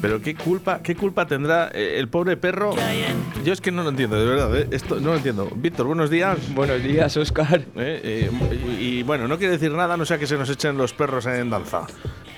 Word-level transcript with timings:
Pero 0.00 0.22
qué 0.22 0.34
culpa, 0.36 0.80
qué 0.82 0.94
culpa 0.94 1.26
tendrá 1.26 1.70
eh, 1.74 1.96
el 1.98 2.08
pobre 2.08 2.36
perro. 2.36 2.74
¿Qué 2.74 2.80
hay 2.82 3.02
en 3.02 3.44
Yo 3.44 3.52
es 3.52 3.60
que 3.60 3.72
no 3.72 3.82
lo 3.82 3.88
entiendo, 3.90 4.16
de 4.16 4.26
verdad. 4.26 4.56
eh, 4.56 4.68
Esto 4.70 5.00
no 5.00 5.10
lo 5.10 5.16
entiendo. 5.16 5.50
Víctor, 5.56 5.86
buenos 5.86 6.08
días. 6.08 6.38
Buenos 6.54 6.82
días, 6.82 7.16
Oscar. 7.16 7.60
Eh, 7.76 8.28
eh, 8.30 8.30
y, 8.78 8.98
y 8.98 9.02
bueno, 9.02 9.26
no 9.26 9.38
quiere 9.38 9.54
decir 9.54 9.72
nada, 9.72 9.96
no 9.96 10.04
sea 10.04 10.18
que 10.18 10.26
se 10.28 10.36
nos 10.36 10.48
echen 10.50 10.76
los 10.76 10.92
perros 10.92 11.26
en 11.26 11.50
danza. 11.50 11.86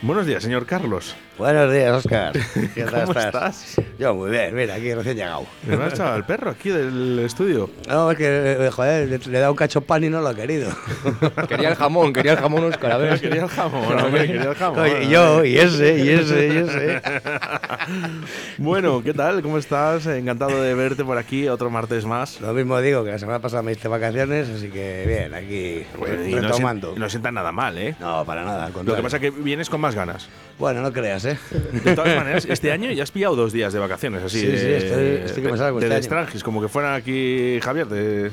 Buenos 0.02 0.24
días, 0.24 0.42
señor 0.42 0.64
Carlos. 0.64 1.14
Buenos 1.36 1.70
días, 1.70 1.92
Oscar. 1.94 2.32
¿Qué 2.74 2.84
tal 2.84 3.04
¿Cómo 3.04 3.18
estás? 3.20 3.76
estás? 3.76 3.86
Yo 3.98 4.14
muy 4.14 4.30
bien, 4.30 4.54
mira, 4.54 4.76
aquí 4.76 4.94
recién 4.94 5.16
llegado. 5.16 5.44
Me 5.66 5.74
ha 5.76 5.88
echado 5.88 6.14
al 6.14 6.24
perro 6.24 6.50
aquí 6.52 6.70
del 6.70 7.18
estudio. 7.18 7.68
No, 7.86 8.10
es 8.10 8.16
que, 8.16 8.24
eh, 8.66 8.70
joder, 8.70 9.26
le, 9.26 9.38
dado 9.38 9.52
un 9.52 9.58
cacho 9.58 9.82
pan 9.82 10.02
y 10.02 10.08
no 10.08 10.22
lo 10.22 10.28
ha 10.28 10.34
querido. 10.34 10.70
Quería 11.48 11.68
el 11.68 11.74
jamón, 11.74 12.14
quería 12.14 12.32
el 12.32 12.38
jamón, 12.38 12.64
Oscar. 12.64 12.92
A 12.92 12.96
ver. 12.96 13.20
Quería 13.20 13.42
el 13.42 13.48
jamón, 13.48 13.98
hombre, 14.00 14.26
quería 14.26 14.48
el 14.50 14.54
jamón. 14.54 14.88
Y 15.02 15.08
yo, 15.10 15.44
y 15.44 15.58
ese, 15.58 15.98
y 16.02 16.08
ese, 16.08 16.46
y 16.48 16.56
ese. 16.56 17.02
Bueno, 18.58 19.02
¿qué 19.02 19.14
tal? 19.14 19.42
¿Cómo 19.42 19.58
estás? 19.58 20.06
Encantado 20.06 20.60
de 20.62 20.74
verte 20.74 21.04
por 21.04 21.18
aquí 21.18 21.48
otro 21.48 21.70
martes 21.70 22.04
más. 22.04 22.40
Lo 22.40 22.52
mismo 22.52 22.80
digo, 22.80 23.04
que 23.04 23.10
la 23.10 23.18
semana 23.18 23.38
pasada 23.40 23.62
me 23.62 23.72
diste 23.72 23.88
vacaciones, 23.88 24.48
así 24.48 24.68
que 24.68 25.04
bien, 25.06 25.34
aquí 25.34 25.84
Bueno, 25.98 26.26
y 26.26 26.34
no, 26.34 26.42
retomando. 26.42 26.94
no 26.96 27.08
sienta 27.08 27.32
nada 27.32 27.52
mal, 27.52 27.76
¿eh? 27.78 27.94
No, 28.00 28.24
para 28.24 28.44
nada, 28.44 28.66
al 28.66 28.72
Lo 28.84 28.94
que 28.96 29.02
pasa 29.02 29.16
es 29.16 29.22
que 29.22 29.30
vienes 29.30 29.68
con 29.70 29.80
más 29.80 29.94
ganas. 29.94 30.28
Bueno, 30.58 30.82
no 30.82 30.92
creas, 30.92 31.24
¿eh? 31.24 31.38
De 31.84 31.94
todas 31.94 32.14
maneras, 32.16 32.44
este 32.44 32.70
año 32.70 32.90
ya 32.92 33.02
has 33.02 33.10
pillado 33.10 33.34
dos 33.34 33.52
días 33.52 33.72
de 33.72 33.78
vacaciones, 33.78 34.22
así. 34.22 34.40
Sí, 34.40 34.46
sí, 34.46 34.52
de- 34.52 34.76
estoy- 34.78 35.26
estoy 35.26 35.42
que 35.42 35.52
me 35.52 35.56
salgo 35.58 35.80
de, 35.80 35.86
este 35.98 36.14
de 36.14 36.40
como 36.42 36.60
que 36.60 36.68
fuera 36.68 36.94
aquí 36.94 37.58
Javier, 37.62 37.86
de, 37.88 38.30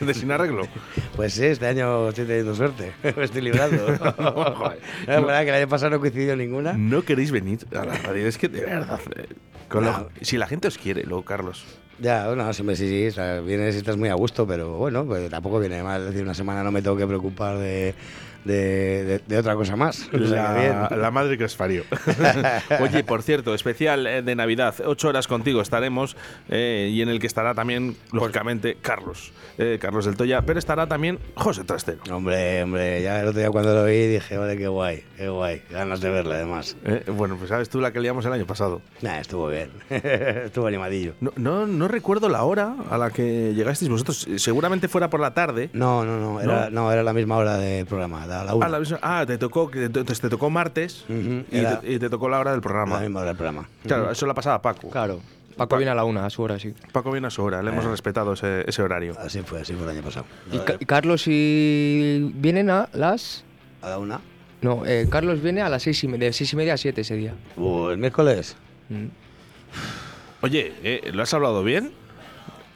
de- 0.00 0.14
sin 0.14 0.32
arreglo. 0.32 0.66
Pues 1.14 1.34
sí, 1.34 1.44
este 1.46 1.66
año 1.68 2.08
estoy 2.08 2.24
teniendo 2.26 2.54
suerte. 2.54 2.92
Me 3.16 3.24
estoy 3.24 3.42
librando. 3.42 3.86
Joder. 4.18 4.80
Es 5.02 5.06
verdad 5.06 5.42
que 5.44 5.48
el 5.50 5.54
año 5.54 5.68
pasado 5.68 5.90
no 5.90 6.00
coincidió 6.00 6.34
ninguna. 6.34 6.72
No 6.72 7.02
queréis 7.02 7.30
venir 7.30 7.60
a 7.72 7.84
la 7.84 7.94
radio, 7.98 8.26
es 8.34 8.38
que 8.38 8.48
de 8.48 8.60
verdad. 8.60 9.00
eh, 9.16 9.28
con 9.68 9.86
si 10.20 10.36
la 10.36 10.46
gente 10.46 10.68
os 10.68 10.78
quiere, 10.78 11.04
luego, 11.04 11.24
Carlos. 11.24 11.64
Ya, 12.00 12.26
bueno, 12.26 12.52
siempre 12.52 12.74
sí, 12.74 12.88
sí, 12.88 13.06
o 13.06 13.12
sea, 13.12 13.40
vienes 13.40 13.76
y 13.76 13.78
estás 13.78 13.96
muy 13.96 14.08
a 14.08 14.14
gusto, 14.14 14.46
pero 14.46 14.76
bueno, 14.76 15.04
pues 15.06 15.30
tampoco 15.30 15.60
viene 15.60 15.82
mal. 15.82 16.00
Es 16.02 16.08
decir, 16.08 16.22
una 16.22 16.34
semana 16.34 16.64
no 16.64 16.72
me 16.72 16.82
tengo 16.82 16.96
que 16.96 17.06
preocupar 17.06 17.58
de, 17.58 17.94
de, 18.44 19.04
de- 19.04 19.18
de 19.26 19.38
otra 19.38 19.54
cosa 19.54 19.76
más. 19.76 20.08
La, 20.12 20.90
la 20.96 21.10
madre 21.10 21.38
que 21.38 21.44
os 21.44 21.56
parió. 21.56 21.84
Oye, 22.80 23.04
por 23.04 23.22
cierto, 23.22 23.54
especial 23.54 24.06
eh, 24.06 24.22
de 24.22 24.34
Navidad, 24.34 24.74
ocho 24.84 25.08
horas 25.08 25.26
contigo 25.26 25.60
estaremos 25.60 26.16
eh, 26.48 26.90
y 26.92 27.02
en 27.02 27.08
el 27.08 27.18
que 27.20 27.26
estará 27.26 27.54
también, 27.54 27.96
lógicamente, 28.12 28.76
Carlos, 28.80 29.32
eh, 29.58 29.78
Carlos 29.80 30.04
del 30.04 30.16
Toya, 30.16 30.42
pero 30.42 30.58
estará 30.58 30.86
también 30.86 31.18
José 31.34 31.64
Trastero. 31.64 32.00
Hombre, 32.10 32.62
hombre, 32.62 33.02
ya 33.02 33.20
el 33.20 33.28
otro 33.28 33.40
día 33.40 33.50
cuando 33.50 33.74
lo 33.74 33.84
vi 33.84 34.06
dije, 34.06 34.36
vale, 34.36 34.56
qué 34.56 34.68
guay, 34.68 35.04
qué 35.16 35.28
guay. 35.28 35.62
Ganas 35.70 36.00
de 36.00 36.10
verla, 36.10 36.34
además. 36.36 36.76
Eh, 36.84 37.04
bueno, 37.08 37.36
pues 37.36 37.48
sabes 37.48 37.68
tú 37.68 37.80
la 37.80 37.92
que 37.92 38.00
liamos 38.00 38.24
el 38.26 38.32
año 38.32 38.46
pasado. 38.46 38.80
Nah, 39.02 39.18
estuvo 39.20 39.48
bien. 39.48 39.70
estuvo 39.90 40.66
animadillo. 40.66 41.14
No, 41.20 41.32
no, 41.36 41.66
no 41.66 41.88
recuerdo 41.88 42.28
la 42.28 42.44
hora 42.44 42.74
a 42.90 42.98
la 42.98 43.10
que 43.10 43.54
llegasteis 43.54 43.90
vosotros. 43.90 44.26
Seguramente 44.36 44.88
fuera 44.88 45.08
por 45.10 45.20
la 45.20 45.34
tarde. 45.34 45.70
No, 45.72 46.04
no, 46.04 46.18
no, 46.18 46.40
era, 46.40 46.70
no. 46.70 46.90
era 46.92 47.02
la 47.02 47.12
misma 47.12 47.36
hora 47.36 47.56
del 47.58 47.86
programa, 47.86 48.26
a 48.40 48.44
la 48.44 48.54
una. 48.54 48.66
Ah, 48.66 48.68
la 48.68 48.78
misma- 48.80 48.98
ah, 49.02 49.24
te 49.26 49.38
tocó, 49.38 49.70
que- 49.70 49.84
entonces 49.84 50.20
te 50.20 50.28
tocó 50.28 50.50
martes 50.50 51.04
y, 51.08 51.44
era- 51.58 51.80
te, 51.80 51.92
y 51.92 51.98
te 51.98 52.08
tocó 52.10 52.28
la 52.28 52.38
hora 52.40 52.50
del 52.52 52.58
la 52.58 52.62
programa. 52.62 53.00
misma 53.00 53.20
hora 53.20 53.28
del 53.28 53.36
programa. 53.36 53.68
Claro, 53.86 54.10
eso 54.10 54.26
la 54.26 54.34
pasaba 54.34 54.60
Paco. 54.62 54.88
Claro. 54.90 55.20
Paco 55.56 55.76
viene 55.76 55.92
a 55.92 55.94
la 55.94 56.02
una, 56.04 56.26
a 56.26 56.30
su 56.30 56.42
hora, 56.42 56.58
sí. 56.58 56.74
Paco 56.90 57.12
viene 57.12 57.28
a 57.28 57.30
su 57.30 57.40
hora, 57.42 57.62
le 57.62 57.70
hemos 57.70 57.84
respetado 57.84 58.32
ese, 58.32 58.64
ese 58.68 58.82
horario. 58.82 59.14
Así 59.20 59.40
fue, 59.42 59.60
así 59.60 59.72
fue 59.74 59.84
el 59.84 59.90
año 59.90 60.02
pasado. 60.02 60.26
Y, 60.50 60.58
Ca- 60.58 60.76
y 60.80 60.84
Carlos 60.84 61.24
y 61.28 62.32
vienen 62.34 62.70
a 62.70 62.88
las. 62.92 63.44
A 63.80 63.90
la 63.90 63.98
una. 63.98 64.20
No, 64.62 64.84
eh, 64.84 65.06
Carlos 65.08 65.42
viene 65.42 65.60
a 65.62 65.68
las 65.68 65.82
seis 65.84 66.02
y 66.02 66.08
media, 66.08 66.26
de 66.26 66.32
seis 66.32 66.52
y 66.52 66.56
media 66.56 66.74
a 66.74 66.76
siete 66.76 67.02
ese 67.02 67.14
día. 67.14 67.34
Uh, 67.56 67.90
el 67.90 67.98
miércoles. 67.98 68.56
Mm. 68.88 69.06
Oye, 70.42 70.72
¿eh, 70.82 71.10
¿lo 71.12 71.22
has 71.22 71.32
hablado 71.34 71.62
bien? 71.62 71.92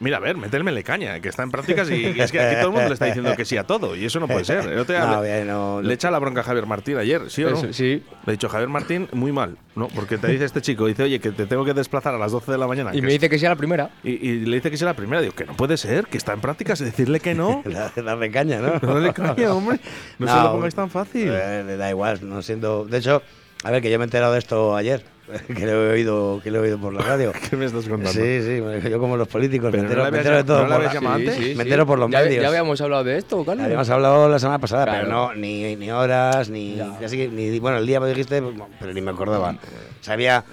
Mira, 0.01 0.17
a 0.17 0.19
ver, 0.21 0.37
mételmele 0.37 0.81
caña, 0.83 1.19
que 1.19 1.27
está 1.27 1.43
en 1.43 1.51
prácticas 1.51 1.89
y 1.91 2.05
es 2.21 2.31
que 2.31 2.39
aquí 2.39 2.55
todo 2.55 2.67
el 2.67 2.71
mundo 2.71 2.87
le 2.87 2.93
está 2.93 3.05
diciendo 3.05 3.35
que 3.35 3.43
sí 3.43 3.57
a 3.57 3.65
todo 3.65 3.97
y 3.97 4.05
eso 4.05 4.19
no 4.21 4.27
puede 4.27 4.45
ser. 4.45 4.59
El 4.65 4.79
otro 4.79 4.95
día 4.95 5.05
No, 5.09 5.21
le, 5.21 5.27
bien, 5.35 5.47
no, 5.47 5.81
le 5.81 5.93
echa 5.93 6.09
la 6.09 6.19
bronca 6.19 6.39
a 6.39 6.43
Javier 6.43 6.65
Martín 6.65 6.97
ayer, 6.97 7.29
¿sí 7.29 7.43
o 7.43 7.49
no? 7.49 7.57
Eso, 7.57 7.73
sí. 7.73 8.01
Le 8.25 8.27
he 8.27 8.31
dicho, 8.31 8.47
Javier 8.47 8.69
Martín, 8.69 9.09
muy 9.11 9.31
mal, 9.33 9.57
¿no? 9.75 9.89
Porque 9.89 10.17
te 10.17 10.27
dice 10.27 10.45
este 10.45 10.61
chico, 10.61 10.85
dice, 10.87 11.03
oye, 11.03 11.19
que 11.19 11.31
te 11.31 11.45
tengo 11.47 11.65
que 11.65 11.73
desplazar 11.73 12.15
a 12.15 12.17
las 12.17 12.31
12 12.31 12.49
de 12.51 12.57
la 12.57 12.67
mañana. 12.67 12.91
Y 12.95 13.01
me 13.01 13.07
es- 13.09 13.13
dice 13.15 13.29
que 13.29 13.37
sea 13.39 13.49
la 13.49 13.55
primera. 13.57 13.89
y, 14.03 14.11
y 14.11 14.39
le 14.45 14.55
dice 14.57 14.71
que 14.71 14.77
sea 14.77 14.85
la 14.87 14.93
primera. 14.95 15.21
Digo, 15.21 15.35
que 15.35 15.45
no 15.45 15.53
puede 15.57 15.75
ser, 15.75 16.05
que 16.05 16.17
está 16.17 16.31
en 16.33 16.39
prácticas, 16.41 16.79
decirle 16.79 17.19
que 17.19 17.35
no. 17.35 17.61
Darle 17.95 18.31
caña, 18.31 18.59
¿no? 18.61 18.79
No 18.81 18.99
le 18.99 19.11
caña, 19.13 19.53
hombre. 19.53 19.79
No, 20.17 20.27
se 20.27 20.43
lo 20.43 20.51
pongáis 20.53 20.75
tan 20.75 20.89
fácil. 20.89 21.29
eh, 21.33 21.63
le 21.65 21.75
da 21.75 21.89
igual, 21.89 22.19
no 22.21 22.41
siendo. 22.41 22.85
De 22.85 22.99
hecho, 22.99 23.21
a 23.65 23.71
ver, 23.71 23.81
que 23.81 23.91
yo 23.91 23.97
me 23.99 24.03
he 24.03 24.07
enterado 24.07 24.31
de 24.31 24.39
esto 24.39 24.75
ayer, 24.77 25.03
que 25.47 25.65
lo 25.65 25.71
he 25.71 25.91
oído, 25.93 26.39
que 26.43 26.51
lo 26.51 26.59
he 26.59 26.61
oído 26.61 26.77
por 26.79 26.93
la 26.93 27.01
radio. 27.01 27.31
¿Qué 27.49 27.55
me 27.55 27.65
estás 27.65 27.85
contando? 27.87 28.11
Sí, 28.11 28.41
sí, 28.41 28.61
yo 28.89 28.99
como 28.99 29.17
los 29.17 29.27
políticos, 29.27 29.69
Pero 29.71 29.83
me 29.83 29.87
entero, 29.89 30.11
me 30.11 30.37
de 30.37 30.43
todo. 30.43 30.57
no 30.67 30.75
por 30.75 30.83
la- 30.93 31.01
me 31.01 31.51
entero 31.63 31.85
por 31.85 31.99
los 31.99 32.09
ya, 32.11 32.19
medios. 32.21 32.41
Ya 32.43 32.47
habíamos 32.49 32.79
hablado 32.81 33.03
de 33.03 33.17
esto, 33.17 33.43
Carlos. 33.45 33.65
Habíamos 33.65 33.89
hablado 33.89 34.29
la 34.29 34.39
semana 34.39 34.59
pasada, 34.59 34.85
Claro. 34.85 34.99
pero 35.05 35.11
no, 35.13 35.33
ni, 35.35 35.75
ni 35.75 35.91
horas, 35.91 36.49
ni, 36.49 36.79
así 36.79 37.17
que- 37.17 37.27
ni. 37.27 37.59
Bueno, 37.59 37.77
el 37.77 37.85
día 37.87 37.99
me 37.99 38.07
dijiste, 38.09 38.41
pero 38.79 38.93
ni 38.93 39.01
me 39.01 39.11
acordaba. 39.11 39.55
Sabía, 40.01 40.43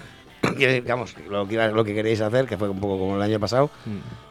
digamos, 0.54 1.14
lo 1.28 1.46
que, 1.48 1.56
lo 1.68 1.84
que 1.84 1.94
queríais 1.94 2.20
hacer, 2.20 2.46
que 2.46 2.56
fue 2.56 2.68
un 2.68 2.80
poco 2.80 2.98
como 2.98 3.16
el 3.16 3.22
año 3.22 3.40
pasado, 3.40 3.70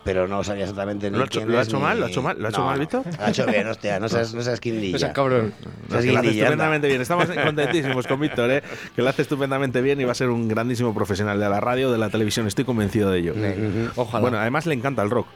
pero 0.03 0.27
no 0.27 0.43
sabía 0.43 0.63
exactamente 0.63 1.09
ni 1.09 1.17
¿Lo 1.17 1.23
ha 1.23 1.25
hecho- 1.25 1.39
quién 1.39 1.51
lo 1.51 1.57
ha 1.57 1.61
es, 1.61 1.67
hecho 1.67 1.77
ni- 1.77 1.83
mal? 1.83 1.99
¿Lo 1.99 2.05
ha 2.05 2.09
hecho 2.09 2.21
mal? 2.21 2.37
¿Lo 2.39 2.45
ha 2.47 2.49
hecho 2.49 2.59
No, 2.59 2.65
mal? 2.65 2.77
Lo 2.79 3.25
ha 3.25 3.29
hecho 3.29 3.45
bien, 3.45 3.67
hostia, 3.67 3.99
no 3.99 4.09
seas, 4.09 4.33
no 4.33 4.41
seas 4.41 4.59
quindilla. 4.61 4.93
No 4.93 4.99
seas 4.99 5.13
cabrón. 5.13 5.53
No, 5.89 5.91
Seas 5.91 6.05
que 6.05 6.11
lo 6.11 6.19
hace 6.19 6.29
estupendamente 6.29 6.87
bien. 6.87 7.01
Estamos 7.01 7.25
contentísimos 7.29 8.07
con 8.07 8.19
Víctor, 8.19 8.51
¿eh? 8.51 8.63
que 8.95 9.01
lo 9.01 9.09
hace 9.09 9.21
estupendamente 9.23 9.81
bien 9.81 9.99
y 10.01 10.03
va 10.03 10.11
a 10.11 10.15
ser 10.15 10.29
un 10.29 10.47
grandísimo 10.47 10.93
profesional 10.93 11.39
de 11.39 11.49
la 11.49 11.59
radio, 11.59 11.91
de 11.91 11.97
la 11.97 12.09
televisión. 12.09 12.47
Estoy 12.47 12.65
convencido 12.65 13.09
de 13.11 13.19
ello. 13.19 13.33
Ojalá. 13.95 14.21
Bueno, 14.21 14.37
además 14.37 14.65
le 14.65 14.73
encanta 14.75 15.01
el 15.01 15.09
rock. 15.09 15.27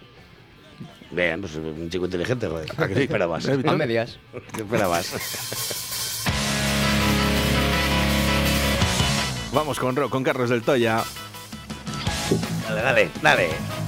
Bien, 1.11 1.41
pues 1.41 1.55
un 1.55 1.89
chico 1.89 2.05
inteligente, 2.05 2.47
joder. 2.47 2.69
¿A 2.77 2.85
esperabas? 2.85 3.49
A 3.49 3.73
medias. 3.73 4.19
¿Qué 4.55 4.61
esperabas? 4.61 5.85
Vamos 9.51 9.79
con 9.79 9.95
rock, 9.95 10.11
con 10.11 10.23
Carlos 10.23 10.49
del 10.49 10.61
Toya. 10.61 11.03
Dale, 12.67 12.81
dale, 12.81 13.11
dale. 13.21 13.78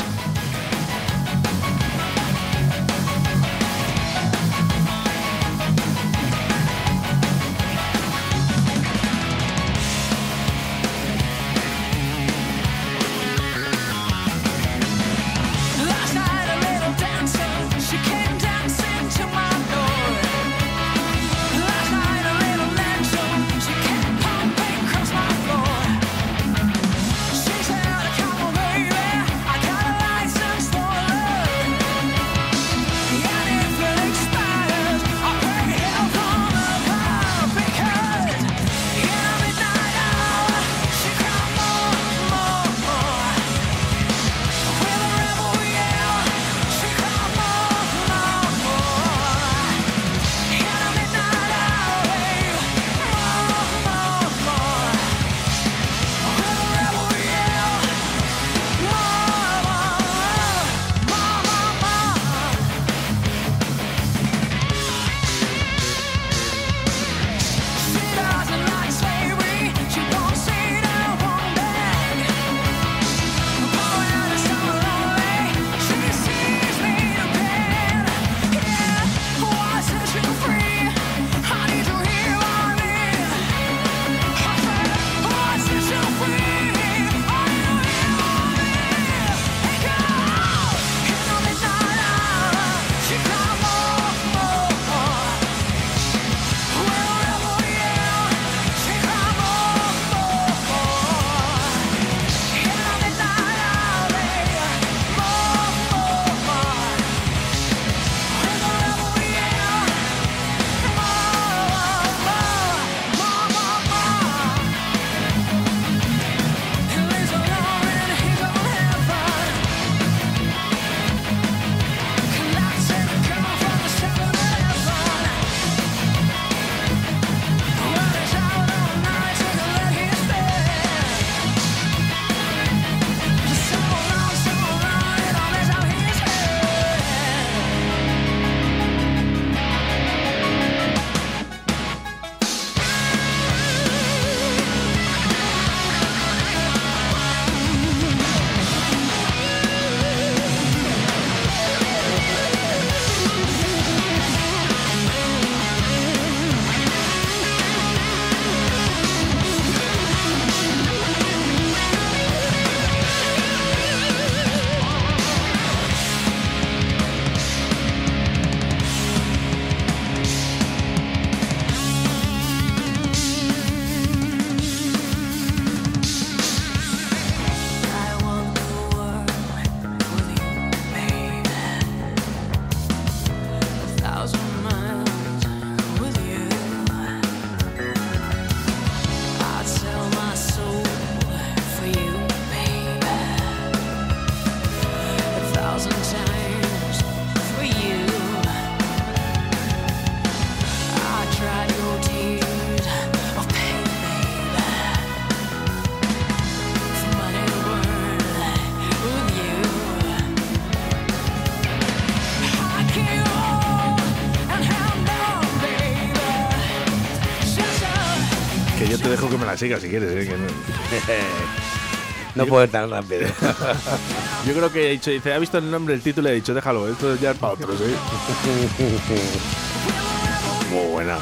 Me 219.69 219.79
si 219.79 219.89
quieres. 219.89 220.09
¿eh? 220.11 220.27
Que 220.29 220.37
no- 220.37 220.47
No 222.35 222.45
puedo 222.45 222.67
tan 222.69 222.89
rápido. 222.89 223.27
Yo 224.47 224.53
creo 224.53 224.71
que 224.71 224.87
he 224.87 224.91
dicho, 224.91 225.11
dice, 225.11 225.33
ha 225.33 225.39
visto 225.39 225.57
el 225.57 225.69
nombre 225.69 225.93
del 225.93 226.01
título 226.01 226.29
y 226.29 226.31
ha 226.31 226.35
dicho, 226.35 226.53
déjalo, 226.53 226.87
esto 226.89 227.15
ya 227.17 227.31
es 227.31 227.37
para 227.37 227.53
otros, 227.53 227.79
¿eh? 227.81 227.93
Muy 230.71 230.91
buena. 230.91 231.17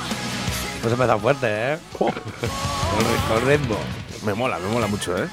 Pues 0.82 0.94
empezado 0.94 1.20
fuerte, 1.20 1.48
¿eh? 1.50 1.78
Con, 1.98 2.10
ri- 2.10 3.28
con 3.28 3.48
ritmo. 3.48 3.78
Me 4.24 4.34
mola, 4.34 4.60
me 4.60 4.68
mola 4.70 4.88
mucho, 4.88 5.18
¿eh? 5.18 5.28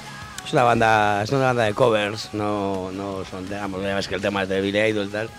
Es 0.45 0.53
una 0.53 0.63
banda, 0.63 1.23
es 1.23 1.29
una 1.31 1.45
banda 1.45 1.63
de 1.63 1.73
covers, 1.73 2.29
no, 2.33 2.89
no 2.91 3.23
son, 3.29 3.47
digamos, 3.47 3.81
ya 3.83 3.95
ves 3.95 4.07
que 4.07 4.15
el 4.15 4.21
tema 4.21 4.43
es 4.43 4.49
de 4.49 4.61
Billy 4.61 4.79
Idol 4.79 5.07
y 5.07 5.11
tal. 5.11 5.29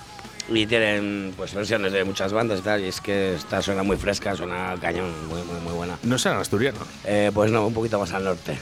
Y 0.50 0.66
tienen 0.66 1.34
pues 1.36 1.54
versiones 1.54 1.92
de 1.92 2.04
muchas 2.04 2.32
bandas 2.32 2.60
y 2.60 2.62
tal, 2.62 2.82
y 2.82 2.88
es 2.88 3.00
que 3.00 3.34
esta 3.34 3.60
suena 3.60 3.82
muy 3.82 3.96
fresca, 3.96 4.34
suena 4.34 4.74
cañón, 4.80 5.12
muy, 5.28 5.42
muy, 5.42 5.60
muy 5.60 5.72
buena. 5.74 5.98
No 6.02 6.18
serán 6.18 6.40
asturianos. 6.40 6.82
Eh, 7.04 7.30
pues 7.34 7.50
no, 7.50 7.66
un 7.66 7.74
poquito 7.74 7.98
más 7.98 8.12
al 8.12 8.24
norte. 8.24 8.58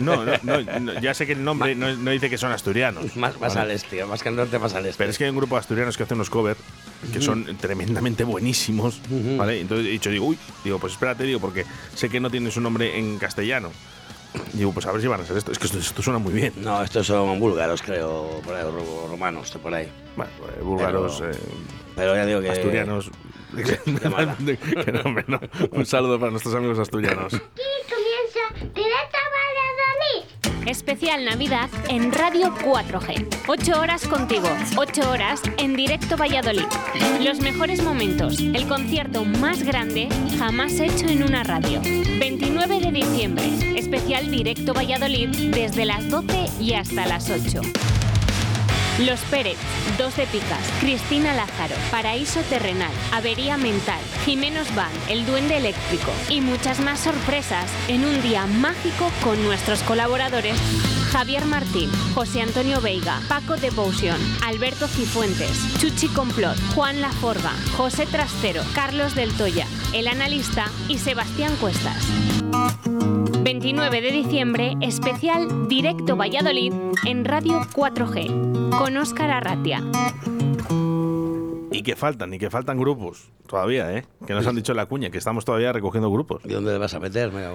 No, 0.00 0.24
no, 0.24 0.32
no, 0.42 0.60
no, 0.80 1.00
ya 1.00 1.12
sé 1.12 1.26
que 1.26 1.32
el 1.32 1.44
nombre 1.44 1.74
no, 1.74 1.94
no 1.94 2.10
dice 2.10 2.30
que 2.30 2.38
son 2.38 2.52
asturianos. 2.52 3.16
Más, 3.16 3.38
más 3.38 3.54
Vale. 3.54 3.60
al 3.60 3.76
este, 3.76 4.04
más 4.04 4.22
que 4.22 4.30
al 4.30 4.36
norte, 4.36 4.58
más 4.58 4.74
al 4.74 4.86
este. 4.86 4.96
Pero 4.98 5.10
es 5.10 5.18
que 5.18 5.24
hay 5.24 5.30
un 5.30 5.36
grupo 5.36 5.56
de 5.56 5.60
asturianos 5.60 5.96
que 5.96 6.04
hacen 6.04 6.16
unos 6.16 6.30
covers 6.30 6.58
que 7.12 7.20
son 7.20 7.56
tremendamente 7.56 8.24
buenísimos, 8.24 9.00
¿vale? 9.36 9.60
Entonces 9.60 9.86
he 9.86 9.90
dicho, 9.90 10.10
digo, 10.10 10.26
uy, 10.26 10.38
digo, 10.64 10.78
pues 10.78 10.92
espérate, 10.92 11.24
digo, 11.24 11.40
porque 11.40 11.64
sé 11.94 12.10
que 12.10 12.20
no 12.20 12.30
tiene 12.30 12.50
su 12.50 12.60
nombre 12.60 12.98
en 12.98 13.18
castellano. 13.18 13.72
Digo, 14.52 14.72
pues 14.72 14.86
a 14.86 14.92
ver 14.92 15.00
si 15.00 15.06
van 15.08 15.20
a 15.20 15.24
ser 15.24 15.36
esto. 15.36 15.50
Es 15.52 15.58
que 15.58 15.66
esto, 15.66 15.78
esto 15.78 16.02
suena 16.02 16.18
muy 16.18 16.32
bien. 16.32 16.52
No, 16.58 16.82
estos 16.82 17.06
son 17.06 17.38
búlgaros, 17.40 17.82
creo, 17.82 18.40
por 18.44 18.54
ahí, 18.54 18.64
o 18.64 18.70
ro- 18.70 19.06
romanos, 19.10 19.50
por 19.62 19.74
ahí. 19.74 19.88
Bueno, 20.16 20.30
eh, 20.56 20.60
búlgaros, 20.62 21.18
Pero- 21.20 21.32
eh, 21.32 21.38
Pero 21.96 22.14
ya 22.16 22.26
digo 22.26 22.40
que. 22.40 22.50
asturianos. 22.50 23.10
mala. 24.10 24.36
Que 24.44 24.92
no, 24.92 25.02
no. 25.26 25.40
Un 25.72 25.84
saludo 25.86 26.18
para 26.20 26.30
nuestros 26.30 26.54
amigos 26.54 26.78
asturianos. 26.78 27.32
Especial 30.66 31.24
Navidad 31.24 31.68
en 31.88 32.12
Radio 32.12 32.54
4G. 32.54 33.26
8 33.48 33.80
horas 33.80 34.06
contigo, 34.06 34.48
8 34.76 35.10
horas 35.10 35.42
en 35.58 35.74
directo 35.74 36.16
Valladolid. 36.16 36.66
Los 37.22 37.40
mejores 37.40 37.82
momentos, 37.82 38.40
el 38.40 38.66
concierto 38.66 39.24
más 39.24 39.62
grande 39.62 40.08
jamás 40.38 40.72
hecho 40.80 41.06
en 41.06 41.22
una 41.22 41.42
radio. 41.42 41.80
29 41.82 42.80
de 42.80 42.92
diciembre, 42.92 43.78
especial 43.78 44.30
directo 44.30 44.74
Valladolid 44.74 45.28
desde 45.52 45.84
las 45.84 46.08
12 46.08 46.46
y 46.60 46.74
hasta 46.74 47.06
las 47.06 47.30
8. 47.30 47.60
Los 48.98 49.20
Pérez, 49.22 49.56
Dos 49.98 50.16
de 50.16 50.26
Picas, 50.26 50.66
Cristina 50.80 51.34
Lázaro, 51.34 51.74
Paraíso 51.90 52.40
Terrenal, 52.42 52.92
Avería 53.12 53.56
Mental, 53.56 54.00
Jimenos 54.24 54.74
Van, 54.74 54.92
El 55.08 55.24
Duende 55.26 55.56
Eléctrico 55.56 56.12
y 56.28 56.40
muchas 56.40 56.80
más 56.80 57.00
sorpresas 57.00 57.70
en 57.88 58.04
un 58.04 58.20
día 58.22 58.46
mágico 58.46 59.10
con 59.22 59.42
nuestros 59.44 59.82
colaboradores 59.82 60.56
Javier 61.10 61.44
Martín, 61.44 61.90
José 62.14 62.40
Antonio 62.40 62.80
Veiga, 62.80 63.20
Paco 63.28 63.56
de 63.56 63.72
Potion, 63.72 64.16
Alberto 64.46 64.86
Cifuentes, 64.86 65.50
Chuchi 65.80 66.06
Complot, 66.08 66.56
Juan 66.74 67.00
Laforga, 67.00 67.52
José 67.76 68.06
Trastero, 68.06 68.62
Carlos 68.74 69.16
del 69.16 69.32
Toya, 69.32 69.66
El 69.92 70.06
Analista 70.06 70.66
y 70.88 70.98
Sebastián 70.98 71.56
Cuestas. 71.60 71.96
29 73.42 74.00
de 74.00 74.12
diciembre, 74.12 74.76
especial 74.80 75.68
Directo 75.68 76.16
Valladolid 76.16 76.72
en 77.06 77.24
Radio 77.24 77.60
4G, 77.72 78.76
con 78.76 78.96
Óscar 78.96 79.30
Arratia. 79.30 79.82
Y 81.72 81.82
que 81.82 81.94
faltan, 81.96 82.32
y 82.34 82.38
que 82.38 82.50
faltan 82.50 82.78
grupos 82.78 83.30
todavía, 83.46 83.96
¿eh? 83.96 84.04
Que 84.26 84.32
nos 84.34 84.46
han 84.46 84.54
dicho 84.56 84.72
en 84.72 84.76
la 84.76 84.86
cuña, 84.86 85.10
que 85.10 85.18
estamos 85.18 85.44
todavía 85.44 85.72
recogiendo 85.72 86.10
grupos. 86.10 86.42
¿Y 86.44 86.48
dónde 86.52 86.72
le 86.72 86.78
vas 86.78 86.94
a 86.94 87.00
meter, 87.00 87.32
mega? 87.32 87.50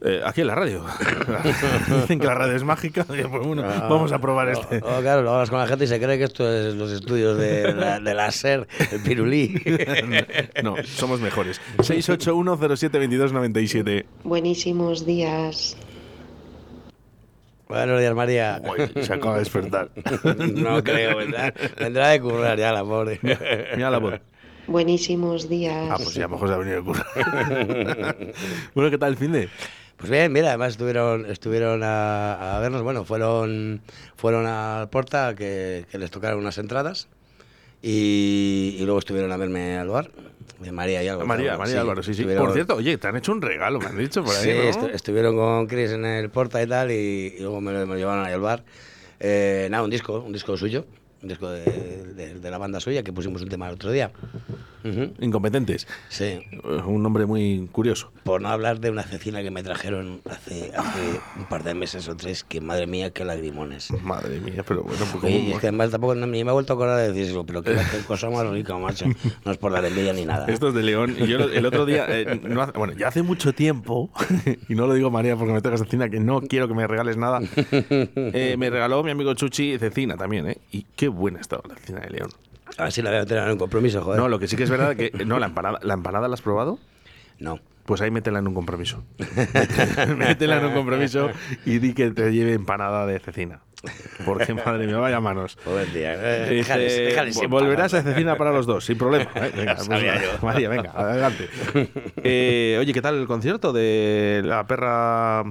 Eh, 0.00 0.20
aquí 0.24 0.40
en 0.42 0.46
la 0.46 0.54
radio. 0.54 0.84
Dicen 2.02 2.18
que 2.20 2.26
la 2.26 2.34
radio 2.34 2.54
es 2.56 2.62
mágica. 2.64 3.04
Pues 3.04 3.26
bueno, 3.28 3.62
Ah. 3.64 3.88
vamos 3.90 4.12
a 4.12 4.18
probar 4.20 4.48
este. 4.48 4.80
Oh, 4.84 5.00
claro, 5.00 5.22
lo 5.22 5.32
hablas 5.32 5.50
con 5.50 5.58
la 5.58 5.66
gente 5.66 5.84
y 5.84 5.88
se 5.88 6.00
cree 6.00 6.16
que 6.18 6.24
esto 6.24 6.48
es 6.52 6.74
los 6.74 6.90
estudios 6.92 7.36
de 7.38 7.72
la, 7.74 7.98
de 8.00 8.14
la 8.14 8.30
SER, 8.30 8.66
el 8.92 9.02
pirulí. 9.02 9.60
No, 10.62 10.76
somos 10.84 11.20
mejores. 11.20 11.60
681072297. 11.78 14.04
Buenísimos 14.24 15.04
días. 15.06 15.76
Buenos 17.68 17.98
días, 17.98 18.14
María. 18.14 18.60
Uy, 18.62 19.02
se 19.02 19.12
acaba 19.12 19.34
de 19.34 19.40
despertar. 19.40 19.90
No 20.54 20.82
creo, 20.84 21.16
¿verdad? 21.16 21.54
Vendrá 21.78 22.08
de 22.10 22.20
currar 22.20 22.58
ya 22.58 22.72
la 22.72 22.84
pobre. 22.84 23.18
Mira 23.22 23.90
la 23.90 23.98
voz. 23.98 24.20
Buenísimos 24.66 25.48
días. 25.48 25.88
Ah, 25.90 25.96
pues 25.96 26.14
ya, 26.14 26.24
a 26.24 26.28
lo 26.28 26.34
mejor 26.34 26.48
se 26.48 26.54
ha 26.54 26.58
venido 26.58 26.76
de 26.76 26.82
currar. 26.84 28.16
bueno, 28.74 28.90
¿qué 28.90 28.98
tal 28.98 29.10
el 29.12 29.16
fin 29.16 29.32
de? 29.32 29.48
Pues 29.96 30.10
bien, 30.10 30.32
mira, 30.32 30.48
además 30.48 30.72
estuvieron, 30.72 31.26
estuvieron 31.30 31.82
a, 31.82 32.56
a 32.56 32.60
vernos, 32.60 32.82
bueno, 32.82 33.04
fueron, 33.04 33.80
fueron 34.16 34.46
al 34.46 34.88
Porta 34.90 35.34
que, 35.34 35.86
que 35.90 35.98
les 35.98 36.10
tocaron 36.10 36.40
unas 36.40 36.58
entradas 36.58 37.08
y, 37.80 38.76
y 38.78 38.84
luego 38.84 38.98
estuvieron 38.98 39.30
a 39.32 39.36
verme 39.36 39.76
al 39.78 39.88
bar 39.88 40.10
de 40.64 40.72
María 40.72 41.02
y 41.02 41.08
Álvaro. 41.08 41.26
María, 41.26 41.56
María 41.56 41.80
Álvaro, 41.80 42.02
sí, 42.02 42.14
sí. 42.14 42.22
estuvieron- 42.22 42.44
Por 42.44 42.54
cierto, 42.54 42.76
oye, 42.76 42.96
te 42.98 43.06
han 43.08 43.16
hecho 43.16 43.32
un 43.32 43.42
regalo, 43.42 43.78
me 43.78 43.86
han 43.86 43.98
dicho 43.98 44.22
por 44.24 44.34
ahí, 44.34 44.42
Sí, 44.44 44.50
¿no? 44.50 44.62
estu- 44.70 44.90
estuvieron 44.94 45.36
con 45.36 45.66
Chris 45.66 45.90
en 45.92 46.04
el 46.04 46.30
Porta 46.30 46.62
y 46.62 46.66
tal, 46.66 46.90
y, 46.90 47.34
y 47.36 47.40
luego 47.40 47.60
me 47.60 47.72
lo, 47.72 47.80
me 47.80 47.94
lo 47.94 47.96
llevaron 47.96 48.24
ahí 48.24 48.32
al 48.32 48.40
bar. 48.40 48.64
Eh, 49.20 49.68
nada, 49.70 49.82
un 49.84 49.90
disco, 49.90 50.20
un 50.20 50.32
disco 50.32 50.56
suyo, 50.56 50.84
un 51.24 51.28
disco 51.28 51.50
de, 51.50 51.64
de- 52.14 52.34
de 52.38 52.50
la 52.50 52.58
banda 52.58 52.78
suya, 52.80 53.02
que 53.02 53.12
pusimos 53.12 53.42
un 53.42 53.48
tema 53.48 53.66
el 53.68 53.74
otro 53.74 53.90
día. 53.90 54.12
Ujú. 54.84 55.14
Incompetentes. 55.20 55.86
Sí, 56.10 56.24
Eh, 56.24 56.60
Un 56.86 57.02
nombre 57.02 57.24
muy 57.24 57.66
curioso. 57.72 58.12
por 58.22 58.42
no 58.42 58.48
hablar 58.50 58.80
de 58.80 58.90
una 58.90 59.02
cecina 59.02 59.42
que 59.42 59.50
me 59.50 59.62
trajeron 59.62 60.20
hace, 60.30 60.72
hace 60.76 61.00
un 61.38 61.46
par 61.46 61.64
de 61.64 61.72
meses 61.74 62.06
o 62.08 62.16
tres, 62.16 62.44
que 62.44 62.60
madre 62.60 62.86
mía, 62.86 63.10
qué 63.10 63.24
lagrimones. 63.24 63.90
Madre 64.02 64.40
mía, 64.40 64.62
pero 64.68 64.82
bueno, 64.82 64.98
Y 65.02 65.18
como- 65.18 65.54
es 65.54 65.60
que 65.60 65.68
además 65.68 65.90
tampoco 65.90 66.14
ni 66.14 66.26
me 66.44 66.50
he 66.50 66.52
vuelto 66.52 66.74
a 66.74 66.76
acordar 66.76 66.98
de 66.98 67.12
decirlo, 67.12 67.44
pero 67.46 67.62
qué, 67.62 67.74
cosa 68.06 68.28
más 68.30 68.46
rica, 68.50 68.76
macho. 68.76 69.06
No 69.46 69.52
es 69.52 69.56
por 69.58 69.72
la 69.72 69.86
envidia 69.86 70.12
ni 70.12 70.26
nada. 70.26 70.46
Esto 70.48 70.68
es 70.68 70.74
de 70.74 70.82
León. 70.82 71.16
Y 71.18 71.26
yo 71.28 71.38
el 71.38 71.64
otro 71.64 71.86
día, 71.86 72.04
eh, 72.10 72.38
no 72.46 72.60
hace- 72.60 72.72
bueno, 72.76 72.92
ya 72.92 73.08
hace 73.08 73.22
mucho 73.22 73.54
tiempo, 73.54 74.10
y 74.68 74.74
no 74.74 74.86
lo 74.86 74.92
digo 74.92 75.10
María 75.10 75.34
porque 75.36 75.54
me 75.54 75.62
toca 75.62 75.78
cecina, 75.78 76.10
que 76.10 76.20
no 76.20 76.42
quiero 76.42 76.68
que 76.68 76.74
me 76.74 76.86
regales 76.86 77.16
nada, 77.16 77.40
eh, 77.70 78.56
me 78.58 78.68
regaló 78.68 79.02
mi 79.02 79.12
amigo 79.12 79.32
Chuchi 79.32 79.78
cecina 79.78 80.16
también, 80.18 80.46
¿eh? 80.48 80.58
Y 80.72 80.84
qué 80.94 81.08
buena 81.14 81.40
estaba 81.40 81.62
la 81.68 81.74
cecina 81.76 82.00
de 82.00 82.10
León. 82.10 82.30
A 82.78 82.84
ver 82.84 82.92
si 82.92 83.02
la 83.02 83.10
voy 83.10 83.18
a 83.20 83.26
tener 83.26 83.44
en 83.44 83.50
un 83.52 83.58
compromiso, 83.58 84.02
joder. 84.02 84.18
No, 84.20 84.28
lo 84.28 84.38
que 84.38 84.48
sí 84.48 84.56
que 84.56 84.64
es 84.64 84.70
verdad 84.70 84.96
que. 84.96 85.10
No, 85.26 85.38
la 85.38 85.46
empanada, 85.46 85.78
¿la 85.82 85.94
empanada 85.94 86.28
la 86.28 86.34
has 86.34 86.42
probado? 86.42 86.78
No. 87.38 87.60
Pues 87.84 88.00
ahí 88.00 88.10
métela 88.10 88.38
en 88.38 88.48
un 88.48 88.54
compromiso. 88.54 89.04
métela 90.16 90.58
en 90.58 90.64
un 90.66 90.72
compromiso 90.74 91.30
y 91.66 91.78
di 91.78 91.92
que 91.92 92.10
te 92.10 92.32
lleve 92.32 92.54
empanada 92.54 93.06
de 93.06 93.18
cecina. 93.18 93.60
Porque, 94.24 94.54
madre 94.66 94.86
mía, 94.86 94.96
vaya 94.96 95.20
manos. 95.20 95.58
Joder, 95.64 95.86
tía. 95.88 96.14
eh, 96.14 96.48
Dice, 96.48 96.72
déjales- 96.72 96.96
déjales 97.08 97.42
en 97.42 97.50
volverás 97.50 97.92
a 97.92 98.02
cecina 98.02 98.36
para 98.36 98.52
los 98.52 98.64
dos, 98.64 98.86
sin 98.86 98.96
problema. 98.96 99.30
¿eh? 99.34 99.52
Venga, 99.54 99.74
pues. 99.76 100.42
María, 100.42 100.68
venga, 100.70 100.92
adelante. 100.94 101.48
Eh, 102.22 102.78
oye, 102.80 102.94
¿qué 102.94 103.02
tal 103.02 103.16
el 103.20 103.26
concierto 103.26 103.74
de 103.74 104.40
la 104.44 104.66
perra? 104.66 105.44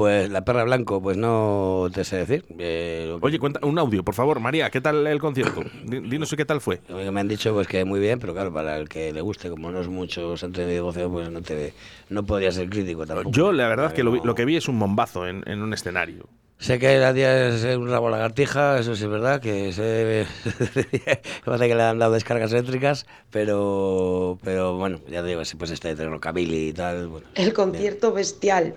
Pues 0.00 0.30
la 0.30 0.46
perra 0.46 0.64
blanco, 0.64 1.02
pues 1.02 1.18
no 1.18 1.88
te 1.92 2.04
sé 2.04 2.16
decir. 2.16 2.42
Eh, 2.58 3.18
Oye, 3.20 3.38
cuenta 3.38 3.60
un 3.66 3.78
audio, 3.78 4.02
por 4.02 4.14
favor, 4.14 4.40
María, 4.40 4.70
¿qué 4.70 4.80
tal 4.80 5.06
el 5.06 5.18
concierto? 5.20 5.62
Di- 5.84 6.00
Dinos 6.00 6.34
qué 6.34 6.46
tal 6.46 6.62
fue. 6.62 6.78
que 6.78 7.10
me 7.10 7.20
han 7.20 7.28
dicho 7.28 7.52
pues 7.52 7.68
que 7.68 7.84
muy 7.84 8.00
bien, 8.00 8.18
pero 8.18 8.32
claro, 8.32 8.50
para 8.50 8.78
el 8.78 8.88
que 8.88 9.12
le 9.12 9.20
guste, 9.20 9.50
como 9.50 9.70
no 9.70 9.78
es 9.78 9.88
mucho 9.88 10.38
centro 10.38 10.64
de 10.64 10.72
negocio, 10.72 11.10
pues 11.10 11.28
no 11.28 11.42
te 11.42 11.74
no 12.08 12.24
podría 12.24 12.50
ser 12.50 12.70
crítico 12.70 13.04
tampoco. 13.04 13.30
Yo, 13.30 13.52
la 13.52 13.68
verdad, 13.68 13.92
que 13.92 14.02
lo, 14.02 14.10
vi- 14.10 14.20
no- 14.20 14.28
lo 14.28 14.34
que 14.34 14.46
vi 14.46 14.56
es 14.56 14.68
un 14.68 14.78
bombazo 14.78 15.28
en, 15.28 15.42
en 15.46 15.60
un 15.60 15.74
escenario. 15.74 16.24
Sé 16.56 16.78
que 16.78 16.96
la 16.96 17.12
tía 17.12 17.48
es 17.48 17.62
un 17.76 17.90
rabo 17.90 18.08
lagartija, 18.08 18.78
eso 18.78 18.96
sí 18.96 19.04
es 19.04 19.10
verdad, 19.10 19.38
que 19.42 19.70
se 19.74 20.24
parece 21.44 21.68
que 21.68 21.74
le 21.74 21.82
han 21.82 21.98
dado 21.98 22.12
descargas 22.14 22.50
eléctricas, 22.54 23.06
pero 23.30 24.38
pero 24.42 24.78
bueno, 24.78 24.98
ya 25.10 25.20
te 25.20 25.28
digo, 25.28 25.42
pues 25.58 25.70
este 25.70 25.94
de 25.94 26.06
rockabilly 26.06 26.68
y 26.68 26.72
tal, 26.72 27.08
bueno. 27.08 27.26
El 27.34 27.52
concierto 27.52 28.14
bestial. 28.14 28.76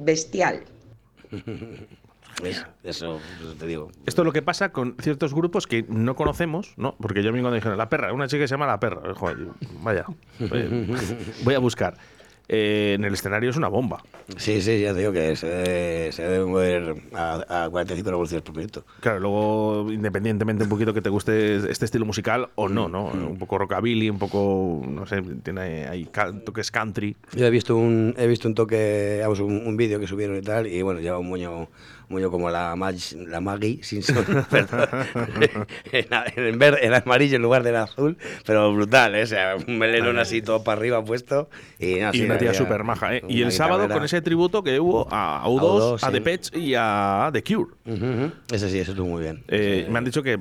Bestial. 0.00 0.62
Eso, 2.84 3.20
eso 3.42 3.54
te 3.58 3.66
digo. 3.66 3.90
Esto 4.06 4.22
es 4.22 4.26
lo 4.26 4.32
que 4.32 4.40
pasa 4.40 4.72
con 4.72 4.96
ciertos 5.00 5.34
grupos 5.34 5.66
que 5.66 5.84
no 5.88 6.14
conocemos, 6.14 6.72
¿no? 6.78 6.96
Porque 6.96 7.22
yo 7.22 7.30
a 7.30 7.32
mí 7.32 7.40
cuando 7.40 7.56
dijeron 7.56 7.76
la 7.76 7.90
perra, 7.90 8.14
una 8.14 8.28
chica 8.28 8.44
que 8.44 8.48
se 8.48 8.54
llama 8.54 8.66
la 8.66 8.80
perra, 8.80 9.14
joder, 9.14 9.48
vaya, 9.82 10.06
voy 11.44 11.54
a 11.54 11.58
buscar. 11.58 11.98
Eh, 12.52 12.94
en 12.98 13.04
el 13.04 13.14
escenario 13.14 13.48
es 13.50 13.56
una 13.56 13.68
bomba. 13.68 14.02
Sí, 14.36 14.60
sí, 14.60 14.80
ya 14.80 14.92
te 14.92 14.98
digo 14.98 15.12
que 15.12 15.36
se 15.36 15.46
debe, 15.46 16.10
se 16.10 16.22
debe 16.24 16.44
mover 16.44 16.96
a, 17.14 17.64
a 17.66 17.70
45 17.70 18.10
revoluciones 18.10 18.42
por 18.42 18.56
minuto. 18.56 18.84
Claro, 18.98 19.20
luego, 19.20 19.92
independientemente 19.92 20.64
un 20.64 20.68
poquito 20.68 20.92
que 20.92 21.00
te 21.00 21.10
guste 21.10 21.70
este 21.70 21.84
estilo 21.84 22.04
musical 22.06 22.48
o 22.56 22.68
no, 22.68 22.88
¿no? 22.88 23.04
Un 23.04 23.38
poco 23.38 23.56
rockabilly, 23.56 24.10
un 24.10 24.18
poco, 24.18 24.82
no 24.84 25.06
sé, 25.06 25.22
tiene 25.44 25.86
ahí 25.86 26.08
toques 26.44 26.72
country. 26.72 27.16
Yo 27.36 27.46
he 27.46 27.50
visto 27.50 27.76
un, 27.76 28.16
he 28.18 28.26
visto 28.26 28.48
un 28.48 28.56
toque, 28.56 29.20
vamos, 29.22 29.38
un, 29.38 29.64
un 29.64 29.76
vídeo 29.76 30.00
que 30.00 30.08
subieron 30.08 30.36
y 30.36 30.42
tal, 30.42 30.66
y 30.66 30.82
bueno, 30.82 30.98
lleva 30.98 31.18
un 31.18 31.28
moño, 31.28 31.68
Moño 32.10 32.30
como 32.30 32.50
la, 32.50 32.74
Mag- 32.74 33.16
la 33.28 33.40
Maggie 33.40 33.78
Simpson, 33.82 34.24
perdón. 34.50 34.88
en, 35.92 36.06
en 36.36 36.58
verde, 36.58 36.84
en 36.84 36.92
amarillo 36.92 37.36
en 37.36 37.42
lugar 37.42 37.62
del 37.62 37.76
azul, 37.76 38.18
pero 38.44 38.72
brutal, 38.74 39.14
¿eh? 39.14 39.22
O 39.22 39.26
sea, 39.26 39.54
un 39.56 39.78
melenón 39.78 40.18
así 40.18 40.42
todo 40.42 40.62
para 40.64 40.78
arriba 40.80 41.04
puesto. 41.04 41.48
Y, 41.78 41.94
no, 42.00 42.10
y 42.12 42.18
sí, 42.18 42.24
una 42.24 42.36
tía 42.36 42.52
súper 42.52 42.82
maja, 42.84 43.14
¿eh? 43.16 43.22
Y 43.28 43.42
el 43.42 43.52
sábado 43.52 43.88
con 43.88 44.04
ese 44.04 44.20
tributo 44.22 44.62
que 44.64 44.80
hubo 44.80 45.06
a 45.10 45.44
U2, 45.46 45.60
U2, 45.60 45.94
a 46.02 46.06
sí. 46.08 46.12
The 46.12 46.20
Pets 46.20 46.52
y 46.56 46.74
a 46.76 47.30
The 47.32 47.44
Cure. 47.44 47.70
Ujú. 47.86 48.32
Ese 48.52 48.68
sí, 48.68 48.78
ese 48.80 48.90
estuvo 48.90 49.06
muy 49.06 49.22
bien. 49.22 49.44
Eh, 49.48 49.86
Me 49.88 49.98
han 49.98 50.04
dicho 50.04 50.22
que... 50.22 50.38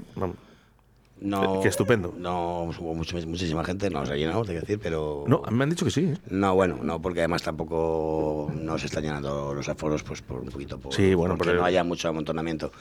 no, 1.22 1.60
que 1.62 1.68
estupendo. 1.68 2.14
No, 2.18 2.64
hubo 2.80 2.96
mucho- 2.96 3.18
muchísima 3.28 3.64
gente, 3.64 3.90
no 3.90 4.06
se 4.06 4.14
ha 4.14 4.16
llenado, 4.16 4.44
te 4.46 4.54
decir, 4.54 4.80
pero... 4.82 5.26
No, 5.28 5.42
me 5.52 5.64
han 5.64 5.70
dicho 5.70 5.86
que 5.86 5.92
sí. 5.92 6.02
¿eh? 6.06 6.18
No, 6.30 6.56
bueno, 6.56 6.80
no, 6.82 7.02
porque 7.02 7.20
además 7.20 7.44
tampoco 7.44 8.52
no 8.56 8.78
se 8.78 8.86
están 8.88 9.04
llenando 9.04 9.54
los 9.54 9.68
aforos, 9.70 10.04
pues 10.04 10.22
por 10.22 10.40
un 10.42 10.50
poquito, 10.50 10.80
por, 10.80 10.94
Sí, 10.94 11.14
bueno, 11.14 11.36
porque 11.38 11.50
pero- 11.52 11.62
no 11.62 11.66
haya 11.66 11.84
mucho 11.84 12.08
amontonamiento. 12.10 12.72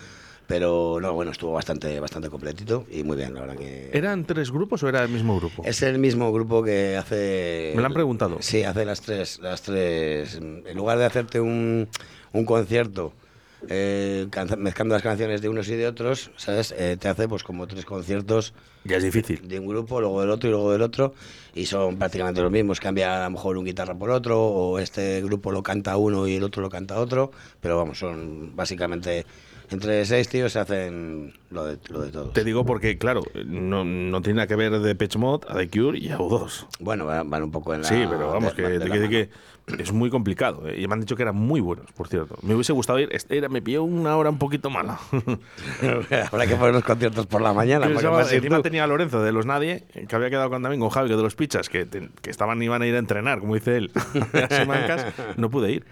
Pero 0.46 0.98
no, 0.98 1.12
bueno, 1.12 1.30
estuvo 1.30 1.52
bastante, 1.52 2.00
bastante 2.00 2.30
completito 2.30 2.86
y 2.90 3.02
muy 3.04 3.18
bien, 3.18 3.34
la 3.34 3.42
verdad 3.42 3.56
que... 3.56 3.90
¿Eran 3.92 4.24
tres 4.24 4.50
grupos 4.50 4.82
o 4.82 4.88
era 4.88 5.02
el 5.02 5.10
mismo 5.10 5.36
grupo? 5.38 5.62
Es 5.66 5.82
el 5.82 5.98
mismo 5.98 6.32
grupo 6.32 6.62
que 6.62 6.96
hace... 6.96 7.72
Me 7.74 7.82
lo 7.82 7.86
han 7.86 7.92
preguntado. 7.92 8.38
Sí, 8.40 8.62
hace 8.62 8.86
las 8.86 9.02
tres, 9.02 9.40
las 9.40 9.60
tres... 9.60 10.36
En 10.36 10.74
lugar 10.74 10.96
de 10.96 11.04
hacerte 11.04 11.38
un, 11.40 11.86
un 12.32 12.44
concierto 12.46 13.12
eh, 13.68 14.26
mezclando 14.56 14.94
las 14.94 15.02
canciones 15.02 15.42
de 15.42 15.48
unos 15.48 15.68
y 15.68 15.74
de 15.76 15.86
otros, 15.86 16.30
¿sabes? 16.36 16.74
Eh, 16.78 16.96
te 16.98 17.08
hace 17.08 17.26
pues 17.28 17.42
como 17.42 17.66
tres 17.66 17.84
conciertos 17.84 18.54
Ya 18.84 18.96
es 18.98 19.02
difícil. 19.02 19.48
de 19.48 19.58
un 19.58 19.66
grupo, 19.66 20.00
luego 20.00 20.20
del 20.20 20.30
otro 20.30 20.48
y 20.48 20.52
luego 20.52 20.70
del 20.72 20.82
otro, 20.82 21.14
y 21.54 21.66
son 21.66 21.96
prácticamente 21.98 22.40
los 22.40 22.50
mismos. 22.52 22.78
Cambia 22.80 23.20
a 23.20 23.24
lo 23.24 23.30
mejor 23.32 23.56
un 23.58 23.64
guitarra 23.64 23.94
por 23.96 24.10
otro, 24.10 24.40
o 24.40 24.78
este 24.78 25.20
grupo 25.22 25.50
lo 25.50 25.62
canta 25.62 25.96
uno 25.96 26.28
y 26.28 26.36
el 26.36 26.44
otro 26.44 26.62
lo 26.62 26.70
canta 26.70 27.00
otro, 27.00 27.32
pero 27.60 27.76
vamos, 27.76 27.98
son 27.98 28.54
básicamente 28.54 29.26
entre 29.70 30.06
seis 30.06 30.30
tíos 30.30 30.52
se 30.52 30.60
hacen 30.60 31.34
lo 31.50 31.66
de, 31.66 31.76
lo 31.90 32.00
de 32.00 32.10
todos. 32.10 32.32
Te 32.32 32.42
digo 32.42 32.64
porque, 32.64 32.96
claro, 32.96 33.20
no, 33.44 33.84
no 33.84 34.22
tiene 34.22 34.36
nada 34.38 34.46
que 34.46 34.56
ver 34.56 34.78
de 34.80 34.94
Pitch 34.94 35.16
Mod 35.16 35.42
a 35.46 35.54
The 35.58 35.68
Cure 35.68 35.98
y 35.98 36.08
a 36.08 36.16
U2. 36.16 36.68
Bueno, 36.80 37.04
van, 37.04 37.28
van 37.28 37.42
un 37.42 37.50
poco 37.50 37.74
en 37.74 37.82
la. 37.82 37.88
Sí, 37.88 38.02
pero 38.08 38.28
vamos, 38.30 38.56
de- 38.56 38.62
que, 38.62 38.68
de 38.70 38.78
decir 38.78 39.08
que 39.10 39.28
es 39.78 39.92
muy 39.92 40.10
complicado. 40.10 40.68
¿eh? 40.68 40.80
Y 40.80 40.86
me 40.88 40.94
han 40.94 41.00
dicho 41.00 41.16
que 41.16 41.22
eran 41.22 41.36
muy 41.36 41.60
buenos, 41.60 41.90
por 41.92 42.08
cierto. 42.08 42.36
Me 42.42 42.54
hubiese 42.54 42.72
gustado 42.72 42.98
ir. 42.98 43.08
Este 43.12 43.36
era, 43.38 43.48
me 43.48 43.60
pilló 43.62 43.82
una 43.84 44.16
hora 44.16 44.30
un 44.30 44.38
poquito 44.38 44.70
mala. 44.70 44.98
Habrá 46.30 46.46
que 46.46 46.56
poner 46.56 46.74
los 46.74 46.84
conciertos 46.84 47.26
por 47.26 47.40
la 47.40 47.52
mañana. 47.52 47.86
Encima 47.86 48.62
tenía 48.62 48.84
a 48.84 48.86
Lorenzo 48.86 49.22
de 49.22 49.32
los 49.32 49.46
Nadie, 49.46 49.84
que 50.08 50.16
había 50.16 50.30
quedado 50.30 50.50
con, 50.50 50.62
también 50.62 50.80
con 50.80 50.90
Javi, 50.90 51.08
que 51.08 51.16
de 51.16 51.22
los 51.22 51.34
Pichas, 51.34 51.68
que, 51.68 51.84
te- 51.86 52.08
que 52.22 52.30
estaban 52.30 52.62
iban 52.62 52.82
a 52.82 52.86
ir 52.86 52.94
a 52.94 52.98
entrenar, 52.98 53.40
como 53.40 53.54
dice 53.54 53.76
él, 53.76 53.90
a 54.50 54.54
Simancas. 54.54 55.06
No 55.36 55.50
pude 55.50 55.72
ir. 55.72 55.84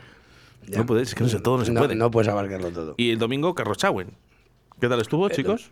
Ya. 0.67 0.79
No 0.79 0.87
pude 0.87 1.01
ir, 1.01 1.07
es 1.07 1.15
que 1.15 1.23
no 1.23 1.29
sé, 1.29 1.39
todo 1.41 1.59
no 1.59 1.65
se 1.65 1.73
no, 1.73 1.81
puede. 1.81 1.95
no 1.95 2.11
puedes 2.11 2.29
abarcarlo 2.29 2.71
todo. 2.73 2.95
Y 2.97 3.11
el 3.11 3.19
domingo, 3.19 3.55
Carlos 3.55 3.79
Chauen. 3.79 4.11
¿Qué 4.81 4.89
tal 4.89 5.01
estuvo, 5.01 5.29
chicos? 5.29 5.71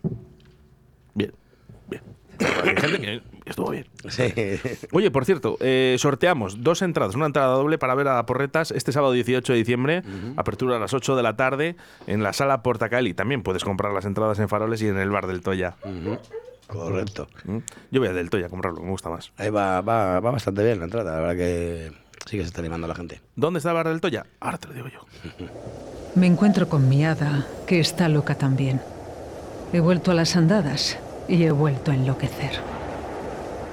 Bien, 1.13 1.31
bien. 1.89 2.01
Hay 2.63 2.75
gente 2.77 2.99
que 2.99 3.21
estuvo 3.45 3.71
bien. 3.71 3.85
Sí. 4.09 4.33
Oye, 4.91 5.11
por 5.11 5.25
cierto, 5.25 5.57
eh, 5.59 5.95
sorteamos 5.99 6.63
dos 6.63 6.81
entradas, 6.81 7.15
una 7.15 7.27
entrada 7.27 7.53
doble 7.55 7.77
para 7.77 7.95
ver 7.95 8.07
a 8.07 8.25
Porretas 8.25 8.71
este 8.71 8.91
sábado 8.91 9.13
18 9.13 9.53
de 9.53 9.57
diciembre, 9.59 10.03
apertura 10.35 10.77
a 10.77 10.79
las 10.79 10.93
8 10.93 11.15
de 11.15 11.23
la 11.23 11.35
tarde 11.35 11.75
en 12.07 12.23
la 12.23 12.33
sala 12.33 12.63
Portacaeli. 12.63 13.13
También 13.13 13.43
puedes 13.43 13.63
comprar 13.63 13.93
las 13.93 14.05
entradas 14.05 14.39
en 14.39 14.49
Faroles 14.49 14.81
y 14.81 14.87
en 14.87 14.97
el 14.97 15.09
bar 15.09 15.27
del 15.27 15.41
Toya. 15.41 15.75
Correcto. 16.67 17.27
¿Mm? 17.45 17.57
Yo 17.91 17.99
voy 17.99 18.09
a 18.09 18.13
del 18.13 18.29
Toya 18.29 18.47
a 18.47 18.49
comprarlo, 18.49 18.81
me 18.81 18.89
gusta 18.89 19.09
más. 19.09 19.31
Ahí 19.37 19.49
va, 19.49 19.81
va, 19.81 20.19
va 20.19 20.31
bastante 20.31 20.63
bien 20.63 20.79
la 20.79 20.85
entrada, 20.85 21.15
la 21.15 21.19
verdad 21.21 21.35
que 21.35 21.91
sí 22.25 22.37
que 22.37 22.43
se 22.43 22.47
está 22.47 22.61
animando 22.61 22.87
la 22.87 22.95
gente. 22.95 23.21
¿Dónde 23.35 23.59
está 23.59 23.69
el 23.69 23.75
bar 23.75 23.87
del 23.87 24.01
Toya? 24.01 24.25
Ahora 24.39 24.57
te 24.57 24.67
lo 24.69 24.73
digo 24.73 24.87
yo. 24.87 25.05
Me 26.15 26.27
encuentro 26.27 26.69
con 26.69 26.87
mi 26.87 27.05
hada, 27.05 27.45
que 27.67 27.79
está 27.79 28.07
loca 28.09 28.35
también. 28.35 28.81
He 29.73 29.81
vuelto 29.81 30.11
a 30.11 30.13
las 30.13 30.35
andadas 30.37 30.97
y 31.27 31.43
he 31.43 31.51
vuelto 31.51 31.91
a 31.91 31.95
enloquecer. 31.95 32.74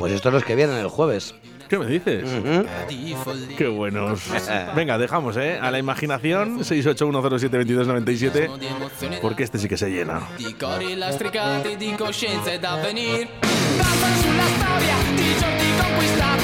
Pues 0.00 0.12
estos 0.14 0.32
los 0.32 0.42
que 0.44 0.56
vienen 0.56 0.78
el 0.78 0.88
jueves. 0.88 1.34
¿Qué 1.68 1.78
me 1.78 1.84
dices? 1.84 2.24
Qué 3.58 3.68
buenos. 3.68 4.22
Venga, 4.74 4.96
dejamos, 4.96 5.36
¿eh? 5.36 5.58
A 5.60 5.70
la 5.70 5.78
imaginación, 5.78 6.60
681072297, 6.60 9.20
porque 9.20 9.42
este 9.42 9.58
sí 9.58 9.68
que 9.68 9.76
se 9.76 9.90
llena. 9.90 10.22
Di 10.38 10.54
cori 10.54 10.96
lastricati 10.96 11.76
di 11.76 11.92
coscienza 11.92 12.50
ed 12.50 12.64
avvenir 12.64 13.28
Danzano 13.76 14.16
sulla 14.16 14.46
storia 14.56 14.96
di 15.14 15.34
giorni 15.38 15.70
conquistati 15.78 16.39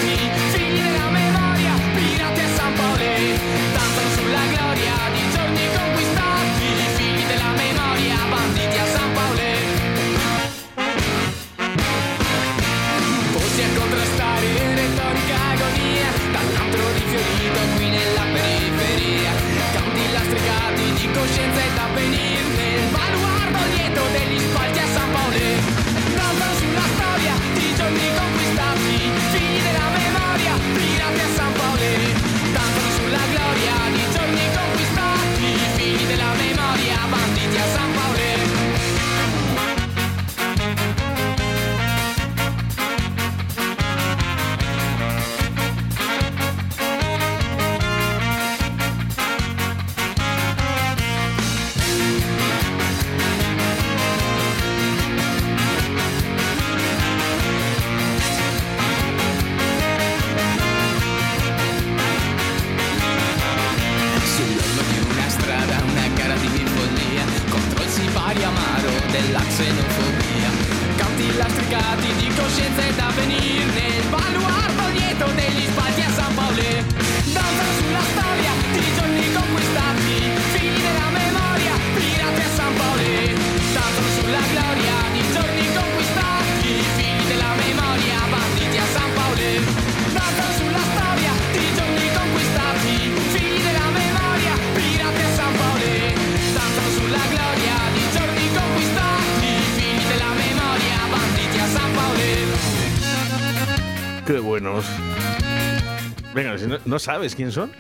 no, 106.96 106.98
¿no 106.98 106.98
sabes 106.98 107.34
quién 107.34 107.52
son, 107.52 107.70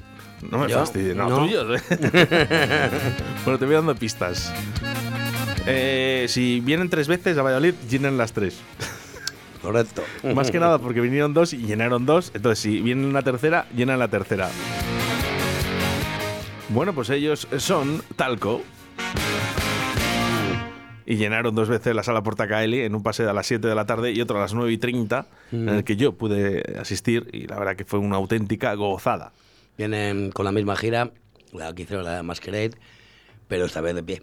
no 0.50 0.58
me 0.58 0.68
fastidies. 0.68 1.16
No, 1.16 1.28
No. 1.28 1.38
tuyos. 1.40 1.80
¿eh? 1.90 2.90
bueno, 3.44 3.58
te 3.58 3.64
voy 3.64 3.74
dando 3.74 3.94
pistas. 3.94 4.52
Eh, 5.66 6.26
si 6.28 6.60
vienen 6.60 6.88
tres 6.90 7.08
veces 7.08 7.36
a 7.38 7.42
Valladolid, 7.42 7.74
llenan 7.88 8.16
las 8.18 8.32
tres. 8.32 8.60
Correcto. 9.62 10.04
Más 10.34 10.50
que 10.50 10.60
nada 10.60 10.78
porque 10.78 11.00
vinieron 11.00 11.34
dos 11.34 11.52
y 11.52 11.58
llenaron 11.58 12.06
dos. 12.06 12.30
Entonces, 12.34 12.60
si 12.60 12.80
vienen 12.80 13.06
una 13.06 13.22
tercera, 13.22 13.66
llenan 13.74 13.98
la 13.98 14.08
tercera. 14.08 14.48
Bueno, 16.68 16.92
pues 16.92 17.10
ellos 17.10 17.48
son 17.58 18.02
Talco. 18.14 18.62
Y 21.08 21.16
llenaron 21.16 21.54
dos 21.54 21.68
veces 21.68 21.94
la 21.94 22.02
sala 22.02 22.22
Portacaeli 22.24 22.80
en 22.80 22.94
un 22.96 23.02
paseo 23.02 23.30
a 23.30 23.32
las 23.32 23.46
7 23.46 23.66
de 23.68 23.74
la 23.76 23.86
tarde 23.86 24.10
y 24.10 24.20
otro 24.20 24.38
a 24.38 24.40
las 24.40 24.54
9 24.54 24.72
y 24.72 24.76
30, 24.76 25.26
en 25.52 25.68
el 25.68 25.84
que 25.84 25.94
yo 25.96 26.12
pude 26.12 26.62
asistir 26.80 27.28
y 27.32 27.46
la 27.46 27.58
verdad 27.58 27.76
que 27.76 27.84
fue 27.84 28.00
una 28.00 28.16
auténtica 28.16 28.74
gozada. 28.74 29.32
Vienen 29.78 30.32
con 30.32 30.44
la 30.44 30.50
misma 30.52 30.74
gira, 30.74 31.12
la 31.52 31.72
que 31.74 31.82
hicieron 31.82 32.04
la 32.04 32.22
Masquerade, 32.24 32.72
pero 33.46 33.66
esta 33.66 33.80
vez 33.80 33.94
de 33.94 34.02
pie. 34.02 34.22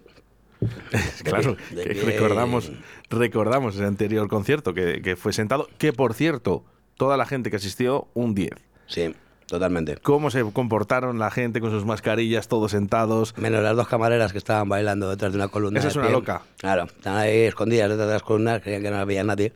De 0.60 1.00
claro, 1.30 1.56
pie, 1.56 1.76
de 1.76 1.84
que 1.84 1.94
pie. 1.94 2.02
recordamos, 2.04 2.70
recordamos 3.10 3.74
ese 3.74 3.84
anterior 3.84 4.28
concierto 4.28 4.74
que, 4.74 5.00
que 5.02 5.16
fue 5.16 5.32
sentado, 5.32 5.68
que 5.78 5.92
por 5.92 6.14
cierto, 6.14 6.64
toda 6.96 7.16
la 7.16 7.26
gente 7.26 7.50
que 7.50 7.56
asistió, 7.56 8.08
un 8.14 8.34
10. 8.34 8.50
Sí, 8.86 9.14
totalmente. 9.46 9.96
Cómo 10.02 10.30
se 10.30 10.42
comportaron 10.52 11.18
la 11.18 11.30
gente 11.30 11.60
con 11.60 11.70
sus 11.70 11.84
mascarillas, 11.84 12.48
todos 12.48 12.70
sentados. 12.72 13.36
Menos 13.38 13.62
las 13.62 13.76
dos 13.76 13.88
camareras 13.88 14.32
que 14.32 14.38
estaban 14.38 14.68
bailando 14.68 15.08
detrás 15.10 15.32
de 15.32 15.38
una 15.38 15.48
columna. 15.48 15.78
Esa 15.80 15.88
es 15.88 15.96
una 15.96 16.06
pie. 16.06 16.12
loca. 16.12 16.42
Claro, 16.58 16.84
están 16.84 17.16
ahí 17.16 17.40
escondidas 17.42 17.88
detrás 17.90 18.08
de 18.08 18.14
las 18.14 18.22
columnas, 18.22 18.60
creían 18.62 18.82
que 18.82 18.90
no 18.90 18.96
había 18.98 19.24
nadie. 19.24 19.52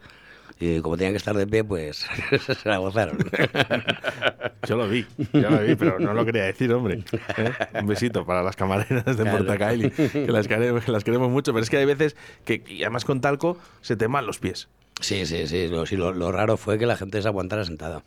Y 0.60 0.80
como 0.80 0.96
tenían 0.96 1.12
que 1.12 1.18
estar 1.18 1.36
de 1.36 1.46
pie, 1.46 1.62
pues 1.62 2.04
se 2.62 2.68
la 2.68 2.78
gozaron. 2.78 3.16
Yo 4.66 4.76
lo 4.76 4.88
vi, 4.88 5.06
yo 5.32 5.48
lo 5.50 5.58
vi, 5.62 5.76
pero 5.76 5.98
no 6.00 6.12
lo 6.12 6.24
quería 6.26 6.42
decir, 6.42 6.70
hombre. 6.72 7.04
¿Eh? 7.38 7.52
Un 7.80 7.86
besito 7.86 8.26
para 8.26 8.42
las 8.42 8.56
camareras 8.56 9.04
de 9.16 9.22
Claro. 9.22 9.38
Portacaeli, 9.38 9.90
que 9.90 10.26
las 10.32 10.48
queremos, 10.48 10.84
que 10.84 10.90
las 10.92 11.04
queremos 11.04 11.30
mucho, 11.30 11.52
pero 11.52 11.62
es 11.62 11.70
que 11.70 11.76
hay 11.78 11.84
veces 11.86 12.16
que, 12.44 12.62
y 12.66 12.82
además 12.82 13.04
con 13.04 13.20
talco, 13.20 13.56
se 13.80 13.96
te 13.96 14.08
man 14.08 14.26
los 14.26 14.38
pies. 14.40 14.68
Sí, 15.00 15.24
sí, 15.26 15.46
sí. 15.46 15.68
Lo, 15.68 15.86
sí, 15.86 15.96
lo, 15.96 16.12
lo 16.12 16.32
raro 16.32 16.56
fue 16.56 16.78
que 16.78 16.86
la 16.86 16.96
gente 16.96 17.22
se 17.22 17.28
aguantara 17.28 17.64
sentada. 17.64 18.02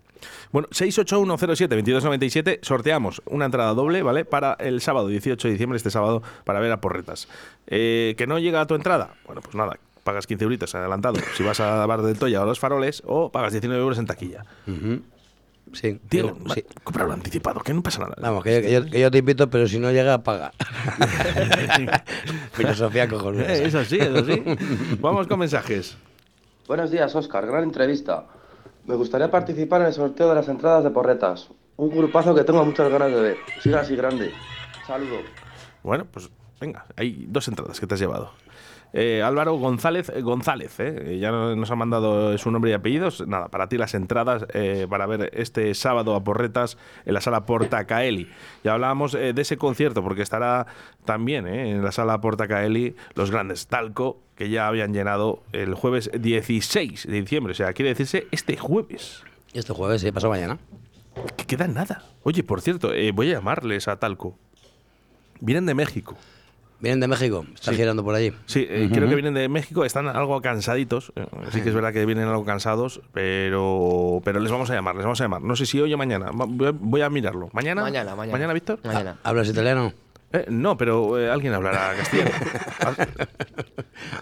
Bueno, 0.52 0.68
68107-2297, 0.70 2.60
sorteamos 2.62 3.22
una 3.26 3.46
entrada 3.46 3.74
doble, 3.74 4.04
¿vale? 4.04 4.26
Para 4.26 4.54
el 4.60 4.82
sábado 4.82 5.08
18 5.08 5.48
de 5.48 5.52
diciembre, 5.54 5.78
este 5.78 5.90
sábado, 5.90 6.22
para 6.44 6.60
ver 6.60 6.72
a 6.72 6.82
Porretas. 6.82 7.28
Eh, 7.68 8.14
¿Que 8.18 8.28
no 8.28 8.40
llega 8.40 8.62
a 8.62 8.68
tu 8.68 8.76
entrada? 8.76 9.14
Bueno, 9.26 9.42
pues 9.42 9.56
nada, 9.56 9.78
pagas 10.04 10.28
15 10.28 10.44
euritos 10.44 10.76
adelantado 10.76 11.20
si 11.38 11.44
vas 11.44 11.60
a 11.60 11.86
Bar 11.86 12.02
del 12.02 12.18
Toya 12.20 12.42
o 12.42 12.44
a 12.44 12.46
Los 12.46 12.60
Faroles, 12.60 13.02
o 13.06 13.32
pagas 13.32 13.54
19 13.54 13.82
euros 13.82 13.98
en 13.98 14.06
taquilla. 14.06 14.46
Sí. 15.74 16.00
Diego, 16.10 16.38
sí. 16.54 16.62
va, 16.68 16.82
cómpralo 16.84 17.14
anticipado, 17.14 17.62
que 17.62 17.74
no 17.74 17.82
pasa 17.82 18.02
nada. 18.02 18.16
Vamos, 18.20 18.44
que 18.44 18.56
yo, 18.56 18.62
que 18.62 18.72
yo- 18.74 18.86
que 18.92 19.00
yo 19.00 19.10
te 19.10 19.20
invito, 19.20 19.50
pero 19.50 19.68
si 19.70 19.80
no 19.80 19.90
llega, 19.92 20.22
paga. 20.22 20.52
Filosofía 22.54 23.08
cojonuda. 23.08 23.54
Eh, 23.56 23.66
eso 23.68 23.84
sí, 23.86 23.98
eso 24.00 24.26
sí. 24.26 24.44
Vamos 25.00 25.28
con 25.28 25.40
mensajes. 25.40 25.96
Buenos 26.72 26.90
días, 26.90 27.14
Oscar. 27.18 27.46
Gran 27.46 27.64
entrevista. 27.66 28.28
Me 28.86 28.96
gustaría 28.96 29.30
participar 29.30 29.82
en 29.82 29.88
el 29.88 29.94
sorteo 29.94 30.30
de 30.30 30.36
las 30.36 30.48
entradas 30.48 30.86
de 30.86 30.90
porretas. 30.90 31.50
Un 31.76 31.90
grupazo 31.90 32.34
que 32.34 32.46
tengo 32.46 32.64
muchas 32.64 32.90
ganas 32.90 33.12
de 33.12 33.22
ver. 33.22 33.38
Siga 33.60 33.82
así 33.82 33.94
grande. 33.94 34.32
Saludo. 34.88 35.18
Bueno, 35.84 36.08
pues 36.10 36.30
venga, 36.62 36.86
hay 36.96 37.26
dos 37.28 37.46
entradas 37.50 37.78
que 37.78 37.88
te 37.88 37.96
has 37.96 38.00
llevado. 38.00 38.32
Eh, 38.94 39.22
Álvaro 39.24 39.54
González 39.56 40.10
eh, 40.10 40.22
González, 40.22 40.78
eh, 40.80 41.18
ya 41.20 41.32
no- 41.32 41.56
nos 41.56 41.72
ha 41.72 41.76
mandado 41.76 42.38
su 42.38 42.52
nombre 42.52 42.72
y 42.72 42.74
apellidos. 42.74 43.26
Nada, 43.26 43.48
para 43.48 43.70
ti 43.70 43.78
las 43.78 43.94
entradas 43.94 44.46
eh, 44.54 44.86
para 44.90 45.06
ver 45.06 45.30
este 45.34 45.74
sábado 45.74 46.14
a 46.16 46.24
Porretas 46.24 46.78
en 47.06 47.14
la 47.14 47.22
sala 47.22 47.46
Portacaeli. 47.46 48.30
Ya 48.64 48.74
hablábamos 48.74 49.14
eh, 49.16 49.32
de 49.34 49.42
ese 49.42 49.56
concierto, 49.58 50.04
porque 50.04 50.22
estará 50.22 50.68
también 51.06 51.48
en 51.48 51.84
la 51.84 51.92
sala 51.94 52.20
Portacaeli 52.20 52.96
los 53.16 53.32
grandes 53.32 53.68
Talco, 53.68 54.20
que 54.36 54.50
ya 54.50 54.68
habían 54.68 54.94
llenado 54.94 55.42
el 55.54 55.74
jueves 55.74 56.12
16 56.14 57.08
de 57.08 57.22
diciembre. 57.22 57.52
O 57.52 57.56
sea, 57.56 57.72
quiere 57.74 57.90
decirse 57.90 58.28
este 58.32 58.58
jueves. 58.58 59.24
Este 59.54 59.72
jueves, 59.74 60.02
sí, 60.02 60.12
pasó 60.12 60.28
mañana. 60.30 60.58
Que 61.38 61.46
queda 61.46 61.68
nada. 61.68 62.04
Oye, 62.24 62.44
por 62.44 62.62
cierto, 62.62 62.92
voy 63.14 63.30
a 63.32 63.36
llamarles 63.36 63.88
a 63.88 63.98
Talco. 64.00 64.38
Vienen 65.40 65.66
de 65.66 65.74
México. 65.76 66.16
Vienen 66.82 67.00
de 67.00 67.08
México, 67.08 67.46
están 67.54 67.76
Sí. 67.76 67.80
girando 67.80 68.04
por 68.04 68.16
allí. 68.16 68.34
Sí, 68.48 68.66
eh, 68.70 68.90
creo 68.92 69.08
que 69.08 69.14
vienen 69.16 69.36
de 69.36 69.48
México, 69.50 69.86
están 69.86 70.08
algo 70.08 70.42
cansaditos. 70.42 71.14
eh, 71.16 71.26
Sí 71.52 71.62
que 71.62 71.70
es 71.70 71.76
verdad 71.76 71.94
que 71.94 72.06
vienen 72.06 72.28
algo 72.28 72.44
cansados, 72.44 73.02
pero 73.14 74.20
pero 74.26 74.40
les 74.40 74.52
vamos 74.52 74.70
a 74.72 74.74
llamar, 74.74 74.96
les 74.96 75.04
vamos 75.04 75.22
a 75.22 75.26
llamar. 75.26 75.42
No 75.44 75.56
sé 75.56 75.66
si 75.66 75.80
hoy 75.80 75.94
o 75.94 75.98
mañana. 75.98 76.32
Voy 76.34 76.68
a, 76.68 76.72
voy 76.74 77.02
a 77.02 77.10
mirarlo. 77.10 77.50
¿Mañana? 77.54 77.82
Mañana, 77.84 78.16
mañana. 78.16 78.32
¿Mañana, 78.38 78.54
Víctor? 78.54 78.80
Mañana. 78.84 79.18
¿Hablas 79.24 79.48
italiano? 79.50 79.94
Eh, 80.34 80.46
no, 80.50 80.78
pero 80.78 81.20
eh, 81.20 81.30
alguien 81.30 81.54
hablará 81.54 81.94
castellano. 81.98 82.32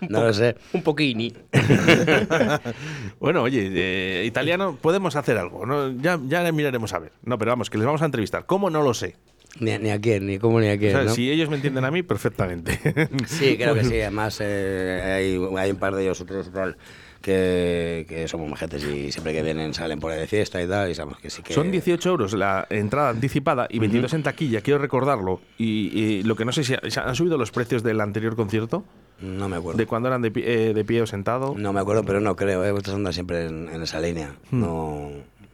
No 0.10 0.24
lo 0.24 0.34
sé. 0.34 0.56
Un 0.74 0.82
poquini. 0.84 1.34
bueno, 3.20 3.44
oye, 3.44 3.70
eh, 3.74 4.26
italiano, 4.26 4.78
podemos 4.82 5.16
hacer 5.16 5.38
algo. 5.38 5.66
¿no? 5.66 5.92
Ya, 5.92 6.20
ya 6.26 6.50
miraremos 6.52 6.94
a 6.94 7.00
ver. 7.00 7.12
No, 7.24 7.38
pero 7.38 7.52
vamos, 7.52 7.70
que 7.70 7.78
les 7.78 7.86
vamos 7.86 8.02
a 8.02 8.06
entrevistar. 8.06 8.46
¿Cómo? 8.46 8.70
No 8.70 8.82
lo 8.82 8.94
sé. 8.94 9.16
Ni, 9.60 9.78
ni 9.80 9.90
a 9.90 10.00
quién, 10.00 10.26
ni 10.28 10.38
cómo, 10.38 10.60
ni 10.60 10.70
a 10.70 10.76
O 10.76 10.78
quién. 10.78 10.92
sea, 10.92 11.04
¿no? 11.04 11.14
Si 11.14 11.30
ellos 11.32 11.50
me 11.50 11.56
entienden 11.56 11.84
a 11.86 11.92
mí, 11.92 12.04
perfectamente. 12.04 12.80
Sí, 13.28 13.58
creo 13.58 13.74
que 13.76 13.84
sí. 13.84 14.00
Además, 14.02 14.40
eh, 14.42 15.02
hay, 15.04 15.58
hay 15.58 15.72
un 15.72 15.78
par 15.78 15.96
de 15.96 16.04
ellos, 16.04 16.22
otros 16.22 16.48
y 16.48 16.52
tal, 16.52 16.78
que, 17.22 18.06
que 18.08 18.28
somos 18.28 18.50
majetes 18.50 18.84
y 18.86 19.12
siempre 19.12 19.34
que 19.34 19.42
vienen 19.42 19.74
salen 19.74 20.00
por 20.00 20.12
ahí 20.12 20.20
de 20.20 20.28
fiesta 20.28 20.62
y 20.62 20.68
tal, 20.68 20.90
y 20.92 20.96
sabemos 20.96 21.20
que 21.20 21.30
sí 21.30 21.42
que... 21.42 21.54
Son 21.54 21.70
18 21.72 22.10
euros 22.10 22.34
la 22.34 22.66
entrada 22.70 23.10
anticipada 23.10 23.68
y 23.70 23.80
22 23.80 24.14
en 24.14 24.24
taquilla, 24.24 24.62
quiero 24.62 24.80
recordarlo. 24.80 25.42
Y, 25.58 25.90
y 26.00 26.24
lo 26.24 26.36
que 26.36 26.46
no 26.46 26.52
sé 26.52 26.64
si 26.64 26.76
¿se 26.88 27.00
han 27.00 27.16
subido 27.16 27.38
los 27.38 27.52
precios 27.52 27.84
del 27.84 28.00
anterior 28.02 28.36
concierto, 28.36 28.86
No 29.20 29.50
me 29.50 29.58
acuerdo. 29.58 29.78
de 29.80 29.86
cuando 29.88 30.08
eran 30.10 30.22
de 30.22 30.32
pie, 30.32 30.70
eh, 30.70 30.74
de 30.74 30.86
pie 30.86 31.02
o 31.02 31.08
sentado. 31.08 31.56
No 31.58 31.74
me 31.74 31.82
acuerdo, 31.82 32.04
pero 32.04 32.22
no 32.22 32.36
creo. 32.36 32.64
¿eh? 32.64 32.74
Estos 32.78 32.94
andan 32.94 33.12
siempre 33.14 33.48
en, 33.48 33.68
en 33.68 33.82
esa 33.82 34.00
línea. 34.00 34.36
No, 34.52 35.10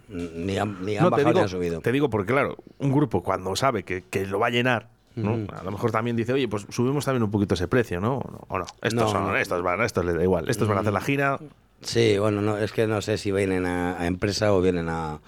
ni 0.10 0.58
han, 0.58 0.84
ni 0.86 0.98
han. 0.98 1.04
No, 1.06 1.10
bajado 1.10 1.34
ni 1.34 1.40
han 1.40 1.50
subido. 1.50 1.82
te 1.82 1.92
digo 1.92 2.10
porque, 2.10 2.32
claro, 2.34 2.56
un 2.80 2.92
grupo 2.92 3.24
cuando 3.24 3.56
sabe 3.56 3.84
que, 3.84 4.04
que 4.04 4.26
lo 4.26 4.40
va 4.40 4.48
a 4.48 4.50
llenar, 4.52 4.90
¿no? 5.16 5.34
Ujú. 5.36 5.48
a 5.58 5.64
lo 5.64 5.72
mejor 5.72 5.92
también 5.92 6.16
dice, 6.16 6.34
oye, 6.34 6.48
pues 6.48 6.66
subimos 6.70 7.06
también 7.06 7.24
un 7.24 7.32
poquito 7.32 7.54
ese 7.56 7.68
precio, 7.68 8.00
¿no? 8.00 8.18
O 8.48 8.58
no. 8.60 8.66
Estos 8.82 8.94
No, 8.94 9.08
son, 9.08 9.36
estos 9.38 9.62
van, 9.64 9.82
estos 9.82 10.04
les 10.06 10.16
da 10.16 10.24
igual, 10.24 10.50
estos 10.50 10.68
van 10.68 10.78
a 10.78 10.82
hacer 10.82 10.94
la 10.94 11.02
gira. 11.02 11.40
Sí, 11.82 12.18
bueno, 12.18 12.42
no, 12.42 12.58
es 12.58 12.72
que 12.72 12.88
no 12.88 13.02
sé 13.02 13.18
si 13.18 13.32
vienen 13.32 13.66
a, 13.66 14.00
a 14.00 14.08
empresa 14.08 14.54
o 14.54 14.62
vienen 14.62 14.90
a, 14.90 15.20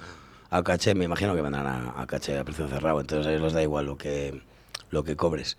a 0.49 0.63
caché. 0.63 0.95
Me 0.95 1.05
imagino 1.05 1.35
que 1.35 1.41
vendrán 1.41 1.67
a, 1.67 1.93
a 2.01 2.07
caché 2.07 2.37
a 2.37 2.43
precio 2.43 2.67
cerrado. 2.67 2.99
Entonces 3.01 3.27
a 3.27 3.31
ellos 3.31 3.43
les 3.43 3.53
da 3.53 3.61
igual 3.61 3.85
lo 3.85 3.97
que, 3.97 4.41
lo 4.89 5.03
que 5.03 5.15
cobres. 5.15 5.57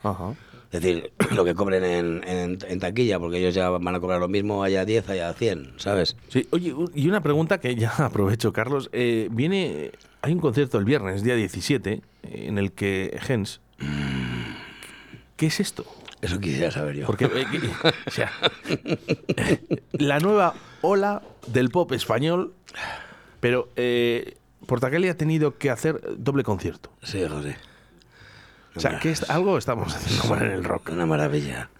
Es 0.70 0.82
decir, 0.82 1.12
lo 1.34 1.44
que 1.44 1.54
cobren 1.54 1.84
en, 1.84 2.28
en, 2.28 2.58
en 2.66 2.78
taquilla, 2.80 3.18
porque 3.18 3.38
ellos 3.38 3.54
ya 3.54 3.70
van 3.70 3.94
a 3.94 4.00
cobrar 4.00 4.20
lo 4.20 4.28
mismo 4.28 4.62
allá 4.62 4.84
10, 4.84 5.08
allá 5.08 5.32
100, 5.32 5.74
¿sabes? 5.76 6.16
Sí, 6.28 6.46
oye, 6.50 6.74
y 6.94 7.08
una 7.08 7.22
pregunta 7.22 7.58
que 7.58 7.74
ya 7.74 7.90
aprovecho, 7.98 8.52
Carlos. 8.52 8.90
Eh, 8.92 9.28
viene, 9.30 9.92
hay 10.22 10.32
un 10.32 10.40
concierto 10.40 10.78
el 10.78 10.84
viernes, 10.84 11.22
día 11.22 11.34
17, 11.34 11.92
eh, 11.92 12.00
en 12.22 12.58
el 12.58 12.72
que 12.72 13.18
Gens. 13.20 13.60
¿Qué 15.36 15.46
es 15.46 15.60
esto? 15.60 15.86
Eso 16.20 16.40
quisiera 16.40 16.70
saber 16.70 16.96
yo. 16.96 17.06
Porque, 17.06 17.26
eh, 17.26 17.46
o 18.06 18.10
sea, 18.10 18.32
la 19.92 20.18
nueva 20.18 20.54
ola 20.82 21.22
del 21.46 21.70
pop 21.70 21.92
español, 21.92 22.54
pero 23.38 23.68
eh, 23.76 24.36
Portacelli 24.66 25.08
ha 25.08 25.16
tenido 25.16 25.56
que 25.58 25.70
hacer 25.70 26.00
doble 26.18 26.42
concierto. 26.42 26.90
Sí, 27.02 27.22
José. 27.28 27.56
O 28.74 28.80
sea, 28.80 28.98
que 28.98 29.10
es, 29.10 29.28
algo 29.28 29.58
estamos 29.58 29.94
haciendo 29.94 30.24
mal 30.24 30.42
en 30.42 30.52
el 30.52 30.64
rock. 30.64 30.90
Una 30.92 31.06
maravilla. 31.06 31.70